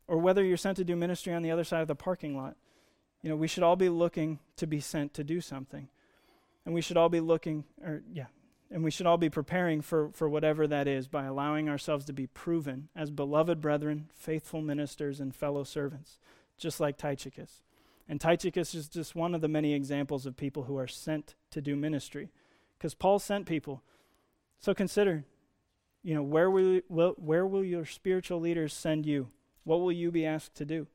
or 0.08 0.20
whether 0.20 0.44
you're 0.44 0.56
sent 0.56 0.78
to 0.78 0.84
do 0.84 0.96
ministry 0.96 1.34
on 1.34 1.42
the 1.42 1.50
other 1.50 1.64
side 1.64 1.82
of 1.82 1.88
the 1.88 1.96
parking 1.96 2.38
lot. 2.38 2.56
You 3.24 3.30
know, 3.32 3.36
we 3.36 3.48
should 3.48 3.64
all 3.64 3.76
be 3.76 3.90
looking 3.90 4.38
to 4.58 4.68
be 4.68 4.80
sent 4.80 5.16
to 5.16 5.24
do 5.24 5.42
something. 5.42 5.90
And 6.64 6.76
we 6.76 6.82
should 6.82 6.96
all 6.96 7.10
be 7.10 7.22
looking, 7.22 7.64
or 7.84 8.04
yeah, 8.14 8.28
and 8.72 8.84
we 8.84 8.92
should 8.92 9.08
all 9.08 9.18
be 9.18 9.30
preparing 9.30 9.82
for, 9.82 10.10
for 10.14 10.30
whatever 10.30 10.68
that 10.68 10.88
is 10.88 11.08
by 11.08 11.26
allowing 11.26 11.68
ourselves 11.68 12.06
to 12.06 12.14
be 12.14 12.28
proven 12.28 12.90
as 12.96 13.10
beloved 13.10 13.60
brethren, 13.62 14.10
faithful 14.14 14.62
ministers, 14.62 15.20
and 15.20 15.36
fellow 15.36 15.64
servants, 15.64 16.20
just 16.58 16.80
like 16.80 16.98
Tychicus. 16.98 17.64
And 18.08 18.22
Tychicus 18.22 18.76
is 18.76 18.88
just 18.88 19.16
one 19.16 19.34
of 19.34 19.42
the 19.42 19.48
many 19.48 19.74
examples 19.74 20.26
of 20.26 20.38
people 20.38 20.64
who 20.64 20.78
are 20.78 20.88
sent 20.88 21.36
to 21.52 21.62
do 21.62 21.76
ministry. 21.76 22.30
Because 22.78 22.94
Paul 22.94 23.20
sent 23.20 23.46
people. 23.46 23.84
So 24.60 24.74
consider, 24.74 25.26
you 26.04 26.14
know, 26.14 26.24
where 26.24 26.50
will, 26.50 26.82
will, 26.90 27.16
where 27.18 27.46
will 27.46 27.64
your 27.64 27.86
spiritual 27.86 28.40
leaders 28.40 28.74
send 28.74 29.06
you? 29.06 29.30
What 29.64 29.82
will 29.82 29.92
you 29.92 30.12
be 30.12 30.26
asked 30.26 30.56
to 30.56 30.66
do? 30.66 30.88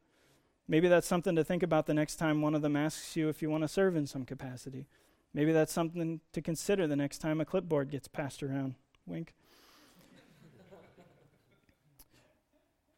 Maybe 0.66 0.88
that's 0.88 1.06
something 1.06 1.36
to 1.36 1.44
think 1.44 1.62
about 1.62 1.86
the 1.86 1.94
next 1.94 2.16
time 2.16 2.40
one 2.40 2.54
of 2.54 2.62
them 2.62 2.76
asks 2.76 3.16
you 3.16 3.28
if 3.28 3.42
you 3.42 3.50
want 3.50 3.62
to 3.62 3.68
serve 3.68 3.96
in 3.96 4.06
some 4.06 4.24
capacity. 4.24 4.86
Maybe 5.34 5.52
that's 5.52 5.72
something 5.72 6.20
to 6.32 6.40
consider 6.40 6.86
the 6.86 6.96
next 6.96 7.18
time 7.18 7.40
a 7.40 7.44
clipboard 7.44 7.90
gets 7.90 8.08
passed 8.08 8.42
around. 8.42 8.76
Wink. 9.04 9.34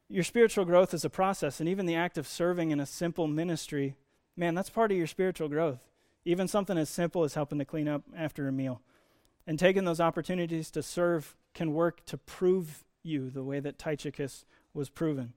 your 0.09 0.22
spiritual 0.22 0.64
growth 0.64 0.94
is 0.94 1.05
a 1.05 1.11
process, 1.11 1.59
and 1.59 1.68
even 1.68 1.87
the 1.87 1.96
act 1.96 2.16
of 2.16 2.29
serving 2.29 2.70
in 2.70 2.79
a 2.79 2.87
simple 2.87 3.27
ministry, 3.27 3.96
man, 4.37 4.55
that's 4.55 4.70
part 4.70 4.92
of 4.92 4.99
your 4.99 5.07
spiritual 5.07 5.49
growth. 5.49 5.88
Even 6.25 6.46
something 6.46 6.79
as 6.79 6.88
simple 6.88 7.25
as 7.25 7.35
helping 7.35 7.59
to 7.59 7.64
clean 7.64 7.88
up 7.88 8.03
after 8.16 8.46
a 8.46 8.53
meal. 8.53 8.83
And 9.46 9.59
taking 9.59 9.85
those 9.85 10.01
opportunities 10.01 10.70
to 10.72 10.83
serve 10.83 11.37
can 11.55 11.72
work 11.72 12.05
to 12.07 12.18
prove 12.18 12.85
you 13.03 13.31
the 13.31 13.44
way 13.44 13.61
that 13.61 13.79
Tychicus 13.79 14.44
was 14.75 14.90
proven. 14.90 15.33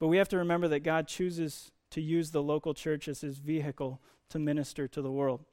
But 0.00 0.08
we 0.08 0.18
have 0.18 0.28
to 0.30 0.36
remember 0.36 0.68
that 0.68 0.80
God 0.80 1.06
chooses 1.06 1.70
to 1.90 2.00
use 2.00 2.32
the 2.32 2.42
local 2.42 2.74
church 2.74 3.08
as 3.08 3.20
his 3.20 3.38
vehicle 3.38 4.00
to 4.30 4.38
minister 4.38 4.88
to 4.88 5.00
the 5.00 5.12
world. 5.12 5.44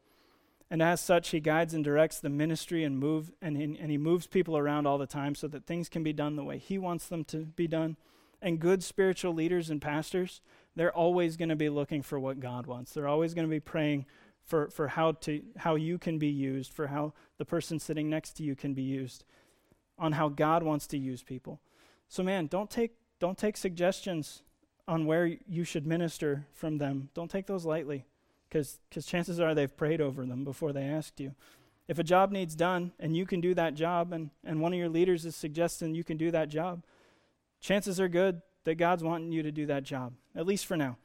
And 0.72 0.82
as 0.82 1.02
such, 1.02 1.32
he 1.32 1.42
guides 1.42 1.74
and 1.74 1.84
directs 1.84 2.20
the 2.20 2.30
ministry 2.30 2.86
and 2.86 2.98
move 2.98 3.34
and 3.42 3.58
he, 3.58 3.64
and 3.64 3.92
he 3.92 3.98
moves 3.98 4.26
people 4.26 4.58
around 4.58 4.88
all 4.88 4.98
the 4.98 5.06
time 5.06 5.36
so 5.36 5.50
that 5.50 5.66
things 5.66 5.90
can 5.90 6.02
be 6.02 6.14
done 6.14 6.38
the 6.38 6.46
way 6.46 6.58
he 6.58 6.78
wants 6.78 7.08
them 7.08 7.26
to 7.26 7.40
be 7.40 7.68
done. 7.68 7.98
And 8.42 8.58
good 8.58 8.82
spiritual 8.82 9.34
leaders 9.34 9.70
and 9.70 9.82
pastors, 9.82 10.40
they're 10.78 10.96
always 10.96 11.36
going 11.36 11.50
to 11.50 11.58
be 11.58 11.68
looking 11.68 12.02
for 12.02 12.18
what 12.22 12.40
God 12.40 12.68
wants. 12.68 12.94
They're 12.94 13.10
always 13.10 13.34
going 13.34 13.46
to 13.46 13.52
be 13.52 13.60
praying 13.60 14.06
for, 14.46 14.70
for 14.70 14.88
how 14.88 15.12
to 15.12 15.44
how 15.58 15.76
you 15.76 16.00
can 16.00 16.18
be 16.18 16.30
used, 16.30 16.72
for 16.72 16.88
how 16.88 17.14
the 17.38 17.46
person 17.46 17.78
sitting 17.78 18.10
next 18.10 18.38
to 18.38 18.44
you 18.44 18.56
can 18.56 18.74
be 18.74 18.82
used, 18.82 19.26
on 20.00 20.14
how 20.14 20.30
God 20.30 20.64
wants 20.64 20.88
to 20.88 20.98
use 20.98 21.22
people. 21.22 21.60
So 22.08 22.24
man, 22.24 22.48
don't 22.48 22.70
take 22.70 22.96
don't 23.20 23.38
take 23.38 23.58
suggestions 23.58 24.42
on 24.88 25.06
where 25.06 25.38
you 25.46 25.66
should 25.66 25.86
minister 25.86 26.48
from 26.54 26.78
them. 26.78 27.10
Don't 27.14 27.30
take 27.30 27.46
those 27.46 27.66
lightly 27.66 28.06
because 28.52 28.80
chances 29.06 29.40
are 29.40 29.56
they've 29.56 29.78
prayed 29.78 30.02
over 30.02 30.26
them 30.26 30.44
before 30.44 30.74
they 30.74 30.84
asked 30.84 31.20
you. 31.20 31.34
If 31.88 32.00
a 32.00 32.04
job 32.04 32.32
needs 32.32 32.56
done 32.56 32.92
and 33.00 33.16
you 33.16 33.26
can 33.26 33.40
do 33.40 33.54
that 33.54 33.76
job, 33.76 34.12
and, 34.12 34.30
and 34.44 34.60
one 34.60 34.74
of 34.74 34.80
your 34.80 34.90
leaders 34.90 35.26
is 35.26 35.36
suggesting 35.36 35.96
you 35.96 36.04
can 36.04 36.18
do 36.18 36.32
that 36.32 36.50
job, 36.50 36.84
chances 37.62 38.00
are 38.00 38.10
good 38.10 38.42
that 38.66 38.76
God's 38.76 39.04
wanting 39.04 39.32
you 39.32 39.42
to 39.42 39.52
do 39.52 39.66
that 39.68 39.84
job, 39.84 40.14
at 40.36 40.46
least 40.46 40.66
for 40.66 40.76
now. 40.76 40.98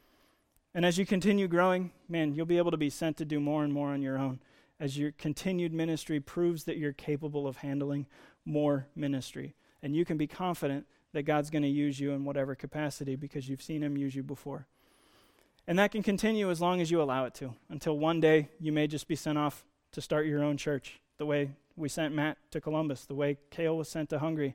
And 0.74 0.84
as 0.84 0.98
you 0.98 1.06
continue 1.06 1.48
growing, 1.48 1.92
man, 2.08 2.34
you'll 2.34 2.46
be 2.46 2.58
able 2.58 2.72
to 2.72 2.76
be 2.76 2.90
sent 2.90 3.16
to 3.18 3.24
do 3.24 3.40
more 3.40 3.64
and 3.64 3.72
more 3.72 3.90
on 3.90 4.02
your 4.02 4.18
own 4.18 4.40
as 4.78 4.98
your 4.98 5.12
continued 5.12 5.72
ministry 5.72 6.20
proves 6.20 6.64
that 6.64 6.76
you're 6.76 6.92
capable 6.92 7.46
of 7.46 7.58
handling 7.58 8.06
more 8.44 8.88
ministry. 8.94 9.54
And 9.82 9.94
you 9.96 10.04
can 10.04 10.16
be 10.16 10.26
confident 10.26 10.86
that 11.12 11.22
God's 11.22 11.48
going 11.48 11.62
to 11.62 11.68
use 11.68 11.98
you 11.98 12.10
in 12.10 12.24
whatever 12.24 12.54
capacity 12.54 13.16
because 13.16 13.48
you've 13.48 13.62
seen 13.62 13.82
Him 13.82 13.96
use 13.96 14.14
you 14.14 14.22
before. 14.22 14.66
And 15.68 15.78
that 15.78 15.90
can 15.90 16.02
continue 16.02 16.50
as 16.50 16.60
long 16.60 16.80
as 16.80 16.90
you 16.90 17.02
allow 17.02 17.24
it 17.24 17.34
to, 17.34 17.54
until 17.70 17.98
one 17.98 18.20
day 18.20 18.48
you 18.60 18.72
may 18.72 18.86
just 18.86 19.08
be 19.08 19.16
sent 19.16 19.36
off 19.36 19.64
to 19.92 20.00
start 20.00 20.26
your 20.26 20.44
own 20.44 20.56
church, 20.56 21.00
the 21.18 21.26
way 21.26 21.50
we 21.76 21.88
sent 21.88 22.14
Matt 22.14 22.38
to 22.52 22.60
Columbus, 22.60 23.04
the 23.04 23.14
way 23.14 23.38
Kale 23.50 23.76
was 23.76 23.88
sent 23.88 24.10
to 24.10 24.18
Hungary. 24.18 24.54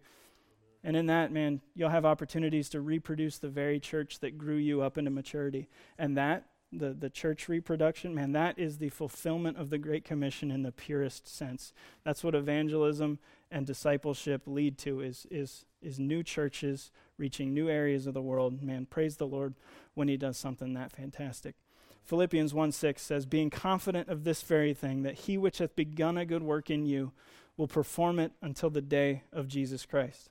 And 0.84 0.95
in 0.95 1.08
that, 1.08 1.32
man, 1.32 1.62
you'll 1.76 1.89
have 1.89 2.06
opportunities 2.06 2.69
to 2.69 2.82
reproduce 2.82 3.38
the 3.38 3.50
very 3.50 3.80
church 3.80 4.19
that 4.19 4.38
grew 4.38 4.56
you 4.56 4.82
up 4.82 4.97
into 4.97 5.12
maturity. 5.12 5.67
And 6.00 6.17
that, 6.17 6.45
the, 6.71 6.93
the 6.93 7.10
church 7.10 7.49
reproduction, 7.49 8.15
man, 8.15 8.31
that 8.31 8.57
is 8.57 8.77
the 8.77 8.89
fulfillment 8.89 9.57
of 9.57 9.69
the 9.69 9.77
Great 9.77 10.05
Commission 10.05 10.51
in 10.51 10.63
the 10.63 10.71
purest 10.71 11.27
sense. 11.27 11.73
That's 12.03 12.23
what 12.23 12.36
evangelism 12.36 13.19
and 13.51 13.65
discipleship 13.65 14.43
lead 14.45 14.77
to 14.79 15.01
is, 15.01 15.27
is, 15.29 15.65
is 15.81 15.99
new 15.99 16.23
churches 16.23 16.91
reaching 17.17 17.53
new 17.53 17.69
areas 17.69 18.07
of 18.07 18.13
the 18.13 18.21
world. 18.21 18.63
Man, 18.63 18.86
praise 18.86 19.17
the 19.17 19.27
Lord 19.27 19.55
when 19.93 20.07
he 20.07 20.17
does 20.17 20.38
something 20.38 20.73
that 20.73 20.91
fantastic. 20.91 21.55
Philippians 22.03 22.53
1 22.53 22.71
6 22.71 23.01
says, 23.01 23.25
Being 23.25 23.49
confident 23.49 24.10
of 24.10 24.23
this 24.23 24.41
very 24.41 24.73
thing, 24.73 25.03
that 25.03 25.15
he 25.15 25.38
which 25.38 25.60
hath 25.60 25.75
begun 25.75 26.17
a 26.17 26.25
good 26.25 26.43
work 26.43 26.69
in 26.69 26.86
you 26.86 27.12
will 27.57 27.67
perform 27.67 28.17
it 28.17 28.31
until 28.41 28.69
the 28.69 28.81
day 28.81 29.23
of 29.31 29.47
Jesus 29.47 29.86
Christ. 29.86 30.29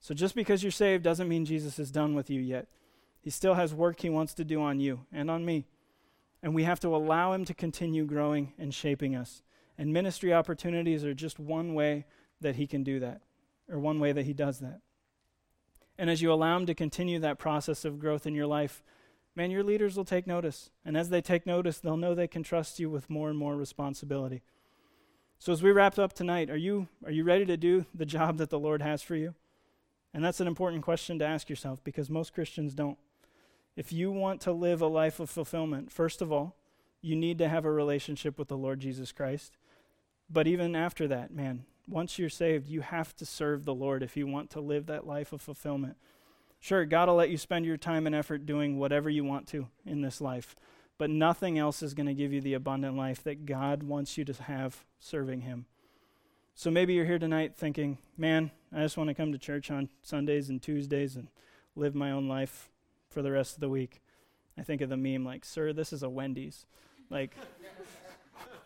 So 0.00 0.14
just 0.14 0.34
because 0.34 0.62
you're 0.62 0.72
saved 0.72 1.04
doesn't 1.04 1.28
mean 1.28 1.44
Jesus 1.44 1.78
is 1.78 1.90
done 1.90 2.14
with 2.14 2.30
you 2.30 2.40
yet. 2.40 2.66
He 3.20 3.30
still 3.30 3.54
has 3.54 3.74
work 3.74 4.00
he 4.00 4.10
wants 4.10 4.34
to 4.34 4.44
do 4.44 4.62
on 4.62 4.80
you 4.80 5.00
and 5.12 5.30
on 5.30 5.44
me. 5.44 5.66
And 6.42 6.54
we 6.54 6.64
have 6.64 6.80
to 6.80 6.94
allow 6.94 7.32
him 7.32 7.44
to 7.44 7.54
continue 7.54 8.04
growing 8.06 8.54
and 8.58 8.72
shaping 8.72 9.14
us. 9.14 9.42
And 9.76 9.92
ministry 9.92 10.32
opportunities 10.32 11.04
are 11.04 11.14
just 11.14 11.38
one 11.38 11.74
way 11.74 12.06
that 12.40 12.56
he 12.56 12.66
can 12.66 12.82
do 12.82 12.98
that, 13.00 13.20
or 13.70 13.78
one 13.78 14.00
way 14.00 14.12
that 14.12 14.24
he 14.24 14.32
does 14.32 14.60
that. 14.60 14.80
And 15.98 16.08
as 16.08 16.22
you 16.22 16.32
allow 16.32 16.56
him 16.56 16.64
to 16.66 16.74
continue 16.74 17.18
that 17.18 17.38
process 17.38 17.84
of 17.84 17.98
growth 17.98 18.26
in 18.26 18.34
your 18.34 18.46
life, 18.46 18.82
man, 19.36 19.50
your 19.50 19.62
leaders 19.62 19.96
will 19.96 20.04
take 20.04 20.26
notice. 20.26 20.70
And 20.82 20.96
as 20.96 21.10
they 21.10 21.20
take 21.20 21.46
notice, 21.46 21.78
they'll 21.78 21.98
know 21.98 22.14
they 22.14 22.26
can 22.26 22.42
trust 22.42 22.80
you 22.80 22.88
with 22.88 23.10
more 23.10 23.28
and 23.28 23.38
more 23.38 23.54
responsibility. 23.54 24.42
So 25.38 25.52
as 25.52 25.62
we 25.62 25.72
wrap 25.72 25.98
up 25.98 26.14
tonight, 26.14 26.50
are 26.50 26.56
you 26.56 26.88
are 27.04 27.10
you 27.10 27.24
ready 27.24 27.46
to 27.46 27.56
do 27.56 27.86
the 27.94 28.06
job 28.06 28.38
that 28.38 28.50
the 28.50 28.58
Lord 28.58 28.82
has 28.82 29.02
for 29.02 29.16
you? 29.16 29.34
And 30.12 30.24
that's 30.24 30.40
an 30.40 30.46
important 30.46 30.82
question 30.82 31.18
to 31.18 31.26
ask 31.26 31.48
yourself 31.48 31.82
because 31.84 32.10
most 32.10 32.34
Christians 32.34 32.74
don't. 32.74 32.98
If 33.80 33.94
you 33.94 34.12
want 34.12 34.42
to 34.42 34.52
live 34.52 34.82
a 34.82 34.86
life 34.86 35.20
of 35.20 35.30
fulfillment, 35.30 35.90
first 35.90 36.20
of 36.20 36.30
all, 36.30 36.54
you 37.00 37.16
need 37.16 37.38
to 37.38 37.48
have 37.48 37.64
a 37.64 37.72
relationship 37.72 38.38
with 38.38 38.48
the 38.48 38.56
Lord 38.58 38.78
Jesus 38.78 39.10
Christ. 39.10 39.56
But 40.28 40.46
even 40.46 40.76
after 40.76 41.08
that, 41.08 41.32
man, 41.32 41.64
once 41.88 42.18
you're 42.18 42.28
saved, 42.28 42.68
you 42.68 42.82
have 42.82 43.16
to 43.16 43.24
serve 43.24 43.64
the 43.64 43.72
Lord 43.72 44.02
if 44.02 44.18
you 44.18 44.26
want 44.26 44.50
to 44.50 44.60
live 44.60 44.84
that 44.84 45.06
life 45.06 45.32
of 45.32 45.40
fulfillment. 45.40 45.96
Sure, 46.58 46.84
God 46.84 47.08
will 47.08 47.14
let 47.14 47.30
you 47.30 47.38
spend 47.38 47.64
your 47.64 47.78
time 47.78 48.06
and 48.06 48.14
effort 48.14 48.44
doing 48.44 48.78
whatever 48.78 49.08
you 49.08 49.24
want 49.24 49.46
to 49.48 49.68
in 49.86 50.02
this 50.02 50.20
life, 50.20 50.54
but 50.98 51.08
nothing 51.08 51.58
else 51.58 51.82
is 51.82 51.94
going 51.94 52.04
to 52.04 52.12
give 52.12 52.34
you 52.34 52.42
the 52.42 52.52
abundant 52.52 52.98
life 52.98 53.24
that 53.24 53.46
God 53.46 53.82
wants 53.82 54.18
you 54.18 54.26
to 54.26 54.42
have 54.42 54.84
serving 54.98 55.40
Him. 55.40 55.64
So 56.54 56.70
maybe 56.70 56.92
you're 56.92 57.06
here 57.06 57.18
tonight 57.18 57.56
thinking, 57.56 57.96
man, 58.18 58.50
I 58.74 58.82
just 58.82 58.98
want 58.98 59.08
to 59.08 59.14
come 59.14 59.32
to 59.32 59.38
church 59.38 59.70
on 59.70 59.88
Sundays 60.02 60.50
and 60.50 60.60
Tuesdays 60.60 61.16
and 61.16 61.28
live 61.74 61.94
my 61.94 62.10
own 62.10 62.28
life 62.28 62.69
for 63.10 63.22
the 63.22 63.30
rest 63.30 63.54
of 63.54 63.60
the 63.60 63.68
week. 63.68 64.00
I 64.58 64.62
think 64.62 64.80
of 64.80 64.88
the 64.88 64.96
meme 64.96 65.24
like, 65.24 65.44
sir, 65.44 65.72
this 65.72 65.92
is 65.92 66.02
a 66.02 66.08
Wendy's. 66.08 66.66
Like, 67.10 67.34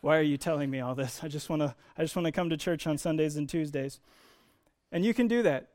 why 0.01 0.19
are 0.19 0.23
you 0.23 0.37
telling 0.37 0.71
me 0.71 0.81
all 0.81 0.95
this? 0.95 1.21
I 1.23 1.29
just 1.29 1.49
want 1.49 1.63
to 1.63 1.75
I 1.97 2.03
just 2.03 2.15
want 2.15 2.27
to 2.27 2.33
come 2.33 2.51
to 2.51 2.57
church 2.57 2.87
on 2.87 2.99
Sundays 2.99 3.37
and 3.37 3.49
Tuesdays. 3.49 4.01
And 4.93 5.05
you 5.05 5.15
can 5.15 5.27
do 5.27 5.43
that. 5.43 5.69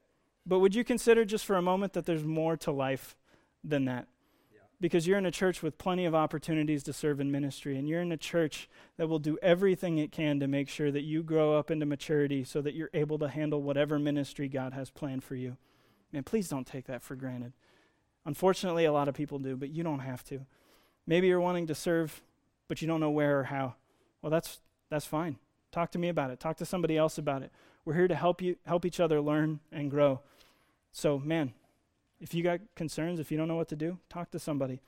But 0.45 0.59
would 0.59 0.75
you 0.75 0.83
consider 0.83 1.25
just 1.25 1.45
for 1.45 1.55
a 1.55 1.61
moment 1.61 1.93
that 1.93 2.05
there's 2.05 2.23
more 2.23 2.55
to 2.57 2.71
life 2.71 3.15
than 3.63 3.85
that? 3.85 4.07
Yeah. 4.51 4.59
Because 4.79 5.05
you're 5.05 5.17
in 5.17 5.25
a 5.25 5.31
church 5.31 5.61
with 5.61 5.77
plenty 5.77 6.05
of 6.05 6.15
opportunities 6.15 6.83
to 6.83 6.93
serve 6.93 7.19
in 7.19 7.31
ministry, 7.31 7.77
and 7.77 7.87
you're 7.87 8.01
in 8.01 8.11
a 8.11 8.17
church 8.17 8.69
that 8.97 9.07
will 9.07 9.19
do 9.19 9.37
everything 9.41 9.97
it 9.97 10.11
can 10.11 10.39
to 10.39 10.47
make 10.47 10.69
sure 10.69 10.91
that 10.91 11.03
you 11.03 11.21
grow 11.21 11.57
up 11.57 11.69
into 11.69 11.85
maturity 11.85 12.43
so 12.43 12.61
that 12.61 12.73
you're 12.73 12.89
able 12.93 13.19
to 13.19 13.27
handle 13.27 13.61
whatever 13.61 13.99
ministry 13.99 14.47
God 14.47 14.73
has 14.73 14.89
planned 14.89 15.23
for 15.23 15.35
you. 15.35 15.57
Man, 16.11 16.23
please 16.23 16.49
don't 16.49 16.65
take 16.65 16.85
that 16.87 17.01
for 17.01 17.15
granted. 17.15 17.53
Unfortunately, 18.25 18.85
a 18.85 18.91
lot 18.91 19.07
of 19.07 19.15
people 19.15 19.39
do, 19.39 19.55
but 19.55 19.69
you 19.69 19.83
don't 19.83 19.99
have 19.99 20.23
to. 20.25 20.45
Maybe 21.07 21.27
you're 21.27 21.39
wanting 21.39 21.67
to 21.67 21.75
serve, 21.75 22.21
but 22.67 22.81
you 22.81 22.87
don't 22.87 22.99
know 22.99 23.09
where 23.09 23.39
or 23.39 23.43
how. 23.45 23.75
Well, 24.21 24.29
that's 24.29 24.59
that's 24.89 25.05
fine. 25.05 25.37
Talk 25.71 25.91
to 25.91 25.99
me 25.99 26.09
about 26.09 26.31
it. 26.31 26.39
Talk 26.39 26.57
to 26.57 26.65
somebody 26.65 26.97
else 26.97 27.17
about 27.17 27.43
it. 27.43 27.51
We're 27.85 27.93
here 27.93 28.07
to 28.07 28.15
help 28.15 28.41
you 28.41 28.57
help 28.65 28.85
each 28.85 28.99
other 28.99 29.21
learn 29.21 29.59
and 29.71 29.89
grow. 29.89 30.21
So, 30.91 31.19
man, 31.19 31.53
if 32.19 32.33
you 32.33 32.43
got 32.43 32.59
concerns, 32.75 33.19
if 33.19 33.31
you 33.31 33.37
don't 33.37 33.47
know 33.47 33.55
what 33.55 33.69
to 33.69 33.75
do, 33.75 33.99
talk 34.09 34.31
to 34.31 34.39
somebody. 34.39 34.81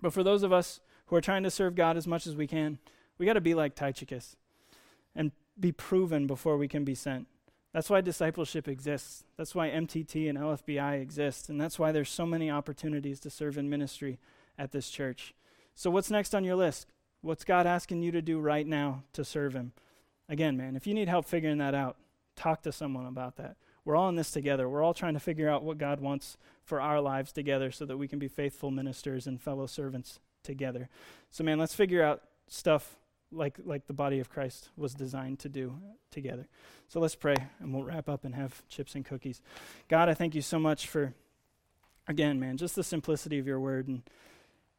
But 0.00 0.12
for 0.12 0.22
those 0.22 0.42
of 0.42 0.52
us 0.52 0.80
who 1.06 1.16
are 1.16 1.20
trying 1.20 1.42
to 1.42 1.50
serve 1.50 1.74
God 1.74 1.96
as 1.96 2.06
much 2.06 2.26
as 2.26 2.36
we 2.36 2.46
can, 2.46 2.78
we 3.18 3.26
got 3.26 3.34
to 3.34 3.40
be 3.40 3.54
like 3.54 3.74
Tychicus 3.74 4.36
and 5.14 5.32
be 5.58 5.72
proven 5.72 6.26
before 6.26 6.56
we 6.56 6.68
can 6.68 6.84
be 6.84 6.94
sent. 6.94 7.26
That's 7.74 7.90
why 7.90 8.00
discipleship 8.02 8.68
exists. 8.68 9.24
That's 9.36 9.52
why 9.52 9.68
MTT 9.68 10.28
and 10.30 10.38
LFBI 10.38 11.02
exist. 11.02 11.48
And 11.48 11.60
that's 11.60 11.76
why 11.76 11.90
there's 11.90 12.08
so 12.08 12.24
many 12.24 12.48
opportunities 12.48 13.18
to 13.20 13.30
serve 13.30 13.58
in 13.58 13.68
ministry 13.68 14.20
at 14.56 14.70
this 14.70 14.88
church. 14.88 15.34
So, 15.74 15.90
what's 15.90 16.08
next 16.08 16.36
on 16.36 16.44
your 16.44 16.54
list? 16.54 16.86
What's 17.20 17.42
God 17.42 17.66
asking 17.66 18.02
you 18.02 18.12
to 18.12 18.22
do 18.22 18.38
right 18.38 18.66
now 18.66 19.02
to 19.12 19.24
serve 19.24 19.54
Him? 19.54 19.72
Again, 20.28 20.56
man, 20.56 20.76
if 20.76 20.86
you 20.86 20.94
need 20.94 21.08
help 21.08 21.26
figuring 21.26 21.58
that 21.58 21.74
out, 21.74 21.96
talk 22.36 22.62
to 22.62 22.70
someone 22.70 23.06
about 23.06 23.36
that. 23.36 23.56
We're 23.84 23.96
all 23.96 24.08
in 24.08 24.14
this 24.14 24.30
together. 24.30 24.68
We're 24.68 24.82
all 24.82 24.94
trying 24.94 25.14
to 25.14 25.20
figure 25.20 25.48
out 25.48 25.64
what 25.64 25.76
God 25.76 26.00
wants 26.00 26.38
for 26.62 26.80
our 26.80 27.00
lives 27.00 27.32
together 27.32 27.72
so 27.72 27.84
that 27.86 27.96
we 27.96 28.06
can 28.06 28.20
be 28.20 28.28
faithful 28.28 28.70
ministers 28.70 29.26
and 29.26 29.40
fellow 29.40 29.66
servants 29.66 30.20
together. 30.44 30.88
So, 31.30 31.42
man, 31.42 31.58
let's 31.58 31.74
figure 31.74 32.04
out 32.04 32.22
stuff 32.46 32.96
like, 33.32 33.58
like 33.64 33.86
the 33.86 33.92
body 33.92 34.20
of 34.20 34.30
Christ 34.30 34.70
was 34.76 34.94
designed 34.94 35.38
to 35.40 35.48
do 35.48 35.76
together. 36.10 36.46
So 36.88 37.00
let's 37.00 37.14
pray 37.14 37.36
and 37.60 37.74
we'll 37.74 37.84
wrap 37.84 38.08
up 38.08 38.24
and 38.24 38.34
have 38.34 38.66
chips 38.68 38.94
and 38.94 39.04
cookies. 39.04 39.42
God, 39.88 40.08
I 40.08 40.14
thank 40.14 40.34
you 40.34 40.42
so 40.42 40.58
much 40.58 40.86
for, 40.86 41.14
again, 42.06 42.38
man, 42.38 42.56
just 42.56 42.76
the 42.76 42.84
simplicity 42.84 43.38
of 43.38 43.46
your 43.46 43.60
word. 43.60 43.88
And, 43.88 44.02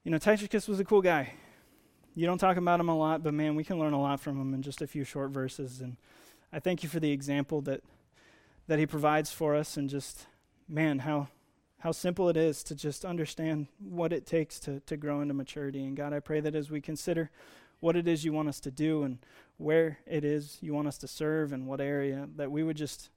you 0.04 0.12
know, 0.12 0.18
Tychicus 0.18 0.68
was 0.68 0.80
a 0.80 0.86
cool 0.86 1.02
guy. 1.02 1.34
You 2.16 2.26
don't 2.26 2.38
talk 2.38 2.58
about 2.58 2.80
him 2.80 2.88
a 2.88 2.98
lot, 2.98 3.24
but 3.24 3.34
man, 3.34 3.56
we 3.56 3.66
can 3.66 3.78
learn 3.78 3.94
a 3.94 4.02
lot 4.02 4.22
from 4.22 4.40
him 4.40 4.54
in 4.54 4.62
just 4.62 4.82
a 4.82 4.88
few 4.88 5.04
short 5.04 5.32
verses. 5.32 5.82
And 5.82 5.98
I 6.54 6.60
thank 6.60 6.84
you 6.84 6.90
for 6.90 7.02
the 7.02 7.12
example 7.12 7.62
that 7.62 7.82
that 8.68 8.80
he 8.80 8.86
provides 8.86 9.32
for 9.32 9.56
us 9.56 9.78
and 9.78 9.90
just 9.90 10.28
man 10.68 11.00
how 11.00 11.28
how 11.80 11.92
simple 11.92 12.30
it 12.30 12.38
is 12.38 12.64
to 12.64 12.74
just 12.74 13.06
understand 13.06 13.68
what 13.80 14.12
it 14.12 14.26
takes 14.26 14.60
to 14.60 14.80
to 14.82 14.98
grow 14.98 15.22
into 15.22 15.34
maturity 15.34 15.86
and 15.86 15.96
God 15.96 16.14
I 16.14 16.20
pray 16.20 16.40
that 16.40 16.56
as 16.56 16.72
we 16.72 16.82
consider 16.82 17.30
what 17.86 17.96
it 17.96 18.08
is 18.08 18.26
you 18.26 18.34
want 18.34 18.50
us 18.50 18.60
to 18.60 18.72
do 18.72 19.04
and 19.04 19.20
where 19.58 20.00
it 20.08 20.26
is 20.26 20.58
you 20.60 20.74
want 20.74 20.88
us 20.88 20.98
to 20.98 21.08
serve 21.08 21.54
and 21.54 21.68
what 21.68 21.80
area 21.80 22.28
that 22.36 22.50
we 22.52 22.64
would 22.64 22.76
just 22.76 23.12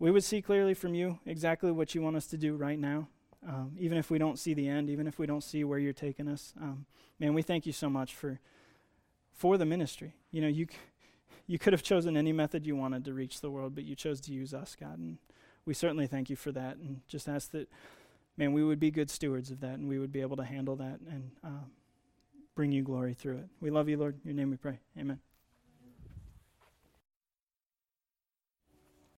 we 0.00 0.10
would 0.10 0.24
see 0.24 0.42
clearly 0.42 0.74
from 0.74 0.94
you 0.94 1.18
exactly 1.24 1.70
what 1.70 1.94
you 1.94 2.02
want 2.02 2.16
us 2.16 2.26
to 2.26 2.36
do 2.36 2.56
right 2.56 2.80
now 2.80 3.06
um, 3.48 3.70
even 3.78 3.96
if 3.96 4.10
we 4.10 4.18
don't 4.18 4.36
see 4.36 4.52
the 4.52 4.68
end 4.68 4.90
even 4.90 5.06
if 5.06 5.16
we 5.16 5.26
don't 5.26 5.44
see 5.44 5.62
where 5.62 5.78
you're 5.78 5.92
taking 5.92 6.26
us 6.26 6.52
um, 6.60 6.84
man 7.20 7.34
we 7.34 7.40
thank 7.40 7.66
you 7.66 7.72
so 7.72 7.88
much 7.88 8.12
for 8.12 8.40
for 9.32 9.56
the 9.56 9.64
ministry 9.64 10.12
you 10.32 10.40
know 10.42 10.48
you 10.48 10.66
c- 10.66 10.76
you 11.46 11.58
could 11.58 11.72
have 11.72 11.82
chosen 11.82 12.16
any 12.16 12.32
method 12.32 12.66
you 12.66 12.76
wanted 12.76 13.04
to 13.04 13.12
reach 13.12 13.40
the 13.40 13.50
world, 13.50 13.74
but 13.74 13.82
you 13.82 13.96
chose 13.96 14.20
to 14.20 14.32
use 14.32 14.54
us, 14.54 14.76
God. 14.78 15.00
And 15.00 15.18
we 15.66 15.74
certainly 15.74 16.06
thank 16.06 16.30
you 16.30 16.36
for 16.36 16.52
that. 16.52 16.76
And 16.76 17.00
just 17.08 17.28
ask 17.28 17.50
that, 17.50 17.68
man, 18.36 18.52
we 18.52 18.62
would 18.62 18.78
be 18.78 18.92
good 18.92 19.10
stewards 19.10 19.50
of 19.50 19.58
that 19.58 19.74
and 19.74 19.88
we 19.88 19.98
would 19.98 20.12
be 20.12 20.20
able 20.20 20.36
to 20.36 20.44
handle 20.44 20.76
that 20.76 21.00
and 21.10 21.32
uh, 21.44 21.64
bring 22.54 22.72
you 22.72 22.82
glory 22.82 23.14
through 23.14 23.38
it. 23.38 23.48
We 23.60 23.70
love 23.70 23.88
you, 23.88 23.96
Lord. 23.96 24.16
In 24.24 24.30
your 24.30 24.36
name 24.36 24.50
we 24.50 24.56
pray. 24.56 24.78
Amen. 24.98 25.18